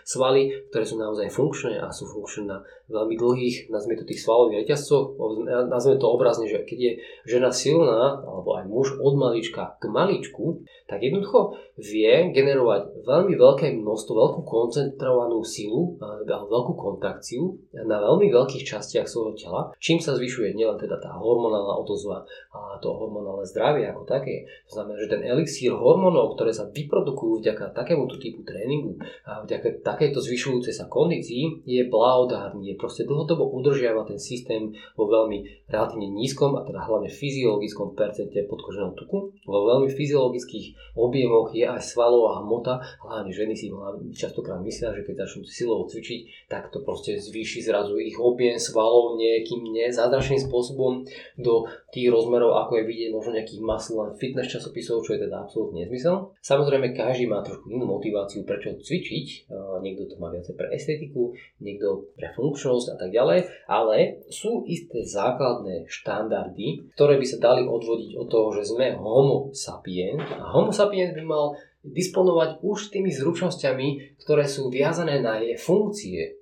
svaly, 0.09 0.65
ktoré 0.73 0.85
sú 0.89 0.97
naozaj 0.97 1.29
funkčné 1.29 1.77
a 1.83 1.93
sú 1.93 2.09
funkčné 2.09 2.49
na 2.49 2.59
veľmi 2.89 3.19
dlhých, 3.19 3.57
nazvime 3.69 4.01
to 4.01 4.09
tých 4.09 4.23
svalových 4.23 4.65
reťazcoch, 4.65 5.21
nazvime 5.69 6.01
to 6.01 6.09
obrazne, 6.09 6.47
že 6.49 6.65
keď 6.65 6.79
je 6.79 6.93
žena 7.29 7.51
silná, 7.53 8.25
alebo 8.25 8.57
aj 8.57 8.65
muž 8.65 8.97
od 8.97 9.15
malička 9.21 9.77
k 9.77 9.85
maličku, 9.93 10.65
tak 10.89 11.03
jednoducho 11.03 11.59
vie 11.77 12.33
generovať 12.33 13.05
veľmi 13.05 13.35
veľké 13.37 13.67
množstvo, 13.77 14.13
veľkú 14.15 14.41
koncentrovanú 14.47 15.45
silu, 15.45 15.99
veľkú 16.25 16.73
kontrakciu 16.79 17.59
na 17.85 18.01
veľmi 18.01 18.33
veľkých 18.33 18.65
častiach 18.65 19.05
svojho 19.05 19.37
tela, 19.37 19.61
čím 19.83 20.01
sa 20.01 20.17
zvyšuje 20.17 20.57
nielen 20.57 20.81
teda 20.81 20.97
tá 21.03 21.13
hormonálna 21.19 21.77
odozva, 21.77 22.07
posúva 22.07 22.79
to 22.81 22.93
hormonálne 22.93 23.49
zdravie 23.49 23.89
ako 23.89 24.05
také. 24.05 24.45
To 24.69 24.79
znamená, 24.79 25.01
že 25.01 25.09
ten 25.09 25.23
elixír 25.25 25.73
hormónov, 25.73 26.37
ktoré 26.37 26.53
sa 26.53 26.69
vyprodukujú 26.69 27.41
vďaka 27.41 27.73
takémuto 27.73 28.21
typu 28.21 28.36
tréningu 28.43 28.99
a 29.25 29.47
vďaka 29.47 29.87
takéto 29.87 30.19
zvyšujúcej 30.19 30.75
sa 30.75 30.91
kondícii, 30.91 31.63
je 31.65 31.87
blahodárny, 31.87 32.73
je 32.73 32.81
proste 32.81 33.07
dlhodobo 33.07 33.49
udržiava 33.55 34.03
ten 34.09 34.19
systém 34.19 34.75
vo 34.99 35.07
veľmi 35.07 35.69
relatívne 35.71 36.11
nízkom 36.11 36.59
a 36.59 36.67
teda 36.67 36.83
hlavne 36.85 37.09
fyziologickom 37.13 37.95
percente 37.95 38.43
podkoženého 38.51 38.99
tuku. 38.99 39.31
Vo 39.47 39.61
veľmi 39.71 39.87
fyziologických 39.93 40.99
objemoch 40.99 41.55
je 41.55 41.65
aj 41.65 41.81
svalová 41.81 42.43
hmota, 42.43 42.83
hlavne 43.07 43.31
ženy 43.31 43.55
si 43.55 43.71
častokrát 44.17 44.59
myslia, 44.67 44.97
že 44.97 45.07
keď 45.07 45.29
začnú 45.29 45.47
silovo 45.47 45.87
cvičiť, 45.87 46.51
tak 46.51 46.75
to 46.75 46.83
proste 46.83 47.21
zvýši 47.23 47.63
zrazu 47.63 47.95
ich 48.03 48.19
objem 48.19 48.59
svalov 48.59 49.15
nejakým 49.21 49.63
nezázračným 49.71 50.43
spôsobom 50.51 51.07
do 51.39 51.71
tých 51.95 52.11
rozmerov, 52.11 52.59
ako 52.67 52.83
je 52.83 52.89
vidieť 52.91 53.11
možno 53.15 53.39
nejakých 53.39 53.63
muscle 53.63 54.11
fitness 54.19 54.51
časopisov, 54.51 55.05
čo 55.07 55.15
je 55.15 55.29
teda 55.29 55.47
absolútne 55.47 55.87
nezmysel. 55.87 56.35
Samozrejme, 56.43 56.97
každý 56.97 57.31
má 57.31 57.45
trošku 57.45 57.71
inú 57.71 57.87
motiváciu, 57.87 58.26
prečo 58.47 58.75
cvičiť. 58.79 59.53
Niekto 59.83 60.11
to 60.11 60.15
má 60.17 60.33
viacej 60.33 60.55
pre 60.57 60.73
estetiku, 60.73 61.37
niekto 61.61 62.11
pre 62.17 62.33
funkčnosť 62.35 62.87
a 62.93 62.97
tak 62.97 63.11
ďalej, 63.13 63.47
ale 63.71 64.27
sú 64.33 64.65
isté 64.65 65.05
základné 65.05 65.91
štandardy, 65.91 66.93
ktoré 66.97 67.21
by 67.21 67.27
sa 67.27 67.39
dali 67.43 67.63
odvodiť 67.65 68.13
od 68.17 68.27
toho, 68.31 68.49
že 68.57 68.69
sme 68.69 68.97
homo 68.97 69.51
sapiens 69.53 70.23
a 70.37 70.45
homo 70.53 70.71
sapiens 70.73 71.13
by 71.13 71.25
mal 71.25 71.57
disponovať 71.87 72.67
už 72.67 72.91
tými 72.91 73.15
zručnosťami, 73.15 74.19
ktoré 74.21 74.45
sú 74.51 74.67
viazané 74.73 75.23
na 75.23 75.39
jej 75.39 75.55
funkcie, 75.55 76.36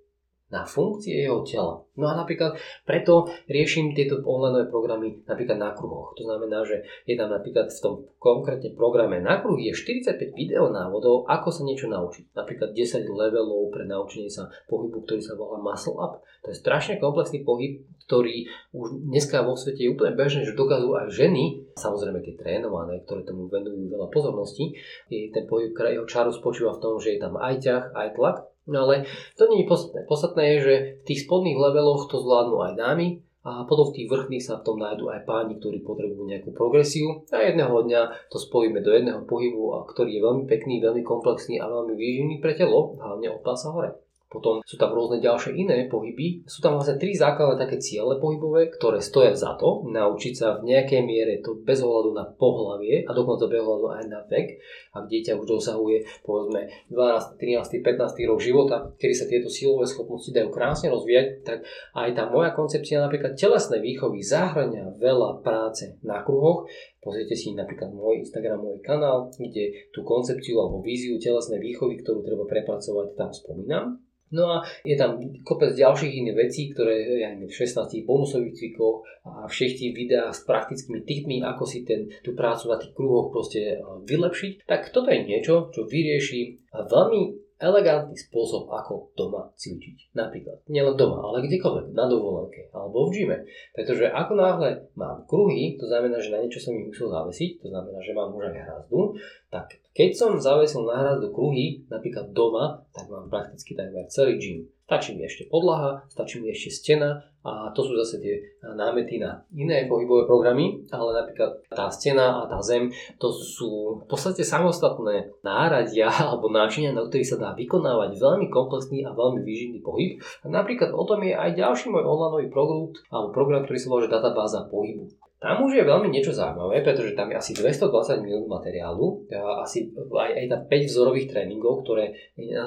na 0.55 0.63
funkcie 0.63 1.27
jeho 1.27 1.43
tela. 1.43 1.83
No 1.99 2.07
a 2.07 2.15
napríklad 2.15 2.55
preto 2.87 3.27
riešim 3.51 3.91
tieto 3.91 4.23
online 4.23 4.71
programy 4.71 5.27
napríklad 5.27 5.59
na 5.59 5.75
kruhoch. 5.75 6.15
To 6.15 6.23
znamená, 6.23 6.63
že 6.63 6.87
je 7.11 7.19
tam 7.19 7.35
napríklad 7.35 7.75
v 7.75 7.81
tom 7.83 7.95
konkrétne 8.23 8.71
programe 8.79 9.19
na 9.19 9.43
kruh 9.43 9.59
je 9.59 9.75
45 9.75 10.39
videonávodov, 10.39 11.27
ako 11.27 11.51
sa 11.51 11.67
niečo 11.67 11.91
naučiť. 11.91 12.31
Napríklad 12.39 12.71
10 12.71 13.11
levelov 13.11 13.75
pre 13.75 13.83
naučenie 13.83 14.31
sa 14.31 14.47
pohybu, 14.71 15.03
ktorý 15.03 15.23
sa 15.23 15.35
volá 15.35 15.59
muscle 15.59 15.99
up. 15.99 16.23
To 16.47 16.55
je 16.55 16.57
strašne 16.63 17.03
komplexný 17.03 17.43
pohyb, 17.43 17.83
ktorý 18.07 18.47
už 18.77 19.01
dneska 19.11 19.41
vo 19.43 19.57
svete 19.57 19.89
je 19.89 19.93
úplne 19.93 20.13
bežné, 20.13 20.45
že 20.45 20.53
dokazujú 20.53 20.93
aj 20.93 21.09
ženy, 21.09 21.73
samozrejme 21.81 22.21
tie 22.21 22.37
trénované, 22.37 23.01
ktoré 23.09 23.25
tomu 23.25 23.49
venujú 23.49 23.89
veľa 23.89 24.13
pozornosti. 24.13 24.77
Je 25.09 25.33
ten 25.33 25.49
pohyb, 25.49 25.73
jeho 25.73 26.05
čaru 26.05 26.31
spočíva 26.31 26.77
v 26.77 26.83
tom, 26.85 27.01
že 27.01 27.17
je 27.17 27.19
tam 27.19 27.41
aj 27.41 27.55
ťah, 27.65 27.85
aj 27.97 28.09
tlak, 28.13 28.37
No 28.65 28.89
ale 28.89 29.05
to 29.37 29.45
nie 29.53 29.65
je 29.65 29.71
podstatné. 29.71 30.01
Podstatné 30.09 30.43
je, 30.43 30.59
že 30.61 30.75
v 31.01 31.05
tých 31.05 31.23
spodných 31.29 31.61
leveloch 31.61 32.09
to 32.09 32.17
zvládnu 32.17 32.57
aj 32.65 32.73
dámy 32.81 33.07
a 33.45 33.69
potom 33.69 33.93
v 33.93 34.01
tých 34.01 34.09
vrchných 34.09 34.41
sa 34.41 34.57
v 34.57 34.65
tom 34.65 34.81
nájdú 34.81 35.13
aj 35.13 35.29
páni, 35.29 35.61
ktorí 35.61 35.85
potrebujú 35.85 36.25
nejakú 36.25 36.57
progresiu 36.57 37.29
a 37.29 37.45
jedného 37.45 37.77
dňa 37.85 38.33
to 38.33 38.41
spojíme 38.41 38.81
do 38.81 38.89
jedného 38.89 39.21
pohybu, 39.29 39.85
ktorý 39.85 40.17
je 40.17 40.25
veľmi 40.25 40.45
pekný, 40.49 40.81
veľmi 40.81 41.05
komplexný 41.05 41.61
a 41.61 41.69
veľmi 41.69 41.93
výživný 41.93 42.41
pre 42.41 42.57
telo, 42.57 42.97
hlavne 42.97 43.29
od 43.37 43.45
pása 43.45 43.69
hore. 43.69 44.04
Potom 44.35 44.59
sú 44.67 44.75
tam 44.75 44.91
rôzne 44.91 45.23
ďalšie 45.23 45.55
iné 45.55 45.87
pohyby. 45.87 46.43
Sú 46.51 46.59
tam 46.59 46.75
vlastne 46.75 46.99
tri 46.99 47.15
základné 47.15 47.55
také 47.55 47.79
ciele 47.79 48.19
pohybové, 48.19 48.75
ktoré 48.75 48.99
stoja 48.99 49.31
za 49.39 49.55
to 49.55 49.87
naučiť 49.87 50.35
sa 50.35 50.59
v 50.59 50.75
nejakej 50.75 51.07
miere 51.07 51.39
to 51.39 51.55
bez 51.63 51.79
ohľadu 51.79 52.11
na 52.11 52.27
pohlavie 52.27 53.07
a 53.07 53.15
dokonca 53.15 53.47
bez 53.47 53.63
ohľadu 53.63 53.87
aj 53.95 54.05
na 54.11 54.21
vek. 54.27 54.59
Ak 54.91 55.07
dieťa 55.07 55.39
už 55.39 55.47
dosahuje 55.47 56.27
povedzme 56.27 56.67
12, 56.91 57.39
13, 57.39 57.79
15 57.79 58.31
rok 58.31 58.41
života, 58.43 58.77
kedy 58.99 59.15
sa 59.15 59.31
tieto 59.31 59.47
silové 59.47 59.87
schopnosti 59.87 60.35
dajú 60.35 60.51
krásne 60.51 60.91
rozvíjať, 60.91 61.27
tak 61.47 61.59
aj 61.95 62.11
tá 62.19 62.27
moja 62.27 62.51
koncepcia 62.51 62.99
napríklad 62.99 63.39
telesnej 63.39 63.79
výchovy 63.79 64.19
zahrania 64.19 64.91
veľa 64.99 65.47
práce 65.47 65.95
na 66.03 66.27
kruhoch, 66.27 66.67
Pozrite 67.05 67.37
si 67.37 67.53
napríklad 67.53 67.93
môj 67.93 68.25
Instagram, 68.25 68.65
môj 68.65 68.81
kanál, 68.81 69.29
kde 69.37 69.93
tú 69.93 70.01
koncepciu 70.01 70.57
alebo 70.57 70.81
víziu 70.81 71.21
telesnej 71.21 71.61
výchovy, 71.61 72.01
ktorú 72.01 72.25
treba 72.25 72.49
prepracovať, 72.49 73.13
tam 73.13 73.29
spomínam. 73.29 74.01
No 74.33 74.51
a 74.51 74.57
je 74.83 74.97
tam 74.97 75.21
kopec 75.47 75.77
ďalších 75.77 76.11
iných 76.11 76.39
vecí, 76.49 76.73
ktoré 76.73 77.23
ja 77.23 77.37
neviem, 77.37 77.47
v 77.47 77.55
16 77.55 78.09
bonusových 78.09 78.57
cvikloch 78.57 79.05
a 79.23 79.47
všetkých 79.47 79.79
tých 79.79 79.95
videách 79.95 80.33
s 80.33 80.43
praktickými 80.49 81.01
tipmi, 81.07 81.37
ako 81.45 81.63
si 81.69 81.85
ten, 81.85 82.11
tú 82.25 82.33
prácu 82.33 82.73
na 82.73 82.81
tých 82.81 82.97
kruhoch 82.97 83.31
proste 83.31 83.79
vylepšiť. 83.85 84.65
Tak 84.65 84.91
toto 84.91 85.13
je 85.13 85.29
niečo, 85.29 85.71
čo 85.71 85.87
vyrieši 85.87 86.73
veľmi 86.73 87.44
elegantný 87.59 88.19
spôsob, 88.19 88.67
ako 88.67 89.15
doma 89.15 89.51
cvičiť. 89.55 90.15
Napríklad, 90.19 90.67
nielen 90.67 90.99
doma, 90.99 91.23
ale 91.23 91.47
kdekoľvek, 91.47 91.95
na 91.95 92.05
dovolenke 92.11 92.69
alebo 92.75 93.09
v 93.09 93.15
gyme. 93.15 93.39
Pretože 93.73 94.11
ako 94.11 94.33
náhle 94.35 94.91
mám 94.99 95.23
kruhy, 95.31 95.79
to 95.79 95.87
znamená, 95.87 96.19
že 96.19 96.35
na 96.35 96.43
niečo 96.43 96.59
som 96.59 96.75
ich 96.75 96.91
musel 96.91 97.09
zavesiť, 97.09 97.63
to 97.63 97.67
znamená, 97.71 97.99
že 98.03 98.17
mám 98.17 98.35
už 98.35 98.51
aj 98.51 98.59
hrazdu, 98.59 99.01
tak 99.49 99.79
keď 99.95 100.11
som 100.19 100.43
zavesil 100.43 100.83
na 100.83 100.99
hrazdu 100.99 101.31
kruhy, 101.31 101.87
napríklad 101.87 102.35
doma, 102.35 102.83
tak 102.91 103.07
mám 103.07 103.31
prakticky 103.31 103.79
takmer 103.79 104.11
celý 104.11 104.37
gym. 104.43 104.59
Stačí 104.85 105.17
mi 105.17 105.25
ešte 105.25 105.49
podlaha, 105.49 106.05
stačí 106.13 106.45
mi 106.45 106.53
ešte 106.53 106.69
stena 106.69 107.25
a 107.41 107.73
to 107.73 107.81
sú 107.85 107.97
zase 108.05 108.21
tie 108.21 108.37
námety 108.61 109.17
na 109.17 109.41
iné 109.57 109.89
pohybové 109.89 110.29
programy, 110.29 110.85
ale 110.93 111.25
napríklad 111.25 111.57
tá 111.73 111.89
stena 111.89 112.41
a 112.41 112.49
tá 112.49 112.61
zem, 112.61 112.93
to 113.17 113.33
sú 113.33 114.01
v 114.01 114.07
podstate 114.09 114.45
samostatné 114.45 115.41
náradia 115.41 116.13
alebo 116.29 116.53
náčinia, 116.53 116.93
na 116.93 117.01
ktorých 117.01 117.33
sa 117.33 117.41
dá 117.41 117.51
vykonávať 117.57 118.21
veľmi 118.21 118.53
komplexný 118.53 119.09
a 119.09 119.17
veľmi 119.17 119.41
výživný 119.41 119.81
pohyb. 119.81 120.21
A 120.45 120.53
napríklad 120.53 120.93
o 120.93 121.05
tom 121.09 121.25
je 121.25 121.33
aj 121.33 121.57
ďalší 121.57 121.89
môj 121.89 122.05
online 122.05 122.53
produkt 122.53 123.01
alebo 123.09 123.33
program, 123.33 123.65
ktorý 123.65 123.79
sa 123.81 123.89
volá 123.89 124.05
databáza 124.05 124.69
pohybu. 124.69 125.24
Tam 125.45 125.61
už 125.61 125.77
je 125.77 125.85
veľmi 125.85 126.09
niečo 126.09 126.33
zaujímavé, 126.33 126.81
pretože 126.81 127.13
tam 127.13 127.29
je 127.29 127.37
asi 127.37 127.53
220 127.53 128.25
minút 128.25 128.49
materiálu, 128.49 129.29
asi 129.61 129.93
aj, 129.93 130.31
aj 130.41 130.47
tam 130.49 130.61
5 130.73 130.89
vzorových 130.89 131.29
tréningov, 131.29 131.85
ktoré 131.85 132.17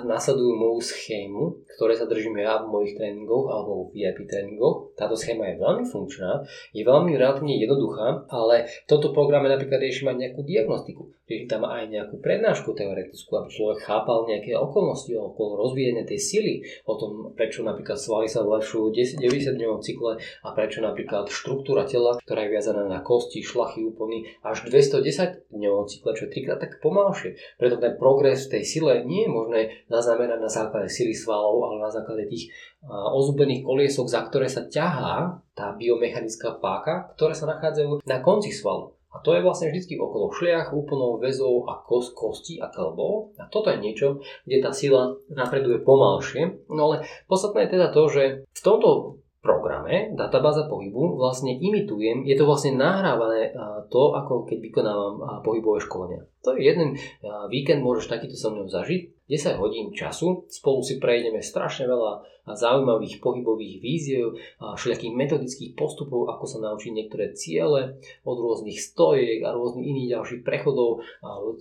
nasledujú 0.06 0.54
moju 0.54 0.78
schému, 0.86 1.66
ktoré 1.74 1.98
sa 1.98 2.06
držím 2.06 2.38
ja 2.38 2.62
v 2.62 2.70
mojich 2.70 2.94
tréningoch 2.94 3.50
alebo 3.50 3.90
v 3.90 3.98
VIP 3.98 4.30
tréningoch. 4.30 4.94
Táto 4.94 5.18
schéma 5.18 5.50
je 5.50 5.58
veľmi 5.58 5.90
funkčná, 5.90 6.46
je 6.70 6.86
veľmi 6.86 7.18
relatívne 7.18 7.58
jednoduchá, 7.58 8.30
ale 8.30 8.70
v 8.70 8.86
tomto 8.86 9.10
programe 9.10 9.50
napríklad 9.50 9.82
riešim 9.82 10.14
aj 10.14 10.22
nejakú 10.22 10.46
diagnostiku. 10.46 11.10
Riešim 11.32 11.48
tam 11.48 11.64
aj 11.64 11.88
nejakú 11.88 12.20
prednášku 12.20 12.76
teoretickú, 12.76 13.32
aby 13.40 13.48
človek 13.48 13.80
chápal 13.88 14.28
nejaké 14.28 14.60
okolnosti 14.60 15.16
okolo 15.16 15.64
rozvíjania 15.64 16.04
tej 16.04 16.20
sily, 16.20 16.54
o 16.84 17.00
tom, 17.00 17.32
prečo 17.32 17.64
napríklad 17.64 17.96
svaly 17.96 18.28
sa 18.28 18.44
zlepšujú 18.44 18.92
90-dňovom 19.24 19.80
cykle 19.80 20.20
a 20.20 20.48
prečo 20.52 20.84
napríklad 20.84 21.32
štruktúra 21.32 21.88
tela, 21.88 22.20
ktorá 22.20 22.44
je 22.44 22.58
naviazané 22.58 22.90
na 22.90 23.06
kosti, 23.06 23.46
šlachy, 23.46 23.86
úpony 23.86 24.26
až 24.42 24.66
210 24.66 25.54
dňovom 25.54 25.86
cykle, 25.86 26.18
čo 26.18 26.26
je 26.26 26.34
trikrát 26.34 26.58
tak 26.58 26.82
pomalšie. 26.82 27.38
Preto 27.62 27.78
ten 27.78 27.94
progres 28.02 28.50
v 28.50 28.58
tej 28.58 28.64
sile 28.66 29.06
nie 29.06 29.30
je 29.30 29.30
možné 29.30 29.62
zaznamenať 29.94 30.40
na 30.42 30.50
základe 30.50 30.90
sily 30.90 31.14
svalov, 31.14 31.70
ale 31.70 31.86
na 31.86 31.94
základe 31.94 32.26
tých 32.26 32.50
ozubených 32.90 33.62
koliesok, 33.62 34.10
za 34.10 34.26
ktoré 34.26 34.50
sa 34.50 34.66
ťahá 34.66 35.46
tá 35.54 35.78
biomechanická 35.78 36.58
páka, 36.58 37.14
ktoré 37.14 37.38
sa 37.38 37.46
nachádzajú 37.46 38.02
na 38.10 38.18
konci 38.26 38.50
svalu. 38.50 38.97
A 39.18 39.26
to 39.26 39.34
je 39.34 39.42
vlastne 39.42 39.74
vždy 39.74 39.98
okolo 39.98 40.30
šliach, 40.30 40.70
úponov, 40.78 41.18
väzov 41.18 41.66
a 41.66 41.82
kost, 41.82 42.14
kosti 42.14 42.62
a 42.62 42.70
klbov. 42.70 43.34
A 43.42 43.50
toto 43.50 43.74
je 43.74 43.82
niečo, 43.82 44.22
kde 44.46 44.62
tá 44.62 44.70
sila 44.70 45.18
napreduje 45.34 45.82
pomalšie. 45.82 46.70
No 46.70 46.94
ale 46.94 47.10
podstatné 47.26 47.66
je 47.66 47.74
teda 47.82 47.90
to, 47.90 48.06
že 48.14 48.46
v 48.46 48.62
tomto 48.62 49.18
programe 49.42 50.14
databáza 50.14 50.70
pohybu 50.70 51.18
vlastne 51.18 51.56
imitujem, 51.56 52.28
je 52.30 52.36
to 52.36 52.46
vlastne 52.46 52.78
nahrávané 52.78 53.56
to, 53.88 54.14
ako 54.14 54.46
keď 54.46 54.60
vykonávam 54.60 55.42
pohybové 55.42 55.82
školenia. 55.82 56.30
To 56.46 56.54
je 56.54 56.68
jeden 56.68 57.00
víkend, 57.48 57.82
môžeš 57.82 58.12
takýto 58.12 58.38
so 58.38 58.52
mnou 58.54 58.70
zažiť, 58.70 59.17
10 59.28 59.60
hodín 59.60 59.92
času, 59.92 60.48
spolu 60.48 60.80
si 60.82 60.98
prejdeme 60.98 61.44
strašne 61.44 61.88
veľa 61.88 62.40
zaujímavých 62.48 63.20
pohybových 63.20 63.76
víziev, 63.84 64.40
všelijakých 64.56 65.14
metodických 65.20 65.72
postupov, 65.76 66.32
ako 66.32 66.48
sa 66.48 66.64
naučiť 66.64 66.92
niektoré 66.96 67.36
ciele 67.36 68.00
od 68.24 68.38
rôznych 68.40 68.80
stojiek 68.80 69.44
a 69.44 69.52
rôznych 69.52 69.84
iných 69.84 70.16
ďalších 70.16 70.42
prechodov 70.48 71.04
alebo 71.20 71.60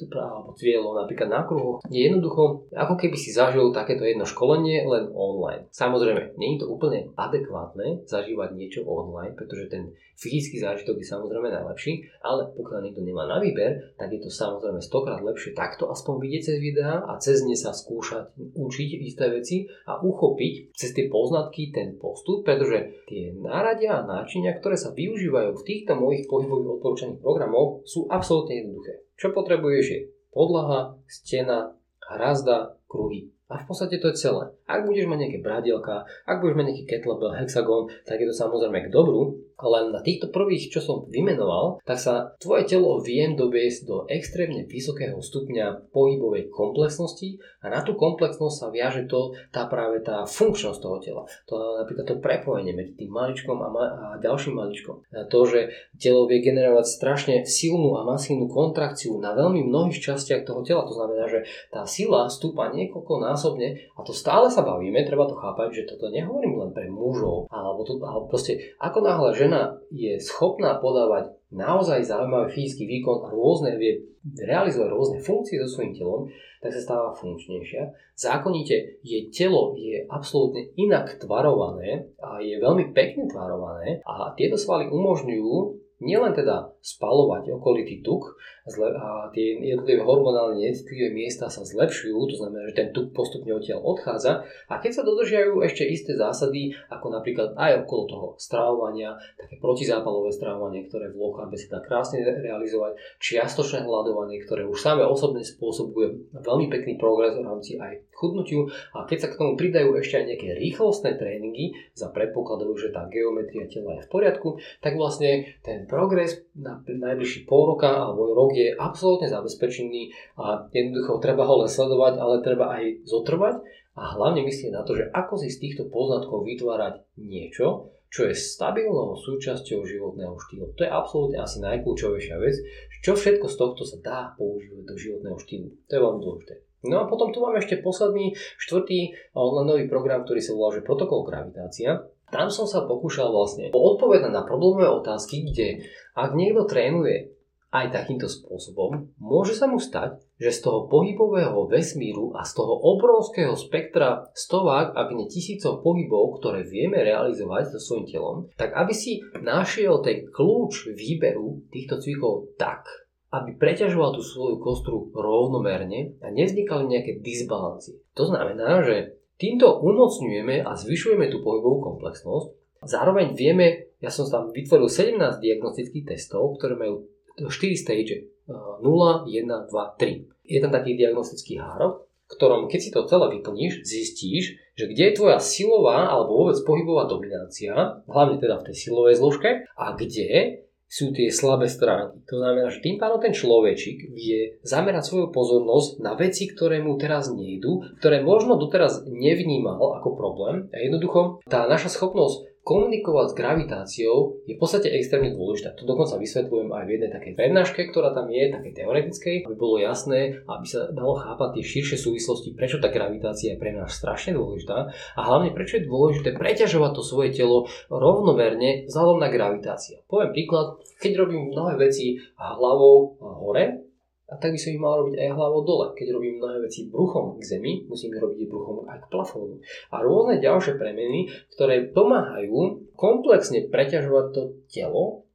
cieľov 0.55 0.94
napríklad 0.94 1.26
na 1.26 1.42
kruhu. 1.42 1.83
Je 1.90 2.07
jednoducho, 2.07 2.70
ako 2.70 2.94
keby 2.94 3.18
si 3.18 3.35
zažil 3.35 3.74
takéto 3.74 4.07
jedno 4.07 4.22
školenie 4.22 4.87
len 4.87 5.11
online. 5.11 5.66
Samozrejme, 5.74 6.38
nie 6.38 6.55
je 6.55 6.62
to 6.62 6.70
úplne 6.70 7.11
adekvátne 7.18 8.07
zažívať 8.07 8.55
niečo 8.55 8.87
online, 8.87 9.35
pretože 9.35 9.66
ten 9.66 9.90
fyzický 10.14 10.62
zážitok 10.62 11.02
je 11.02 11.07
samozrejme 11.11 11.50
najlepší, 11.50 12.22
ale 12.22 12.46
pokiaľ 12.55 12.79
niekto 12.87 13.02
nemá 13.02 13.26
na 13.26 13.42
výber, 13.42 13.98
tak 13.98 14.14
je 14.14 14.22
to 14.22 14.31
samozrejme 14.31 14.79
stokrát 14.79 15.18
lepšie 15.18 15.50
takto 15.52 15.90
aspoň 15.90 16.14
vidieť 16.22 16.42
cez 16.46 16.57
videá 16.62 17.02
a 17.05 17.18
cez 17.18 17.42
ne 17.42 17.55
sa 17.56 17.72
skúšať 17.72 18.36
učiť 18.36 18.88
isté 19.02 19.26
veci 19.32 19.66
a 19.88 19.98
uchopiť 19.98 20.76
cez 20.76 20.92
tie 20.92 21.08
poznatky 21.08 21.72
ten 21.72 21.96
postup, 21.96 22.44
pretože 22.44 23.08
tie 23.08 23.32
náradia 23.34 24.00
a 24.00 24.06
náčinia, 24.06 24.54
ktoré 24.54 24.76
sa 24.76 24.92
využívajú 24.92 25.56
v 25.56 25.66
týchto 25.66 25.96
mojich 25.96 26.28
pohybových 26.28 26.78
odporúčaných 26.78 27.22
programoch, 27.24 27.82
sú 27.88 28.06
absolútne 28.12 28.60
jednoduché. 28.60 29.08
Čo 29.16 29.32
potrebuješ 29.32 29.86
je 29.88 30.00
podlaha, 30.36 31.00
stena, 31.08 31.72
hrazda, 32.04 32.76
kruhy. 32.87 33.31
A 33.46 33.62
v 33.62 33.66
podstate 33.70 34.03
to 34.03 34.11
je 34.11 34.18
celé. 34.18 34.51
Ak 34.66 34.83
budeš 34.83 35.07
mať 35.07 35.18
nejaké 35.22 35.38
bradielka, 35.38 36.03
ak 36.27 36.42
budeš 36.42 36.59
mať 36.59 36.66
nejaký 36.66 36.85
kettlebell, 36.90 37.38
hexagon, 37.38 37.87
tak 38.03 38.18
je 38.18 38.27
to 38.27 38.35
samozrejme 38.35 38.79
k 38.83 38.90
dobru, 38.90 39.38
len 39.57 39.88
na 39.88 40.05
týchto 40.05 40.29
prvých, 40.29 40.68
čo 40.68 40.85
som 40.85 41.09
vymenoval, 41.09 41.81
tak 41.88 41.96
sa 41.96 42.37
tvoje 42.37 42.68
telo 42.68 43.01
viem 43.01 43.33
dobiesť 43.33 43.81
do 43.88 44.05
extrémne 44.12 44.68
vysokého 44.68 45.16
stupňa 45.16 45.88
pohybovej 45.96 46.53
komplexnosti 46.53 47.40
a 47.64 47.72
na 47.72 47.81
tú 47.81 47.96
komplexnosť 47.96 48.53
sa 48.53 48.68
viaže 48.68 49.09
to, 49.09 49.33
tá 49.49 49.64
práve 49.64 50.05
tá 50.05 50.29
funkčnosť 50.29 50.77
toho 50.77 50.99
tela. 51.01 51.22
To 51.49 51.81
napríklad 51.81 52.05
to 52.05 52.20
prepojenie 52.20 52.77
medzi 52.77 52.92
tým 53.01 53.09
maličkom 53.09 53.57
a, 53.64 53.68
ma- 53.72 53.94
a 53.96 54.07
ďalším 54.20 54.61
maličkom. 54.61 55.01
A 55.09 55.25
to, 55.25 55.49
že 55.49 55.72
telo 55.96 56.29
vie 56.29 56.44
generovať 56.44 56.85
strašne 56.85 57.35
silnú 57.49 57.96
a 57.96 58.05
masívnu 58.05 58.53
kontrakciu 58.53 59.16
na 59.25 59.33
veľmi 59.33 59.64
mnohých 59.64 60.05
častiach 60.05 60.44
toho 60.44 60.61
tela. 60.61 60.85
To 60.85 60.92
znamená, 60.92 61.25
že 61.33 61.49
tá 61.72 61.88
sila 61.88 62.29
stúpa 62.29 62.75
niekoľko 62.76 63.24
násobne 63.24 63.80
a 63.96 64.00
to 64.04 64.12
stále 64.12 64.52
sa 64.52 64.60
bavíme, 64.60 65.00
treba 65.08 65.24
to 65.24 65.34
chápať, 65.34 65.72
že 65.72 65.96
toto 65.96 66.12
nehovorím 66.12 66.60
len 66.60 66.70
pre 66.76 66.86
mužov, 66.92 67.48
alebo, 67.48 67.82
to, 67.82 67.96
alebo 68.04 68.28
proste 68.28 68.76
ako 68.76 69.00
náhle 69.00 69.32
žena 69.32 69.80
je 69.88 70.20
schopná 70.20 70.76
podávať 70.76 71.32
naozaj 71.48 72.04
zaujímavý 72.04 72.52
fyzický 72.52 72.84
výkon 72.84 73.24
a 73.24 73.32
rôzne 73.32 73.80
vie 73.80 74.04
realizovať 74.34 74.88
rôzne 74.90 75.18
funkcie 75.22 75.56
so 75.62 75.70
svojím 75.70 75.94
telom, 75.94 76.22
tak 76.58 76.74
sa 76.74 76.82
stáva 76.82 77.08
funkčnejšia. 77.14 77.94
Zákonite 78.18 78.98
jej 79.06 79.30
telo 79.30 79.78
je 79.78 80.02
absolútne 80.10 80.66
inak 80.74 81.22
tvarované 81.22 82.10
a 82.18 82.42
je 82.42 82.58
veľmi 82.58 82.90
pekne 82.90 83.30
tvarované 83.30 84.02
a 84.02 84.34
tieto 84.34 84.58
svaly 84.58 84.90
umožňujú 84.90 85.86
nielen 86.02 86.37
teda 86.37 86.76
spalovať 86.85 87.56
okolitý 87.56 88.04
tuk 88.04 88.37
a 88.76 89.30
tie 89.30 89.62
jednotlivé 89.62 90.02
hormonálne 90.02 90.59
necitlivé 90.59 91.14
miesta 91.14 91.46
sa 91.46 91.62
zlepšujú, 91.62 92.18
to 92.26 92.35
znamená, 92.35 92.66
že 92.66 92.74
ten 92.74 92.88
tuk 92.90 93.14
postupne 93.14 93.54
odtiaľ 93.54 93.78
odchádza. 93.87 94.42
A 94.66 94.82
keď 94.82 94.90
sa 94.90 95.02
dodržiajú 95.06 95.62
ešte 95.62 95.87
isté 95.87 96.18
zásady, 96.18 96.74
ako 96.90 97.14
napríklad 97.14 97.54
aj 97.54 97.87
okolo 97.87 98.02
toho 98.11 98.26
stravovania, 98.42 99.14
také 99.38 99.62
protizápalové 99.62 100.35
stravovanie, 100.35 100.82
ktoré 100.90 101.14
v 101.14 101.16
low 101.16 101.38
sa 101.38 101.78
dá 101.78 101.80
krásne 101.80 102.26
realizovať, 102.26 102.98
čiastočné 103.22 103.87
hľadovanie, 103.87 104.42
ktoré 104.42 104.66
už 104.66 104.82
samé 104.82 105.06
osobne 105.06 105.46
spôsobuje 105.46 106.35
veľmi 106.35 106.66
pekný 106.66 106.98
progres 106.98 107.38
v 107.38 107.46
rámci 107.46 107.78
aj 107.78 108.02
chudnutiu. 108.18 108.66
A 108.98 109.06
keď 109.06 109.18
sa 109.22 109.28
k 109.30 109.38
tomu 109.38 109.54
pridajú 109.54 109.94
ešte 109.94 110.18
aj 110.18 110.26
nejaké 110.26 110.48
rýchlostné 110.59 111.14
tréningy 111.14 111.76
za 111.94 112.11
predpokladov, 112.11 112.74
že 112.74 112.90
tá 112.90 113.06
geometria 113.06 113.70
tela 113.70 113.94
je 114.00 114.04
v 114.04 114.11
poriadku, 114.11 114.59
tak 114.82 114.98
vlastne 114.98 115.54
ten 115.62 115.86
progres 115.87 116.44
na 116.53 116.83
najbližší 116.83 117.46
pol 117.46 117.75
roka 117.75 117.88
alebo 117.88 118.35
rok 118.35 118.53
je 118.55 118.75
absolútne 118.75 119.31
zabezpečený 119.31 120.12
a 120.38 120.66
jednoducho 120.70 121.22
treba 121.22 121.46
ho 121.46 121.64
len 121.64 121.70
sledovať, 121.70 122.14
ale 122.18 122.44
treba 122.44 122.77
aj 122.77 123.07
zotrvať 123.07 123.55
a 123.96 124.03
hlavne 124.18 124.44
myslieť 124.44 124.70
na 124.77 124.85
to, 124.85 124.99
že 124.99 125.09
ako 125.09 125.40
si 125.40 125.49
z 125.49 125.61
týchto 125.62 125.88
poznatkov 125.88 126.44
vytvárať 126.44 127.01
niečo, 127.16 127.96
čo 128.12 128.29
je 128.29 128.35
stabilnou 128.37 129.16
súčasťou 129.16 129.83
životného 129.83 130.37
štýlu. 130.37 130.77
To 130.77 130.83
je 130.85 130.90
absolútne 130.90 131.38
asi 131.40 131.59
najkľúčovejšia 131.64 132.37
vec, 132.38 132.55
čo 133.03 133.16
všetko 133.16 133.46
z 133.49 133.57
tohto 133.57 133.83
sa 133.83 133.96
dá 134.03 134.20
používať 134.37 134.85
do 134.85 134.94
životného 134.94 135.38
štýlu. 135.40 135.68
To 135.88 135.92
je 135.92 136.01
veľmi 136.01 136.20
dôležité. 136.22 136.55
No 136.87 137.03
a 137.03 137.09
potom 137.11 137.35
tu 137.35 137.42
máme 137.42 137.59
ešte 137.59 137.83
posledný, 137.83 138.37
štvrtý 138.62 139.16
online 139.35 139.68
nový 139.68 139.85
program, 139.90 140.22
ktorý 140.22 140.38
sa 140.38 140.55
volá 140.55 140.70
že 140.77 140.87
protokol 140.87 141.27
gravitácia. 141.27 142.07
Tam 142.30 142.50
som 142.50 142.66
sa 142.66 142.82
pokúšal 142.84 143.30
vlastne 143.30 143.70
odpovedať 143.70 144.34
na 144.34 144.42
problémové 144.42 144.90
otázky, 144.90 145.46
kde 145.46 145.86
ak 146.18 146.34
niekto 146.34 146.66
trénuje 146.66 147.36
aj 147.74 147.92
takýmto 147.92 148.30
spôsobom, 148.30 149.12
môže 149.20 149.52
sa 149.52 149.68
mu 149.68 149.76
stať, 149.76 150.22
že 150.40 150.54
z 150.54 150.58
toho 150.64 150.88
pohybového 150.88 151.68
vesmíru 151.68 152.32
a 152.32 152.46
z 152.46 152.56
toho 152.56 152.72
obrovského 152.72 153.52
spektra 153.58 154.30
stovák, 154.32 154.96
ak 154.96 155.08
nie 155.12 155.28
tisícov 155.28 155.84
pohybov, 155.84 156.40
ktoré 156.40 156.64
vieme 156.64 157.02
realizovať 157.02 157.76
so 157.76 157.78
svojím 157.82 158.06
telom, 158.08 158.38
tak 158.56 158.72
aby 158.72 158.92
si 158.96 159.20
našiel 159.42 160.00
ten 160.00 160.24
kľúč 160.30 160.94
výberu 160.94 161.68
týchto 161.68 162.00
cvikov 162.00 162.54
tak, 162.56 162.86
aby 163.34 163.58
preťažoval 163.58 164.16
tú 164.16 164.22
svoju 164.22 164.56
kostru 164.62 165.10
rovnomerne 165.12 166.16
a 166.22 166.32
nevznikali 166.32 166.88
nejaké 166.88 167.20
disbalancie. 167.20 168.00
To 168.16 168.24
znamená, 168.24 168.86
že 168.86 169.18
Týmto 169.37 169.85
umocňujeme 169.85 170.64
a 170.64 170.72
zvyšujeme 170.72 171.29
tú 171.29 171.44
pohybovú 171.44 171.85
komplexnosť. 171.92 172.57
Zároveň 172.88 173.37
vieme, 173.37 173.92
ja 174.01 174.09
som 174.09 174.25
tam 174.33 174.49
vytvoril 174.49 174.88
17 174.88 175.20
diagnostických 175.44 176.09
testov, 176.09 176.57
ktoré 176.57 176.72
majú 176.72 177.05
4 177.37 177.53
stage. 177.77 178.33
0, 178.49 178.81
1, 178.81 179.29
2, 179.29 179.68
3. 179.68 180.49
Je 180.49 180.59
tam 180.62 180.72
taký 180.72 180.96
diagnostický 180.96 181.61
hárok, 181.61 182.09
ktorom 182.33 182.66
keď 182.66 182.81
si 182.81 182.90
to 182.90 183.05
celé 183.05 183.38
vyplníš, 183.38 183.85
zistíš, 183.85 184.57
že 184.72 184.85
kde 184.88 185.12
je 185.12 185.16
tvoja 185.18 185.37
silová 185.37 186.09
alebo 186.09 186.46
vôbec 186.46 186.57
pohybová 186.64 187.05
dominácia, 187.05 188.03
hlavne 188.09 188.40
teda 188.40 188.62
v 188.62 188.72
tej 188.72 188.77
silovej 188.88 189.20
zložke, 189.20 189.68
a 189.77 189.85
kde 189.92 190.64
sú 190.96 191.12
tie 191.12 191.28
slabé 191.28 191.68
stránky. 191.68 192.24
To 192.32 192.40
znamená, 192.40 192.72
že 192.72 192.80
tým 192.80 192.96
pádom 192.96 193.20
ten 193.20 193.37
človečik 193.37 194.16
vie 194.16 194.56
zamerať 194.64 195.12
svoju 195.12 195.28
pozornosť 195.28 196.00
na 196.00 196.16
veci, 196.16 196.48
ktoré 196.48 196.80
mu 196.80 196.96
teraz 196.96 197.28
nejdu, 197.28 197.85
ktoré 198.00 198.24
možno 198.24 198.56
doteraz 198.56 199.04
nevnímal 199.04 200.00
ako 200.00 200.16
problém. 200.16 200.72
A 200.72 200.80
jednoducho 200.80 201.44
tá 201.44 201.68
naša 201.68 201.92
schopnosť 201.92 202.55
komunikovať 202.66 203.26
s 203.31 203.38
gravitáciou 203.38 204.16
je 204.42 204.59
v 204.59 204.61
podstate 204.61 204.90
extrémne 204.90 205.31
dôležitá. 205.31 205.79
To 205.79 205.87
dokonca 205.87 206.18
vysvetľujem 206.18 206.74
aj 206.74 206.83
v 206.83 206.92
jednej 206.98 207.11
takej 207.14 207.33
prednáške, 207.38 207.81
ktorá 207.94 208.11
tam 208.11 208.26
je, 208.26 208.50
takej 208.50 208.72
teoretickej, 208.83 209.37
aby 209.46 209.55
bolo 209.55 209.79
jasné, 209.79 210.42
aby 210.42 210.66
sa 210.66 210.90
dalo 210.90 211.14
chápať 211.14 211.62
tie 211.62 211.64
širšie 211.79 211.96
súvislosti, 212.02 212.59
prečo 212.59 212.83
tá 212.83 212.90
gravitácia 212.90 213.55
je 213.55 213.62
pre 213.62 213.70
nás 213.70 213.94
strašne 213.94 214.35
dôležitá 214.35 214.90
a 214.90 215.20
hlavne 215.22 215.55
prečo 215.55 215.79
je 215.79 215.87
dôležité 215.87 216.35
preťažovať 216.35 216.90
to 216.98 217.02
svoje 217.07 217.31
telo 217.38 217.70
rovnomerne 217.87 218.90
vzhľadom 218.90 219.22
na 219.22 219.31
gravitáciu. 219.31 220.02
Poviem 220.11 220.35
príklad, 220.35 220.83
keď 220.98 221.22
robím 221.22 221.55
mnohé 221.55 221.79
veci 221.79 222.18
hlavou 222.35 223.14
hore, 223.22 223.86
a 224.26 224.34
tak 224.42 224.50
by 224.54 224.58
som 224.58 224.74
ich 224.74 224.82
mal 224.82 224.98
robiť 225.06 225.22
aj 225.22 225.38
hlavou 225.38 225.62
dole. 225.62 225.86
Keď 225.94 226.10
robím 226.10 226.42
mnohé 226.42 226.58
veci 226.66 226.90
bruchom 226.90 227.38
k 227.38 227.46
zemi, 227.46 227.86
musím 227.86 228.10
ich 228.10 228.22
robiť 228.22 228.50
bruchom 228.50 228.82
aj 228.90 229.06
k 229.06 229.10
plafónu. 229.14 229.62
A 229.94 230.02
rôzne 230.02 230.42
ďalšie 230.42 230.74
premeny, 230.74 231.30
ktoré 231.54 231.86
pomáhajú 231.94 232.90
komplexne 232.98 233.70
preťažovať 233.70 234.26
to 234.34 234.42
telo 234.66 235.26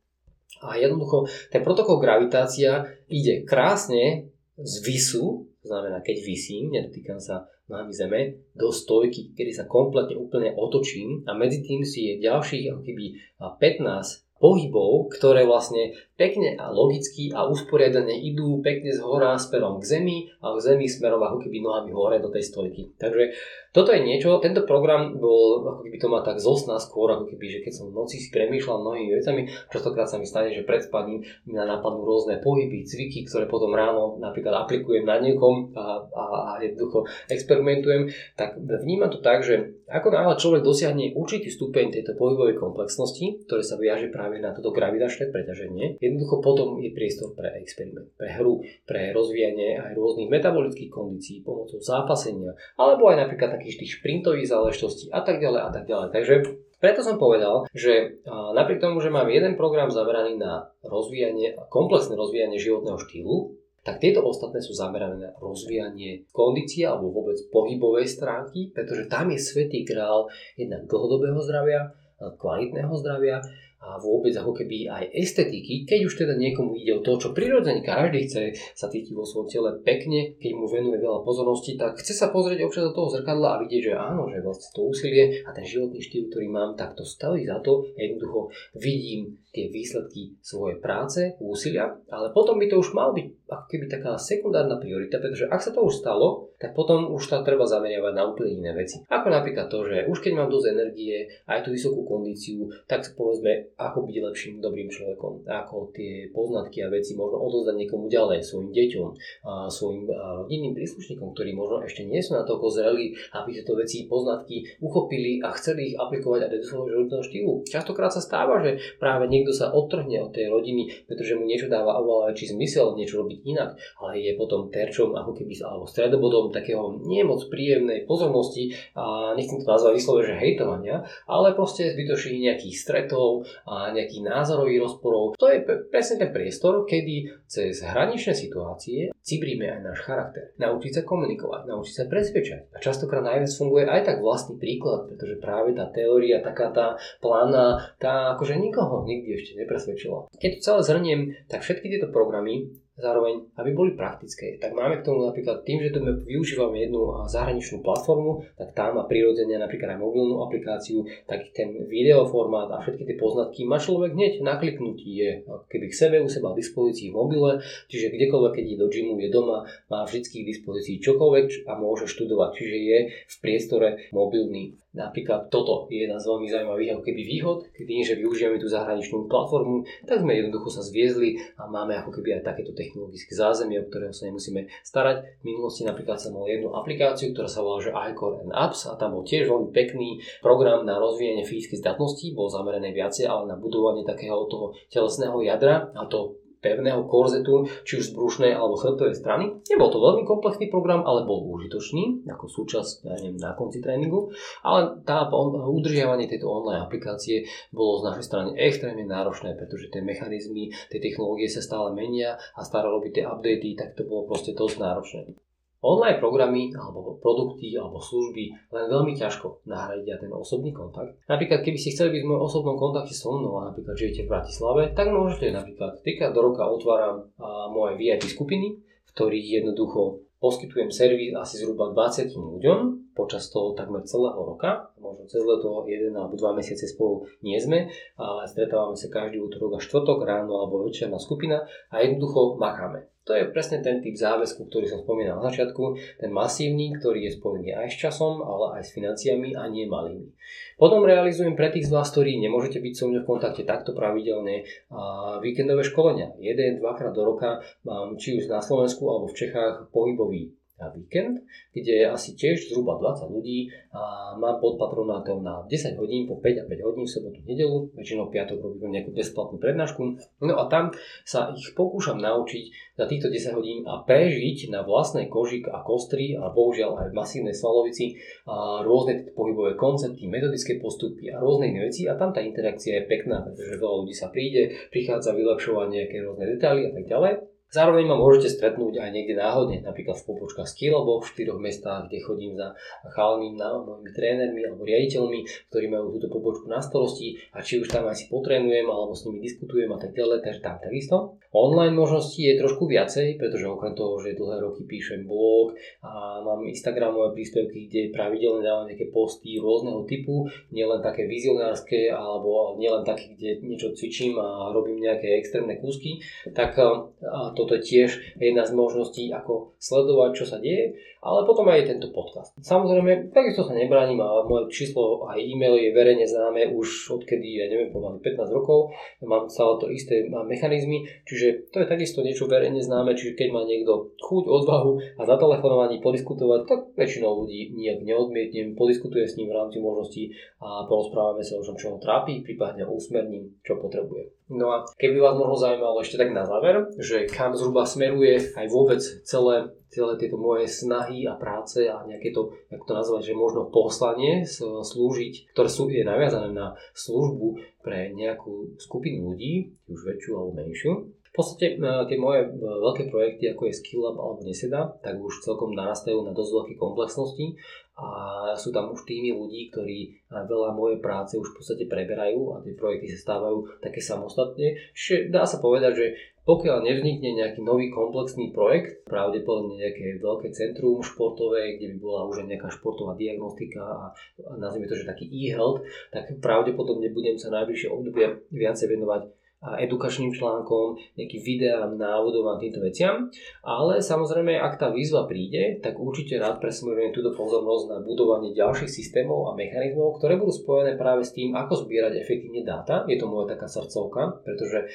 a 0.59 0.75
jednoducho 0.75 1.31
ten 1.47 1.63
protokol 1.63 2.03
gravitácia 2.03 2.83
ide 3.07 3.47
krásne 3.47 4.27
z 4.59 4.73
visu, 4.83 5.47
to 5.63 5.71
znamená 5.71 6.03
keď 6.03 6.17
vysím, 6.27 6.75
nedotýkam 6.75 7.17
sa 7.17 7.47
nohami 7.71 7.95
zeme, 7.95 8.21
do 8.51 8.75
stojky, 8.75 9.31
kedy 9.31 9.55
sa 9.55 9.63
kompletne 9.71 10.19
úplne 10.19 10.51
otočím 10.51 11.23
a 11.23 11.31
medzi 11.31 11.63
tým 11.63 11.87
si 11.87 12.11
je 12.11 12.27
ďalších 12.27 12.67
ako 12.67 12.81
keby 12.83 13.05
15 13.39 14.30
pohybov, 14.41 15.13
ktoré 15.13 15.45
vlastne 15.45 15.93
pekne 16.17 16.57
a 16.57 16.73
logicky 16.73 17.29
a 17.29 17.45
usporiadane 17.45 18.13
idú 18.13 18.61
pekne 18.65 18.89
z 18.89 19.01
hora 19.01 19.37
smerom 19.37 19.77
k 19.81 19.85
zemi 19.85 20.17
a 20.41 20.53
k 20.53 20.59
zemi 20.61 20.89
smerom 20.89 21.21
ako 21.21 21.45
keby 21.45 21.61
nohami 21.61 21.93
hore 21.93 22.17
do 22.17 22.33
tej 22.33 22.45
stojky. 22.45 22.93
Takže 22.97 23.37
toto 23.71 23.95
je 23.95 24.03
niečo, 24.03 24.37
tento 24.43 24.67
program 24.67 25.15
bol, 25.15 25.63
ako 25.63 25.81
keby 25.87 25.97
to 25.97 26.07
má 26.11 26.19
tak 26.21 26.43
zosná 26.43 26.75
skôr, 26.77 27.09
ako 27.15 27.25
keby, 27.31 27.45
že 27.47 27.59
keď 27.63 27.73
som 27.73 27.85
v 27.89 27.97
noci 28.03 28.19
si 28.19 28.27
premýšľal 28.29 28.83
mnohými 28.83 29.11
vecami, 29.15 29.41
častokrát 29.71 30.11
sa 30.11 30.19
mi 30.19 30.27
stane, 30.27 30.51
že 30.51 30.67
pred 30.67 30.83
spaním 30.83 31.23
mi 31.47 31.55
na 31.55 31.63
napadnú 31.63 32.03
rôzne 32.03 32.43
pohyby, 32.43 32.83
cviky, 32.83 33.23
ktoré 33.25 33.47
potom 33.47 33.71
ráno 33.71 34.19
napríklad 34.19 34.67
aplikujem 34.67 35.07
na 35.07 35.23
niekom 35.23 35.71
a, 35.71 36.03
a, 36.03 36.23
a 36.51 36.51
jednoducho 36.59 37.07
experimentujem, 37.31 38.11
tak 38.35 38.59
vnímam 38.59 39.07
to 39.07 39.23
tak, 39.23 39.41
že 39.41 39.80
ako 39.91 40.07
náhle 40.15 40.39
človek 40.39 40.63
dosiahne 40.63 41.11
určitý 41.11 41.51
stupeň 41.51 41.91
tejto 41.91 42.15
pohybovej 42.15 42.55
komplexnosti, 42.55 43.43
ktoré 43.43 43.61
sa 43.61 43.75
viaže 43.75 44.07
práve 44.07 44.39
na 44.39 44.55
toto 44.55 44.71
gravitačné 44.71 45.29
preťaženie, 45.29 45.99
jednoducho 45.99 46.39
potom 46.39 46.79
je 46.79 46.95
priestor 46.95 47.35
pre 47.35 47.51
experiment, 47.59 48.07
pre 48.15 48.31
hru, 48.39 48.63
pre 48.87 49.11
rozvíjanie 49.11 49.77
aj 49.77 49.91
rôznych 49.99 50.31
metabolických 50.31 50.87
kondícií 50.87 51.43
pomocou 51.43 51.83
zápasenia, 51.83 52.55
alebo 52.79 53.11
aj 53.11 53.27
napríklad 53.27 53.59
takých 53.59 53.83
tých 53.83 53.99
šprintových 53.99 54.47
záležitostí 54.47 55.11
a 55.11 55.19
tak 55.21 55.43
ďalej 55.43 55.61
a 55.61 55.69
tak 55.75 55.83
ďalej. 55.85 56.07
Takže 56.15 56.35
preto 56.81 57.05
som 57.05 57.21
povedal, 57.21 57.69
že 57.77 58.23
napriek 58.25 58.81
tomu, 58.81 59.05
že 59.05 59.13
mám 59.13 59.29
jeden 59.29 59.53
program 59.53 59.93
zameraný 59.93 60.41
na 60.41 60.73
rozvíjanie, 60.81 61.53
komplexné 61.69 62.17
rozvíjanie 62.17 62.57
životného 62.57 62.97
štýlu, 62.97 63.53
tak 63.81 63.97
tieto 63.97 64.21
ostatné 64.21 64.61
sú 64.61 64.77
zamerané 64.77 65.17
na 65.17 65.33
rozvíjanie 65.41 66.29
kondície 66.29 66.85
alebo 66.85 67.09
vôbec 67.09 67.37
pohybovej 67.49 68.05
stránky, 68.05 68.69
pretože 68.69 69.09
tam 69.09 69.33
je 69.33 69.41
svetý 69.41 69.81
král 69.81 70.29
jednak 70.53 70.85
dlhodobého 70.85 71.41
zdravia, 71.41 71.89
kvalitného 72.21 72.93
zdravia 73.01 73.41
a 73.81 73.97
vôbec 73.97 74.29
ako 74.37 74.53
keby 74.53 74.85
aj 74.85 75.09
estetiky, 75.09 75.89
keď 75.89 75.99
už 76.05 76.13
teda 76.13 76.37
niekomu 76.37 76.77
ide 76.77 77.01
o 77.01 77.01
to, 77.01 77.17
čo 77.17 77.33
prirodzene 77.33 77.81
každý 77.81 78.29
chce 78.29 78.53
sa 78.77 78.85
cítiť 78.85 79.17
vo 79.17 79.25
svojom 79.25 79.49
tele 79.49 79.69
pekne, 79.81 80.37
keď 80.37 80.51
mu 80.53 80.69
venuje 80.69 81.01
veľa 81.01 81.25
pozornosti, 81.25 81.81
tak 81.81 81.97
chce 81.97 82.13
sa 82.13 82.29
pozrieť 82.29 82.61
občas 82.61 82.85
do 82.85 82.93
toho 82.93 83.09
zrkadla 83.09 83.57
a 83.57 83.61
vidieť, 83.65 83.81
že 83.89 83.93
áno, 83.97 84.29
že 84.29 84.37
vlastne 84.45 84.69
to 84.77 84.85
úsilie 84.85 85.41
a 85.41 85.49
ten 85.49 85.65
životný 85.65 85.97
štýl, 85.97 86.29
ktorý 86.29 86.47
mám, 86.53 86.77
tak 86.77 86.93
to 86.93 87.01
stojí 87.01 87.49
za 87.49 87.57
to. 87.65 87.89
Jednoducho 87.97 88.53
vidím 88.77 89.41
tie 89.49 89.67
výsledky 89.73 90.37
svojej 90.45 90.77
práce, 90.77 91.33
úsilia, 91.41 91.89
ale 92.13 92.29
potom 92.31 92.61
by 92.61 92.69
to 92.69 92.77
už 92.77 92.93
mal 92.93 93.11
byť 93.17 93.49
ako 93.49 93.65
keby 93.65 93.85
taká 93.89 94.15
sekundárna 94.15 94.77
priorita, 94.77 95.17
pretože 95.17 95.49
ak 95.49 95.59
sa 95.59 95.73
to 95.73 95.81
už 95.81 95.99
stalo, 96.05 96.50
tak 96.61 96.77
potom 96.77 97.09
už 97.09 97.25
sa 97.25 97.41
treba 97.41 97.65
zameriavať 97.65 98.13
na 98.13 98.23
úplne 98.29 98.61
iné 98.61 98.71
veci. 98.77 99.01
Ako 99.09 99.33
napríklad 99.33 99.65
to, 99.73 99.81
že 99.89 100.05
už 100.05 100.21
keď 100.21 100.33
mám 100.37 100.53
dosť 100.53 100.77
energie, 100.77 101.25
aj 101.49 101.65
tú 101.65 101.73
vysokú 101.73 102.05
kondíciu, 102.05 102.69
tak 102.85 103.01
povedzme 103.17 103.73
ako 103.81 104.05
byť 104.05 104.15
lepším, 104.21 104.53
dobrým 104.61 104.93
človekom, 104.93 105.49
ako 105.49 105.89
tie 105.97 106.29
poznatky 106.29 106.85
a 106.85 106.93
veci 106.93 107.17
možno 107.17 107.41
odozdať 107.41 107.75
niekomu 107.81 108.05
ďalej, 108.05 108.45
svojim 108.45 108.69
deťom, 108.69 109.07
a 109.41 109.65
svojim 109.73 110.05
rodinným 110.05 110.77
príslušníkom, 110.77 111.33
ktorí 111.33 111.57
možno 111.57 111.81
ešte 111.81 112.05
nie 112.05 112.21
sú 112.21 112.37
na 112.37 112.45
to 112.45 112.61
zreli, 112.69 113.17
aby 113.33 113.49
tieto 113.57 113.73
veci, 113.73 114.05
poznatky 114.05 114.77
uchopili 114.83 115.41
a 115.41 115.49
chceli 115.57 115.93
ich 115.93 115.97
aplikovať 115.97 116.45
aj 116.45 116.49
do 116.53 116.57
svojho 116.61 116.87
životného 116.93 117.23
štýlu. 117.25 117.53
Častokrát 117.65 118.13
sa 118.13 118.21
stáva, 118.21 118.61
že 118.61 118.77
práve 119.01 119.25
niekto 119.25 119.49
sa 119.49 119.73
odtrhne 119.73 120.21
od 120.21 120.31
tej 120.35 120.53
rodiny, 120.53 121.09
pretože 121.09 121.33
mu 121.33 121.49
niečo 121.49 121.71
dáva 121.71 121.97
oveľa 121.97 122.35
väčší 122.35 122.53
zmysel, 122.53 122.93
niečo 122.93 123.25
robiť 123.25 123.39
inak, 123.47 123.73
ale 124.03 124.21
je 124.21 124.37
potom 124.37 124.69
terčom 124.69 125.17
ako 125.17 125.33
keby 125.33 125.57
alebo 125.63 125.87
stredobodom 125.87 126.50
takého 126.51 127.01
nie 127.03 127.23
moc 127.23 127.43
príjemnej 127.49 128.05
pozornosti 128.05 128.75
a 128.95 129.33
nechcem 129.33 129.59
to 129.59 129.67
nazvať 129.67 129.93
vyslovene, 129.97 130.27
že 130.31 130.41
hejtovania, 130.43 130.95
ale 131.25 131.55
proste 131.57 131.91
zbytočných 131.95 132.45
nejakých 132.51 132.75
stretov 132.75 133.49
a 133.65 133.89
nejakých 133.95 134.23
názorových 134.27 134.83
rozporov. 134.83 135.39
To 135.39 135.47
je 135.49 135.63
presne 135.89 136.21
ten 136.21 136.31
priestor, 136.35 136.83
kedy 136.85 137.47
cez 137.47 137.81
hraničné 137.81 138.35
situácie 138.35 139.11
cibríme 139.21 139.69
aj 139.69 139.81
náš 139.85 139.99
charakter. 140.03 140.51
Naučiť 140.57 140.91
sa 140.91 141.01
komunikovať, 141.05 141.69
naučiť 141.69 141.93
sa 141.93 142.05
presvedčať. 142.09 142.61
A 142.73 142.77
častokrát 142.81 143.21
najviac 143.21 143.53
funguje 143.53 143.85
aj 143.85 144.01
tak 144.05 144.17
vlastný 144.19 144.57
príklad, 144.57 145.07
pretože 145.07 145.37
práve 145.37 145.77
tá 145.77 145.87
teória, 145.87 146.41
taká 146.41 146.73
tá 146.73 146.97
plána, 147.21 147.93
tá 148.01 148.33
akože 148.35 148.57
nikoho 148.57 149.05
nikdy 149.05 149.37
ešte 149.37 149.57
nepresvedčila. 149.61 150.27
Keď 150.35 150.51
to 150.57 150.65
celé 150.65 150.79
zhrniem, 150.83 151.21
tak 151.47 151.61
všetky 151.61 151.87
tieto 151.87 152.09
programy 152.09 152.73
zároveň, 153.01 153.51
aby 153.57 153.73
boli 153.73 153.91
praktické. 153.97 154.61
Tak 154.61 154.77
máme 154.77 155.01
k 155.01 155.05
tomu 155.09 155.25
napríklad 155.25 155.65
tým, 155.65 155.81
že 155.81 155.93
tu 155.93 155.99
využívame 156.05 156.85
jednu 156.85 157.25
zahraničnú 157.27 157.81
platformu, 157.81 158.45
tak 158.55 158.77
tá 158.77 158.93
má 158.93 159.09
prirodzene 159.09 159.57
napríklad 159.57 159.97
aj 159.97 159.99
mobilnú 159.99 160.45
aplikáciu, 160.45 161.03
tak 161.25 161.49
ten 161.51 161.73
videoformát 161.89 162.69
a 162.71 162.79
všetky 162.79 163.03
tie 163.03 163.17
poznatky 163.17 163.65
má 163.65 163.81
človek 163.81 164.13
hneď 164.13 164.33
na 164.45 164.61
kliknutí 164.61 165.09
je 165.17 165.29
keby 165.67 165.85
k 165.89 165.95
sebe 165.95 166.17
u 166.21 166.29
seba 166.29 166.53
v 166.53 166.59
dispozícii 166.61 167.11
v 167.11 167.17
mobile, 167.17 167.51
čiže 167.89 168.13
kdekoľvek, 168.13 168.53
keď 168.55 168.65
je 168.65 168.77
do 168.77 168.87
gymu, 168.87 169.13
je 169.19 169.29
doma, 169.31 169.65
má 169.89 170.05
vždy 170.05 170.45
k 170.45 170.49
dispozícii 170.49 171.01
čokoľvek 171.01 171.65
a 171.67 171.73
môže 171.79 172.05
študovať, 172.05 172.49
čiže 172.57 172.77
je 172.77 172.97
v 173.09 173.35
priestore 173.41 173.87
mobilný. 174.11 174.80
Napríklad 174.91 175.47
toto 175.47 175.87
je 175.87 176.03
jedna 176.03 176.19
z 176.19 176.27
veľmi 176.27 176.47
zaujímavých 176.51 176.91
ako 176.99 177.03
keby 177.07 177.21
výhod, 177.23 177.57
keď 177.71 177.85
tým, 177.87 178.03
že 178.03 178.19
využívame 178.19 178.59
tú 178.59 178.67
zahraničnú 178.67 179.31
platformu, 179.31 179.87
tak 180.03 180.19
sme 180.19 180.35
jednoducho 180.35 180.67
sa 180.67 180.83
zviezli 180.83 181.39
a 181.55 181.63
máme 181.63 181.95
ako 181.95 182.11
keby 182.19 182.35
aj 182.35 182.51
takéto 182.51 182.75
technologické 182.75 183.31
zázemie, 183.31 183.79
o 183.79 183.87
ktorého 183.87 184.11
sa 184.11 184.27
nemusíme 184.27 184.67
starať. 184.83 185.39
V 185.39 185.43
minulosti 185.47 185.87
napríklad 185.87 186.19
som 186.19 186.35
mal 186.35 186.43
jednu 186.43 186.75
aplikáciu, 186.75 187.31
ktorá 187.31 187.47
sa 187.47 187.63
volá 187.63 187.79
že 187.79 187.95
iCore 187.95 188.43
and 188.43 188.51
Apps 188.51 188.83
a 188.83 188.99
tam 188.99 189.15
bol 189.15 189.23
tiež 189.23 189.47
veľmi 189.47 189.71
pekný 189.71 190.19
program 190.43 190.83
na 190.83 190.99
rozvíjanie 190.99 191.47
fyzických 191.47 191.79
zdatností, 191.79 192.35
bol 192.35 192.51
zameraný 192.51 192.91
viacej 192.91 193.31
ale 193.31 193.47
na 193.47 193.55
budovanie 193.55 194.03
takého 194.03 194.43
toho 194.51 194.75
telesného 194.91 195.39
jadra 195.39 195.87
a 195.95 196.03
to 196.11 196.40
pevného 196.61 197.03
korzetu, 197.09 197.67
či 197.83 197.99
už 197.99 198.13
z 198.13 198.15
brušnej 198.15 198.51
alebo 198.53 198.77
chrbtovej 198.77 199.17
strany. 199.17 199.59
Nebol 199.67 199.89
to 199.89 199.97
veľmi 199.97 200.23
komplexný 200.23 200.69
program, 200.69 201.03
ale 201.03 201.25
bol 201.25 201.43
užitočný 201.49 202.29
ako 202.29 202.45
súčasť 202.47 203.09
ja 203.09 203.17
neviem, 203.17 203.41
na 203.41 203.57
konci 203.57 203.81
tréningu, 203.81 204.29
ale 204.61 205.01
tá 205.03 205.27
udržiavanie 205.33 206.29
tejto 206.29 206.47
online 206.47 206.85
aplikácie 206.85 207.49
bolo 207.73 207.99
z 207.99 208.13
našej 208.13 208.25
strany 208.25 208.49
extrémne 208.55 209.03
náročné, 209.09 209.57
pretože 209.57 209.89
tie 209.89 210.05
mechanizmy, 210.05 210.69
tie 210.93 211.01
technológie 211.01 211.49
sa 211.49 211.65
stále 211.65 211.91
menia 211.97 212.37
a 212.55 212.61
stále 212.61 212.87
robiť 212.87 213.11
tie 213.11 213.23
updaty, 213.25 213.69
tak 213.73 213.97
to 213.97 214.05
bolo 214.05 214.29
proste 214.29 214.53
dosť 214.53 214.77
náročné. 214.77 215.50
Online 215.81 216.21
programy 216.21 216.69
alebo 216.77 217.17
produkty 217.17 217.73
alebo 217.73 217.97
služby 217.97 218.69
len 218.69 218.85
veľmi 218.85 219.17
ťažko 219.17 219.65
nahradia 219.65 220.21
ten 220.21 220.29
osobný 220.29 220.69
kontakt. 220.69 221.17
Napríklad, 221.25 221.65
keby 221.65 221.77
ste 221.81 221.97
chceli 221.97 222.13
byť 222.13 222.21
v 222.21 222.29
mojom 222.29 222.45
osobnom 222.45 222.77
kontakte 222.77 223.17
so 223.17 223.33
mnou 223.33 223.57
a 223.57 223.73
napríklad 223.73 223.97
žijete 223.97 224.29
v 224.29 224.31
Bratislave, 224.31 224.93
tak 224.93 225.09
môžete 225.09 225.49
napríklad 225.49 225.97
týka 226.05 226.29
do 226.29 226.39
roka 226.45 226.69
otváram 226.69 227.33
moje 227.73 227.97
VIP 227.97 228.29
skupiny, 228.29 228.77
v 228.77 229.09
ktorých 229.17 229.65
jednoducho 229.65 230.21
poskytujem 230.37 230.93
servis 230.93 231.33
asi 231.33 231.61
zhruba 231.61 231.93
20 231.93 232.29
ľuďom 232.33 232.79
počas 233.13 233.51
toho 233.51 233.75
takmer 233.75 234.03
celého 234.03 234.39
roka. 234.39 234.91
Možno 234.99 235.27
cez 235.27 235.43
leto 235.43 235.83
jeden 235.87 236.15
alebo 236.15 236.37
dva 236.39 236.55
mesiace 236.55 236.87
spolu 236.87 237.27
nie 237.43 237.59
sme, 237.59 237.91
ale 238.15 238.41
stretávame 238.47 238.95
sa 238.95 239.11
každý 239.11 239.39
útorok 239.39 239.77
a 239.77 239.83
štvrtok 239.83 240.23
ráno 240.23 240.61
alebo 240.61 240.83
večerná 240.85 241.19
skupina 241.19 241.67
a 241.91 241.95
jednoducho 242.01 242.55
makáme. 242.59 243.11
To 243.29 243.37
je 243.37 243.53
presne 243.53 243.85
ten 243.85 244.01
typ 244.01 244.17
záväzku, 244.17 244.65
ktorý 244.65 244.89
som 244.89 245.05
spomínal 245.05 245.37
na 245.37 245.53
začiatku, 245.53 245.93
ten 246.17 246.33
masívny, 246.33 246.89
ktorý 246.97 247.29
je 247.29 247.37
spojený 247.37 247.69
aj 247.77 247.93
s 247.93 248.01
časom, 248.01 248.41
ale 248.41 248.81
aj 248.81 248.89
s 248.89 248.97
financiami 248.97 249.53
a 249.53 249.69
nie 249.69 249.85
malými. 249.85 250.33
Potom 250.73 251.05
realizujem 251.05 251.53
pre 251.53 251.69
tých 251.69 251.85
z 251.85 251.93
vás, 251.93 252.09
ktorí 252.09 252.41
nemôžete 252.41 252.81
byť 252.81 252.93
so 252.97 253.05
mnou 253.05 253.21
v 253.21 253.29
kontakte 253.29 253.61
takto 253.61 253.93
pravidelne, 253.93 254.65
a 254.89 255.37
víkendové 255.37 255.85
školenia. 255.85 256.33
Jeden, 256.41 256.81
dvakrát 256.81 257.13
do 257.13 257.21
roka 257.21 257.61
mám 257.85 258.17
či 258.17 258.41
už 258.41 258.49
na 258.49 258.57
Slovensku 258.57 259.05
alebo 259.05 259.29
v 259.29 259.37
Čechách 259.37 259.93
pohybový 259.93 260.57
víkend, 260.89 261.45
kde 261.69 261.93
je 262.01 262.05
asi 262.09 262.33
tiež 262.33 262.73
zhruba 262.73 262.97
20 262.97 263.29
ľudí 263.29 263.69
a 263.93 264.33
mám 264.39 264.57
pod 264.57 264.81
patronátom 264.81 265.45
na 265.45 265.61
10 265.69 265.99
hodín, 266.01 266.25
po 266.25 266.41
5 266.41 266.63
a 266.63 266.65
5 266.65 266.87
hodín 266.87 267.05
v 267.05 267.13
sobotu, 267.13 267.39
nedelu, 267.45 267.93
väčšinou 267.93 268.33
piatok 268.33 268.57
robím 268.57 268.97
nejakú 268.97 269.13
bezplatnú 269.13 269.61
prednášku. 269.61 270.01
No 270.41 270.53
a 270.57 270.65
tam 270.65 270.89
sa 271.27 271.53
ich 271.53 271.75
pokúšam 271.77 272.17
naučiť 272.17 272.97
za 272.97 273.05
týchto 273.05 273.29
10 273.29 273.57
hodín 273.57 273.79
a 273.85 274.01
prežiť 274.01 274.73
na 274.73 274.81
vlastnej 274.81 275.29
koži 275.29 275.61
a 275.67 275.85
kostri 275.85 276.33
a 276.33 276.49
bohužiaľ 276.49 277.05
aj 277.05 277.07
v 277.11 277.17
masívnej 277.17 277.53
svalovici 277.53 278.17
a 278.47 278.81
rôzne 278.81 279.29
pohybové 279.35 279.75
koncepty, 279.75 280.25
metodické 280.31 280.79
postupy 280.79 281.29
a 281.29 281.37
rôzne 281.37 281.75
iné 281.75 281.91
veci 281.91 282.07
a 282.07 282.15
tam 282.15 282.31
tá 282.31 282.39
interakcia 282.39 283.03
je 283.03 283.09
pekná, 283.11 283.43
pretože 283.43 283.75
veľa 283.75 283.95
ľudí 284.05 284.15
sa 284.15 284.31
príde, 284.31 284.71
prichádza 284.89 285.35
vylepšovať 285.35 285.87
nejaké 285.91 286.17
rôzne 286.23 286.45
detaily 286.47 286.87
a 286.87 286.91
tak 286.95 287.05
ďalej. 287.05 287.50
Zároveň 287.71 288.03
ma 288.03 288.19
môžete 288.19 288.51
stretnúť 288.51 288.99
aj 288.99 289.15
niekde 289.15 289.39
náhodne, 289.39 289.79
napríklad 289.79 290.19
v 290.19 290.27
pobočkách 290.27 290.67
Skillabo 290.67 291.23
v 291.23 291.29
štyroch 291.31 291.55
mestách, 291.55 292.11
kde 292.11 292.19
chodím 292.19 292.59
za 292.59 292.75
chalmi, 293.15 293.55
na, 293.55 293.79
mojimi 293.79 294.11
trénermi 294.11 294.59
alebo 294.67 294.83
riaditeľmi, 294.83 295.71
ktorí 295.71 295.87
majú 295.87 296.11
túto 296.11 296.27
pobočku 296.27 296.67
na 296.67 296.83
starosti 296.83 297.39
a 297.55 297.63
či 297.63 297.79
už 297.79 297.87
tam 297.87 298.11
aj 298.11 298.19
si 298.19 298.25
potrénujem 298.27 298.83
alebo 298.91 299.15
s 299.15 299.23
nimi 299.23 299.39
diskutujem 299.39 299.87
a 299.87 299.99
tak 300.03 300.11
ďalej, 300.11 300.43
takže 300.43 300.59
tam 300.59 300.83
takisto. 300.83 301.39
Online 301.55 301.95
možností 301.95 302.47
je 302.47 302.59
trošku 302.59 302.91
viacej, 302.91 303.39
pretože 303.39 303.67
okrem 303.67 303.95
toho, 303.95 304.19
že 304.19 304.35
dlhé 304.35 304.67
roky 304.67 304.83
píšem 304.83 305.23
blog 305.23 305.75
a 306.03 306.43
mám 306.43 306.67
Instagramové 306.67 307.35
príspevky, 307.35 307.87
kde 307.87 308.11
pravidelne 308.11 308.67
dávam 308.67 308.87
nejaké 308.87 309.07
posty 309.15 309.59
rôzneho 309.59 310.03
typu, 310.03 310.47
nielen 310.75 310.99
také 310.99 311.23
vizionárske 311.23 312.11
alebo 312.11 312.75
nielen 312.75 313.07
také, 313.07 313.35
kde 313.35 313.63
niečo 313.63 313.95
cvičím 313.95 314.35
a 314.39 314.75
robím 314.75 314.99
nejaké 314.99 315.39
extrémne 315.39 315.79
kúsky, 315.79 316.19
tak 316.51 316.75
a 316.79 317.55
toto 317.61 317.77
je 317.77 317.85
tiež 317.85 318.09
jedna 318.41 318.65
z 318.65 318.73
možností, 318.73 319.29
ako 319.29 319.77
sledovať, 319.77 320.29
čo 320.33 320.45
sa 320.49 320.57
deje 320.57 320.97
ale 321.21 321.45
potom 321.45 321.69
aj 321.69 321.85
tento 321.85 322.09
podcast. 322.09 322.57
Samozrejme, 322.65 323.29
takisto 323.29 323.61
sa 323.61 323.77
nebránim 323.77 324.17
a 324.17 324.41
moje 324.41 324.73
číslo 324.73 325.29
aj 325.29 325.37
e-mail 325.37 325.77
je 325.77 325.93
verejne 325.93 326.25
známe 326.25 326.73
už 326.73 327.13
odkedy, 327.13 327.61
ja 327.61 327.69
neviem, 327.69 327.93
pomaly 327.93 328.17
15 328.25 328.49
rokov. 328.49 328.89
Mám 329.21 329.45
stále 329.53 329.77
to 329.77 329.93
isté 329.93 330.25
mechanizmy, 330.25 331.05
čiže 331.29 331.69
to 331.69 331.85
je 331.85 331.87
takisto 331.87 332.25
niečo 332.25 332.49
verejne 332.49 332.81
známe, 332.81 333.13
čiže 333.13 333.37
keď 333.37 333.47
má 333.53 333.61
niekto 333.69 334.17
chuť, 334.17 334.43
odvahu 334.49 334.97
a 334.97 335.23
zatelefonovaní 335.29 336.01
podiskutovať, 336.01 336.61
tak 336.65 336.79
väčšinou 336.97 337.45
ľudí 337.45 337.69
nijak 337.77 338.01
neodmietnem, 338.01 338.73
podiskutuje 338.73 339.29
s 339.29 339.37
ním 339.37 339.53
v 339.53 339.57
rámci 339.61 339.77
možností 339.77 340.33
a 340.57 340.89
porozprávame 340.89 341.45
sa 341.45 341.61
o 341.61 341.65
tom, 341.65 341.77
čo 341.77 341.93
ho 341.93 341.97
trápi, 342.01 342.41
prípadne 342.41 342.89
usmerním, 342.89 343.61
čo 343.61 343.77
potrebuje. 343.77 344.40
No 344.51 344.75
a 344.75 344.83
keby 344.99 345.23
vás 345.23 345.39
možno 345.39 345.55
zaujímalo 345.55 346.03
ešte 346.03 346.19
tak 346.19 346.35
na 346.35 346.43
záver, 346.43 346.91
že 346.99 347.23
kam 347.31 347.55
zhruba 347.55 347.87
smeruje 347.87 348.51
aj 348.51 348.67
vôbec 348.67 348.99
celé 349.23 349.71
celé 349.91 350.15
tieto 350.15 350.39
moje 350.39 350.71
snahy 350.71 351.27
a 351.27 351.35
práce 351.35 351.83
a 351.83 352.07
nejaké 352.07 352.31
to, 352.31 352.55
ako 352.71 352.83
to 352.87 352.93
nazvať, 352.95 353.21
že 353.27 353.33
možno 353.35 353.67
poslanie 353.67 354.47
slúžiť, 354.47 355.51
ktoré 355.51 355.67
sú, 355.67 355.91
je 355.91 356.07
naviazané 356.07 356.55
na 356.55 356.79
službu 356.95 357.59
pre 357.83 358.15
nejakú 358.15 358.79
skupinu 358.79 359.35
ľudí, 359.35 359.75
už 359.91 359.99
väčšiu 360.07 360.31
alebo 360.39 360.55
menšiu. 360.55 361.11
V 361.31 361.39
podstate 361.39 361.79
e, 361.79 361.89
tie 362.11 362.17
moje 362.19 362.43
e, 362.43 362.49
veľké 362.59 363.07
projekty, 363.07 363.55
ako 363.55 363.71
je 363.71 363.77
SkillUp 363.79 364.19
alebo 364.19 364.43
Neseda, 364.43 364.91
tak 364.99 365.15
už 365.15 365.39
celkom 365.47 365.71
narastajú 365.71 366.27
na 366.27 366.35
dosť 366.35 366.51
veľké 366.51 366.73
komplexnosti 366.75 367.55
a 368.01 368.09
sú 368.57 368.73
tam 368.73 368.91
už 368.91 369.05
týmy 369.05 369.35
ľudí, 369.35 369.69
ktorí 369.69 370.25
veľa 370.31 370.73
mojej 370.73 370.97
práce 371.03 371.37
už 371.37 371.53
v 371.53 371.55
podstate 371.59 371.85
preberajú 371.85 372.57
a 372.57 372.63
tie 372.63 372.73
projekty 372.73 373.13
sa 373.13 373.29
stávajú 373.29 373.77
také 373.83 374.01
samostatne. 374.01 374.73
Čiže 374.95 375.29
dá 375.29 375.45
sa 375.45 375.61
povedať, 375.61 375.93
že 375.93 376.07
pokiaľ 376.41 376.81
nevznikne 376.81 377.37
nejaký 377.37 377.61
nový 377.61 377.93
komplexný 377.93 378.49
projekt, 378.49 379.05
pravdepodobne 379.05 379.77
nejaké 379.77 380.17
veľké 380.17 380.49
centrum 380.49 381.05
športové, 381.05 381.77
kde 381.77 381.93
by 381.93 381.97
bola 382.01 382.21
už 382.25 382.41
nejaká 382.49 382.73
športová 382.73 383.13
diagnostika 383.13 383.85
a, 383.85 384.09
a 384.49 384.51
nazvime 384.57 384.89
to, 384.89 384.97
že 384.97 385.05
taký 385.05 385.29
e-health, 385.29 385.85
tak 386.09 386.33
pravdepodobne 386.41 387.13
budem 387.13 387.37
sa 387.37 387.53
najbližšie 387.53 387.93
obdobie 387.93 388.41
viacej 388.49 388.89
venovať 388.89 389.21
edukačným 389.61 390.33
článkom, 390.33 390.97
nejakým 391.21 391.41
videám, 391.45 391.93
návodom 391.93 392.49
a 392.49 392.57
týmto 392.57 392.81
veciam. 392.81 393.29
Ale 393.61 394.01
samozrejme, 394.01 394.57
ak 394.57 394.81
tá 394.81 394.89
výzva 394.89 395.29
príde, 395.29 395.77
tak 395.85 396.01
určite 396.01 396.41
rád 396.41 396.57
presmerujem 396.57 397.13
túto 397.13 397.29
pozornosť 397.37 397.85
na 397.93 397.97
budovanie 398.01 398.57
ďalších 398.57 398.89
systémov 398.89 399.53
a 399.53 399.57
mechanizmov, 399.57 400.17
ktoré 400.17 400.41
budú 400.41 400.49
spojené 400.49 400.97
práve 400.97 401.21
s 401.21 401.37
tým, 401.37 401.53
ako 401.53 401.85
zbierať 401.85 402.17
efektívne 402.17 402.65
dáta. 402.65 403.05
Je 403.05 403.21
to 403.21 403.29
moja 403.29 403.53
taká 403.53 403.69
srdcovka, 403.69 404.41
pretože 404.41 404.89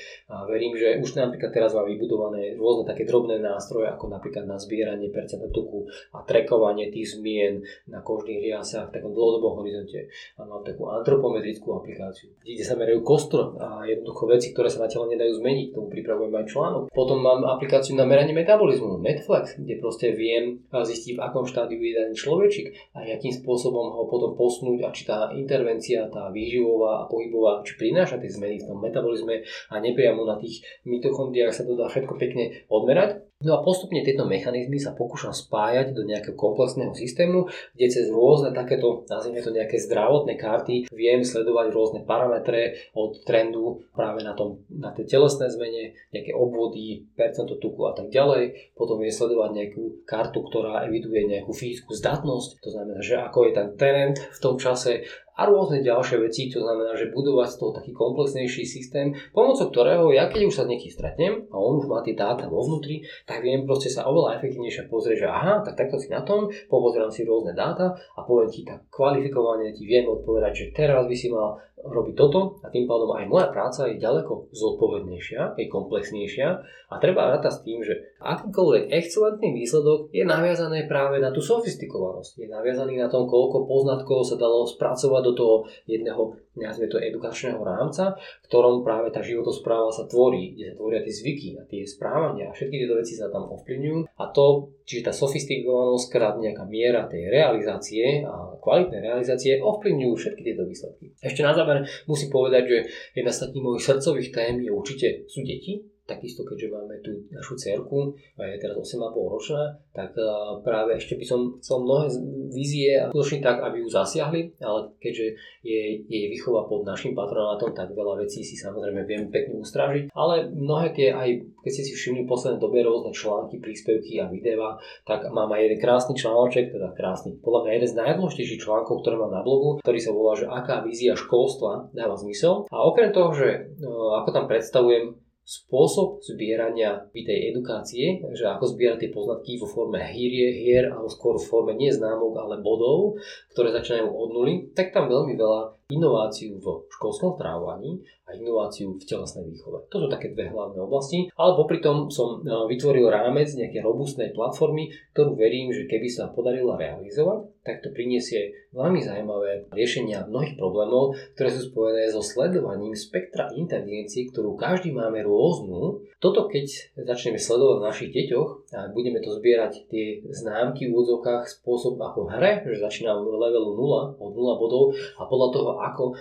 verím, 0.51 0.75
že 0.75 0.99
už 0.99 1.15
napríklad 1.15 1.55
teraz 1.55 1.71
mám 1.71 1.87
vybudované 1.87 2.59
rôzne 2.59 2.91
také 2.91 3.07
drobné 3.07 3.39
nástroje, 3.39 3.87
ako 3.87 4.11
napríklad 4.11 4.51
na 4.51 4.59
zbieranie 4.59 5.15
percenta 5.15 5.47
tuku 5.55 5.87
a 6.11 6.27
trekovanie 6.27 6.91
tých 6.91 7.15
zmien 7.15 7.63
na 7.87 8.03
kožných 8.03 8.43
riasách 8.43 8.91
v 8.91 8.95
takom 8.99 9.15
dlhodobom 9.15 9.63
horizonte. 9.63 10.11
A 10.37 10.43
mám 10.43 10.67
takú 10.67 10.91
antropometrickú 10.91 11.71
aplikáciu, 11.79 12.35
kde 12.43 12.65
sa 12.67 12.75
merajú 12.75 13.07
kostro 13.07 13.55
a 13.63 13.87
jednoducho 13.87 14.27
veci, 14.27 14.56
ktoré 14.57 14.73
sa 14.73 14.83
na 14.83 14.89
telo 14.89 15.05
nedajú 15.13 15.37
zmeniť, 15.37 15.77
tomu 15.77 15.93
pripravujem 15.93 16.33
aj 16.33 16.47
článok. 16.49 16.83
Potom 16.89 17.21
mám 17.21 17.45
aplikáciu 17.45 17.93
na 17.93 18.09
meranie 18.09 18.33
metabolizmu, 18.33 19.05
Netflex, 19.05 19.61
kde 19.61 19.77
proste 19.77 20.17
viem 20.17 20.65
zistiť, 20.73 21.21
v 21.21 21.21
akom 21.21 21.45
štádiu 21.45 21.77
je 21.77 21.93
daný 21.93 22.17
človečik 22.17 22.73
a 22.97 23.05
akým 23.05 23.37
spôsobom 23.37 23.93
ho 23.93 24.09
potom 24.09 24.33
posnúť 24.33 24.81
a 24.81 24.89
či 24.97 25.05
tá 25.05 25.29
intervencia, 25.37 26.09
tá 26.09 26.33
výživová 26.33 27.05
a 27.05 27.07
pohybová, 27.13 27.61
či 27.69 27.77
prináša 27.77 28.17
tie 28.17 28.33
zmeny 28.33 28.65
v 28.65 28.73
tom 28.73 28.81
metabolizme 28.81 29.45
a 29.45 29.75
nepriamo 29.77 30.25
na 30.25 30.41
tých 30.41 30.65
mitochondriách 30.89 31.53
sa 31.53 31.69
to 31.69 31.77
dá 31.77 31.93
všetko 31.93 32.17
pekne 32.17 32.65
odmerať. 32.73 33.26
No 33.45 33.53
a 33.53 33.61
postupne 33.61 34.01
tieto 34.01 34.25
mechanizmy 34.25 34.81
sa 34.81 34.97
pokúšam 34.97 35.29
spájať 35.29 35.93
do 35.93 36.09
nejakého 36.09 36.33
komplexného 36.33 36.97
systému, 36.97 37.45
kde 37.77 37.93
cez 37.93 38.09
rôzne 38.09 38.57
takéto, 38.57 39.05
nazvime 39.13 39.45
to 39.45 39.53
nejaké 39.53 39.77
zdravotné 39.77 40.41
karty, 40.41 40.89
viem 40.89 41.21
sledovať 41.21 41.69
rôzne 41.69 42.01
parametre 42.09 42.89
od 42.97 43.21
trendu 43.29 43.85
práve 43.93 44.25
na, 44.25 44.33
tom, 44.33 44.65
na 44.73 44.89
tej 44.97 45.21
telesné 45.21 45.53
zmene, 45.53 45.93
nejaké 46.17 46.33
obvody, 46.33 47.05
percento 47.13 47.61
tuku 47.61 47.85
a 47.85 47.93
tak 47.93 48.09
ďalej. 48.09 48.73
Potom 48.73 49.05
viem 49.05 49.13
sledovať 49.13 49.51
nejakú 49.53 50.09
kartu, 50.09 50.41
ktorá 50.41 50.89
eviduje 50.89 51.29
nejakú 51.29 51.53
fyzickú 51.53 51.93
zdatnosť, 51.93 52.65
to 52.65 52.73
znamená, 52.73 53.05
že 53.05 53.21
ako 53.21 53.39
je 53.45 53.53
ten 53.53 53.69
trend 53.77 54.17
v 54.17 54.39
tom 54.41 54.57
čase, 54.57 55.05
a 55.37 55.45
rôzne 55.45 55.85
ďalšie 55.85 56.17
veci, 56.25 56.49
to 56.49 56.65
znamená, 56.65 56.97
že 56.97 57.13
budovať 57.13 57.49
z 57.53 57.57
toho 57.61 57.71
taký 57.77 57.93
komplexnejší 57.93 58.65
systém, 58.65 59.13
pomocou 59.37 59.69
ktorého 59.69 60.09
ja 60.17 60.33
keď 60.33 60.49
už 60.49 60.55
sa 60.57 60.65
niekým 60.65 60.89
stretnem 60.89 61.33
a 61.53 61.57
on 61.61 61.79
už 61.79 61.87
má 61.87 62.01
tie 62.01 62.17
dáta 62.17 62.49
vo 62.49 62.65
vnútri, 62.65 63.05
tak 63.29 63.45
viem 63.45 63.69
proste 63.69 63.93
sa 63.93 64.09
oveľa 64.09 64.41
efektívnejšie 64.41 64.89
pozrieť, 64.89 65.17
že 65.25 65.29
aha, 65.29 65.55
tak 65.61 65.77
takto 65.77 66.01
si 66.01 66.09
na 66.09 66.25
tom, 66.25 66.49
pozriem 66.73 67.13
si 67.13 67.29
rôzne 67.29 67.53
dáta 67.53 67.93
a 67.93 68.21
poviem 68.25 68.49
ti 68.49 68.65
tak 68.65 68.89
kvalifikovane 68.89 69.77
ti 69.77 69.85
viem 69.85 70.09
odpovedať, 70.09 70.53
že 70.57 70.67
teraz 70.73 71.05
by 71.05 71.17
si 71.17 71.29
mal 71.29 71.61
robiť 71.77 72.15
toto 72.19 72.59
a 72.65 72.73
tým 72.73 72.89
pádom 72.89 73.15
aj 73.15 73.25
moja 73.31 73.49
práca 73.53 73.87
je 73.87 74.01
ďaleko 74.01 74.51
zodpovednejšia, 74.51 75.61
je 75.61 75.67
komplexnejšia 75.71 76.49
a 76.87 76.95
treba 77.03 77.31
rátať 77.31 77.53
s 77.53 77.63
tým, 77.63 77.79
že 77.83 77.95
akýkoľvek 78.23 78.91
excelentný 78.91 79.51
výsledok 79.55 80.11
je 80.11 80.25
naviazaný 80.27 80.87
práve 80.87 81.19
na 81.19 81.31
tú 81.35 81.43
sofistikovanosť. 81.43 82.33
Je 82.39 82.49
naviazaný 82.51 82.99
na 83.03 83.11
tom, 83.11 83.27
koľko 83.27 83.67
poznatkov 83.67 84.23
sa 84.23 84.39
dalo 84.39 84.67
spracovať 84.67 85.23
do 85.27 85.33
toho 85.35 85.55
jedného, 85.91 86.39
nazvime 86.55 86.87
to 86.87 87.03
edukačného 87.03 87.59
rámca, 87.59 88.15
v 88.15 88.47
ktorom 88.47 88.87
práve 88.87 89.11
tá 89.11 89.21
životospráva 89.21 89.91
sa 89.91 90.07
tvorí, 90.07 90.55
kde 90.55 90.73
sa 90.73 90.75
tvoria 90.79 91.01
tie 91.03 91.15
zvyky 91.15 91.49
a 91.59 91.63
tie 91.67 91.83
správania 91.83 92.49
a 92.49 92.55
všetky 92.55 92.77
tieto 92.79 92.95
veci 92.95 93.19
sa 93.19 93.27
tam 93.27 93.51
ovplyvňujú 93.51 93.99
a 94.15 94.25
to, 94.31 94.71
čiže 94.87 95.11
tá 95.11 95.13
sofistikovanosť, 95.13 96.07
krát 96.07 96.39
nejaká 96.39 96.65
miera 96.71 97.11
tej 97.11 97.27
realizácie 97.29 98.23
a 98.23 98.55
kvalitnej 98.63 99.03
realizácie 99.03 99.59
ovplyvňujú 99.59 100.15
všetky 100.15 100.43
tieto 100.47 100.63
výsledky. 100.63 101.13
Ešte 101.19 101.43
na 101.43 101.53
záver 101.53 101.83
musím 102.07 102.31
povedať, 102.31 102.63
že 102.71 102.79
jedna 103.19 103.35
z 103.35 103.49
takých 103.49 103.65
mojich 103.65 103.85
srdcových 103.85 104.31
tém 104.31 104.55
je 104.63 104.71
určite 104.71 105.07
sú 105.27 105.43
deti, 105.43 105.96
takisto 106.07 106.47
keďže 106.47 106.71
máme 106.71 106.95
tu 107.03 107.27
našu 107.35 107.59
cerku, 107.59 108.15
a 108.39 108.47
je 108.47 108.63
teraz 108.63 108.79
8,5 108.79 109.13
ročná, 109.13 109.77
tak 109.91 110.15
práve 110.63 110.97
ešte 110.97 111.19
by 111.19 111.27
som 111.27 111.41
chcel 111.59 111.83
mnohé 111.83 112.07
vízie 112.55 112.95
a 112.97 113.11
skutočne 113.11 113.43
tak, 113.43 113.59
aby 113.61 113.83
ju 113.83 113.89
zasiahli, 113.91 114.63
ale 114.63 114.95
keďže 115.03 115.27
je 115.67 115.81
jej 116.07 116.27
výchova 116.31 116.71
pod 116.71 116.87
našim 116.87 117.13
patronátom, 117.13 117.75
tak 117.75 117.91
veľa 117.91 118.23
vecí 118.23 118.47
si 118.47 118.55
samozrejme 118.55 119.03
viem 119.03 119.27
pekne 119.35 119.59
ustrážiť, 119.59 120.15
ale 120.15 120.47
mnohé 120.47 120.95
tie 120.95 121.11
aj, 121.11 121.29
keď 121.67 121.71
ste 121.75 121.85
si 121.91 121.93
všimli 121.99 122.23
v 122.23 122.31
poslednej 122.31 122.63
dobe 122.63 122.87
rôzne 122.87 123.11
články, 123.11 123.59
príspevky 123.59 124.23
a 124.23 124.31
videá, 124.31 124.79
tak 125.03 125.27
mám 125.35 125.51
aj 125.51 125.61
jeden 125.67 125.79
krásny 125.83 126.15
článoček, 126.15 126.71
teda 126.71 126.95
krásny, 126.95 127.35
podľa 127.43 127.67
mňa 127.67 127.73
jeden 127.75 127.91
z 127.91 127.99
najdôležitejších 127.99 128.63
článkov, 128.63 129.03
ktoré 129.03 129.19
mám 129.19 129.35
na 129.35 129.43
blogu, 129.43 129.83
ktorý 129.83 129.99
sa 129.99 130.15
volá, 130.15 130.39
že 130.39 130.47
aká 130.47 130.87
vízia 130.87 131.19
školstva 131.19 131.91
dáva 131.91 132.15
zmysel. 132.15 132.71
A 132.71 132.87
okrem 132.87 133.11
toho, 133.11 133.35
že 133.35 133.75
ako 134.23 134.31
tam 134.31 134.47
predstavujem 134.47 135.19
spôsob 135.47 136.27
zbierania 136.27 137.07
tej 137.15 137.55
edukácie, 137.55 138.19
že 138.35 138.51
ako 138.51 138.75
zbierať 138.75 139.07
tie 139.07 139.15
poznatky 139.15 139.63
vo 139.63 139.71
forme 139.71 140.03
hier, 140.11 140.51
hier 140.51 140.91
alebo 140.91 141.07
skôr 141.07 141.39
v 141.39 141.47
forme 141.47 141.73
nie 141.79 141.95
známok, 141.95 142.35
ale 142.35 142.59
bodov, 142.59 143.23
ktoré 143.55 143.71
začínajú 143.71 144.11
od 144.11 144.31
nuly, 144.35 144.55
tak 144.75 144.91
tam 144.91 145.07
veľmi 145.07 145.39
veľa 145.39 145.76
inováciu 145.87 146.59
v 146.59 146.67
školskom 146.91 147.39
strávaní 147.39 148.03
a 148.27 148.35
inováciu 148.35 148.99
v 148.99 149.07
telesnej 149.07 149.47
výchove. 149.47 149.87
To 149.87 149.97
sú 150.03 150.07
také 150.11 150.35
dve 150.35 150.51
hlavné 150.51 150.83
oblasti, 150.83 151.31
ale 151.39 151.55
popri 151.55 151.79
tom 151.79 152.11
som 152.11 152.43
e, 152.43 152.51
vytvoril 152.67 153.07
rámec 153.07 153.47
nejakej 153.55 153.87
robustnej 153.87 154.35
platformy, 154.35 154.91
ktorú 155.15 155.39
verím, 155.39 155.71
že 155.71 155.87
keby 155.87 156.11
sa 156.11 156.35
podarila 156.35 156.75
realizovať, 156.75 157.47
tak 157.63 157.87
to 157.87 157.95
priniesie 157.95 158.51
veľmi 158.75 158.99
zaujímavé 158.99 159.71
riešenia 159.71 160.27
mnohých 160.27 160.59
problémov, 160.59 161.15
ktoré 161.39 161.55
sú 161.55 161.71
spojené 161.71 162.11
so 162.11 162.19
sledovaním 162.19 162.99
spektra 162.99 163.55
inteligencie, 163.55 164.27
ktorú 164.31 164.59
každý 164.59 164.91
máme 164.91 165.23
rôznu. 165.23 166.03
Toto 166.19 166.51
keď 166.51 166.67
začneme 166.99 167.39
sledovať 167.39 167.77
na 167.79 167.95
našich 167.95 168.11
deťoch 168.11 168.75
a 168.75 168.91
budeme 168.91 169.23
to 169.23 169.39
zbierať 169.39 169.87
tie 169.87 170.27
známky 170.35 170.91
v 170.91 170.95
úvodzovkách 170.99 171.47
spôsob 171.47 171.95
ako 172.03 172.27
v 172.27 172.31
hre, 172.39 172.53
že 172.67 172.83
začínam 172.83 173.23
v 173.23 173.39
levelu 173.39 173.71
0 173.71 174.19
od 174.19 174.31
0 174.35 174.63
bodov 174.63 174.95
a 175.19 175.23
podľa 175.27 175.49
toho, 175.55 175.69
ako 175.81 176.13
e, 176.13 176.15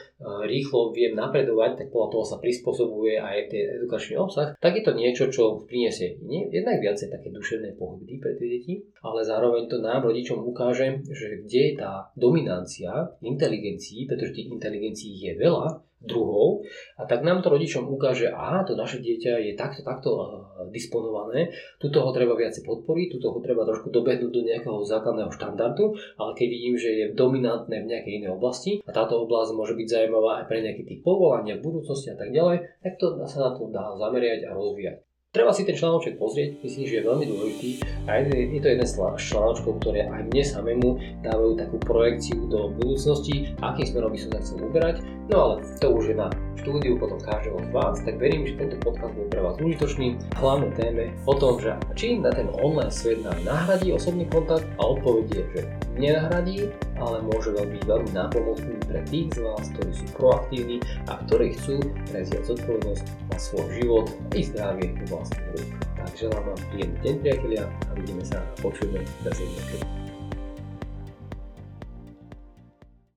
rýchlo 0.49 0.89
viem 0.91 1.13
napredovať, 1.13 1.71
tak 1.85 1.87
podľa 1.93 2.09
toho 2.11 2.25
sa 2.25 2.37
prispôsobuje 2.41 3.21
aj 3.21 3.37
ten 3.53 3.63
edukačný 3.81 4.17
obsah, 4.17 4.57
tak 4.57 4.75
je 4.79 4.83
to 4.83 4.97
niečo, 4.97 5.29
čo 5.29 5.63
priniesie 5.63 6.17
nie, 6.25 6.49
jednak 6.49 6.81
viacej 6.81 7.13
také 7.13 7.29
duševné 7.29 7.77
pohody 7.77 8.17
pre 8.17 8.33
tie 8.35 8.47
deti, 8.49 8.73
ale 9.05 9.21
zároveň 9.21 9.69
to 9.69 9.77
nám 9.79 10.01
rodičom 10.01 10.41
ukáže, 10.41 11.05
že 11.05 11.45
kde 11.45 11.61
je 11.61 11.73
tá 11.77 12.09
dominancia 12.17 13.13
inteligencií, 13.21 14.09
pretože 14.09 14.33
tých 14.33 14.49
inteligencií 14.49 15.13
je 15.13 15.33
veľa, 15.37 15.84
druhov 16.05 16.65
a 16.97 17.03
tak 17.09 17.25
nám 17.25 17.41
to 17.41 17.51
rodičom 17.51 17.89
ukáže, 17.89 18.29
aha, 18.29 18.63
to 18.63 18.77
naše 18.77 19.01
dieťa 19.01 19.41
je 19.41 19.51
takto, 19.53 19.81
takto 19.81 20.09
uh, 20.13 20.23
disponované, 20.69 21.51
tuto 21.77 22.05
ho 22.05 22.09
treba 22.13 22.37
viacej 22.37 22.63
podporiť, 22.63 23.17
tuto 23.17 23.35
ho 23.35 23.39
treba 23.41 23.65
trošku 23.65 23.91
dobehnúť 23.91 24.31
do 24.31 24.41
nejakého 24.45 24.79
základného 24.85 25.31
štandardu, 25.33 25.97
ale 26.21 26.31
keď 26.37 26.47
vidím, 26.47 26.75
že 26.77 26.89
je 26.93 27.05
dominantné 27.13 27.83
v 27.83 27.89
nejakej 27.89 28.13
inej 28.23 28.31
oblasti 28.37 28.79
a 28.85 28.89
táto 28.93 29.21
oblasť 29.25 29.57
môže 29.57 29.73
byť 29.73 29.87
zaujímavá 29.89 30.41
aj 30.41 30.45
pre 30.47 30.63
nejaký 30.63 30.83
typ 30.85 30.99
povolania 31.03 31.57
v 31.57 31.65
budúcnosti 31.65 32.13
a 32.13 32.17
tak 32.17 32.31
ďalej, 32.31 32.63
tak 32.81 32.93
to 33.01 33.17
sa 33.25 33.49
na 33.49 33.51
to 33.57 33.67
dá 33.73 33.93
zameriať 33.97 34.47
a 34.47 34.55
rozvíjať. 34.55 35.05
Treba 35.35 35.51
si 35.51 35.67
ten 35.67 35.75
článoček 35.75 36.15
pozrieť, 36.15 36.63
myslím, 36.63 36.87
že 36.87 36.95
je 36.95 37.07
veľmi 37.11 37.25
dôležitý 37.27 37.69
a 38.07 38.23
je 38.23 38.55
to 38.55 38.71
jeden 38.71 38.87
z 38.87 38.95
článočkov, 39.19 39.83
ktoré 39.83 40.07
aj 40.07 40.31
mne 40.31 40.43
samému 40.47 40.89
dávajú 41.27 41.59
takú 41.59 41.75
projekciu 41.83 42.47
do 42.47 42.71
budúcnosti, 42.71 43.51
akým 43.59 43.83
smerom 43.83 44.15
by 44.15 44.19
som 44.23 44.31
sa 44.31 44.39
chcel 44.39 44.63
uberať. 44.63 45.03
No 45.25 45.37
ale 45.41 45.53
to 45.81 45.89
už 45.89 46.13
je 46.13 46.15
na 46.15 46.29
štúdiu 46.61 47.01
potom 47.01 47.17
každého 47.17 47.57
z 47.57 47.69
vás, 47.73 47.97
tak 48.05 48.21
verím, 48.21 48.45
že 48.45 48.61
tento 48.61 48.77
podcast 48.81 49.13
bol 49.17 49.25
pre 49.29 49.41
vás 49.41 49.57
užitočný. 49.57 50.21
Hlavné 50.37 50.69
téme 50.77 51.03
o 51.25 51.33
tom, 51.33 51.57
že 51.57 51.73
či 51.97 52.21
na 52.21 52.29
ten 52.29 52.45
online 52.61 52.93
svet 52.93 53.25
nám 53.25 53.37
nahradí 53.41 53.89
osobný 53.89 54.29
kontakt 54.29 54.69
a 54.77 54.81
odpoveď 54.85 55.25
je, 55.33 55.41
že 55.57 55.61
nenahradí, 55.97 56.57
ale 57.01 57.25
môže 57.25 57.57
byť 57.57 57.81
veľmi 57.89 58.11
nápomocný 58.13 58.77
pre 58.85 59.01
tých 59.09 59.33
z 59.33 59.39
vás, 59.41 59.65
ktorí 59.73 59.91
sú 59.97 60.05
proaktívni 60.13 60.77
a 61.09 61.17
ktorí 61.25 61.57
chcú 61.57 61.81
prevziať 62.13 62.41
zodpovednosť 62.45 63.05
na 63.33 63.37
svoj 63.41 63.65
život 63.81 64.05
i 64.37 64.41
zdravie 64.45 64.93
do 64.93 65.05
vlastných 65.09 65.49
rúk. 65.57 65.69
Tak 65.97 66.09
želám 66.13 66.43
vám 66.53 66.59
príjemný 66.69 66.97
deň 67.01 67.15
priatelia 67.25 67.63
a 67.65 67.91
vidíme 67.97 68.21
sa 68.21 68.37
a 68.37 68.45
počujeme 68.61 69.01
bez 69.25 69.35
jedného. 69.41 70.04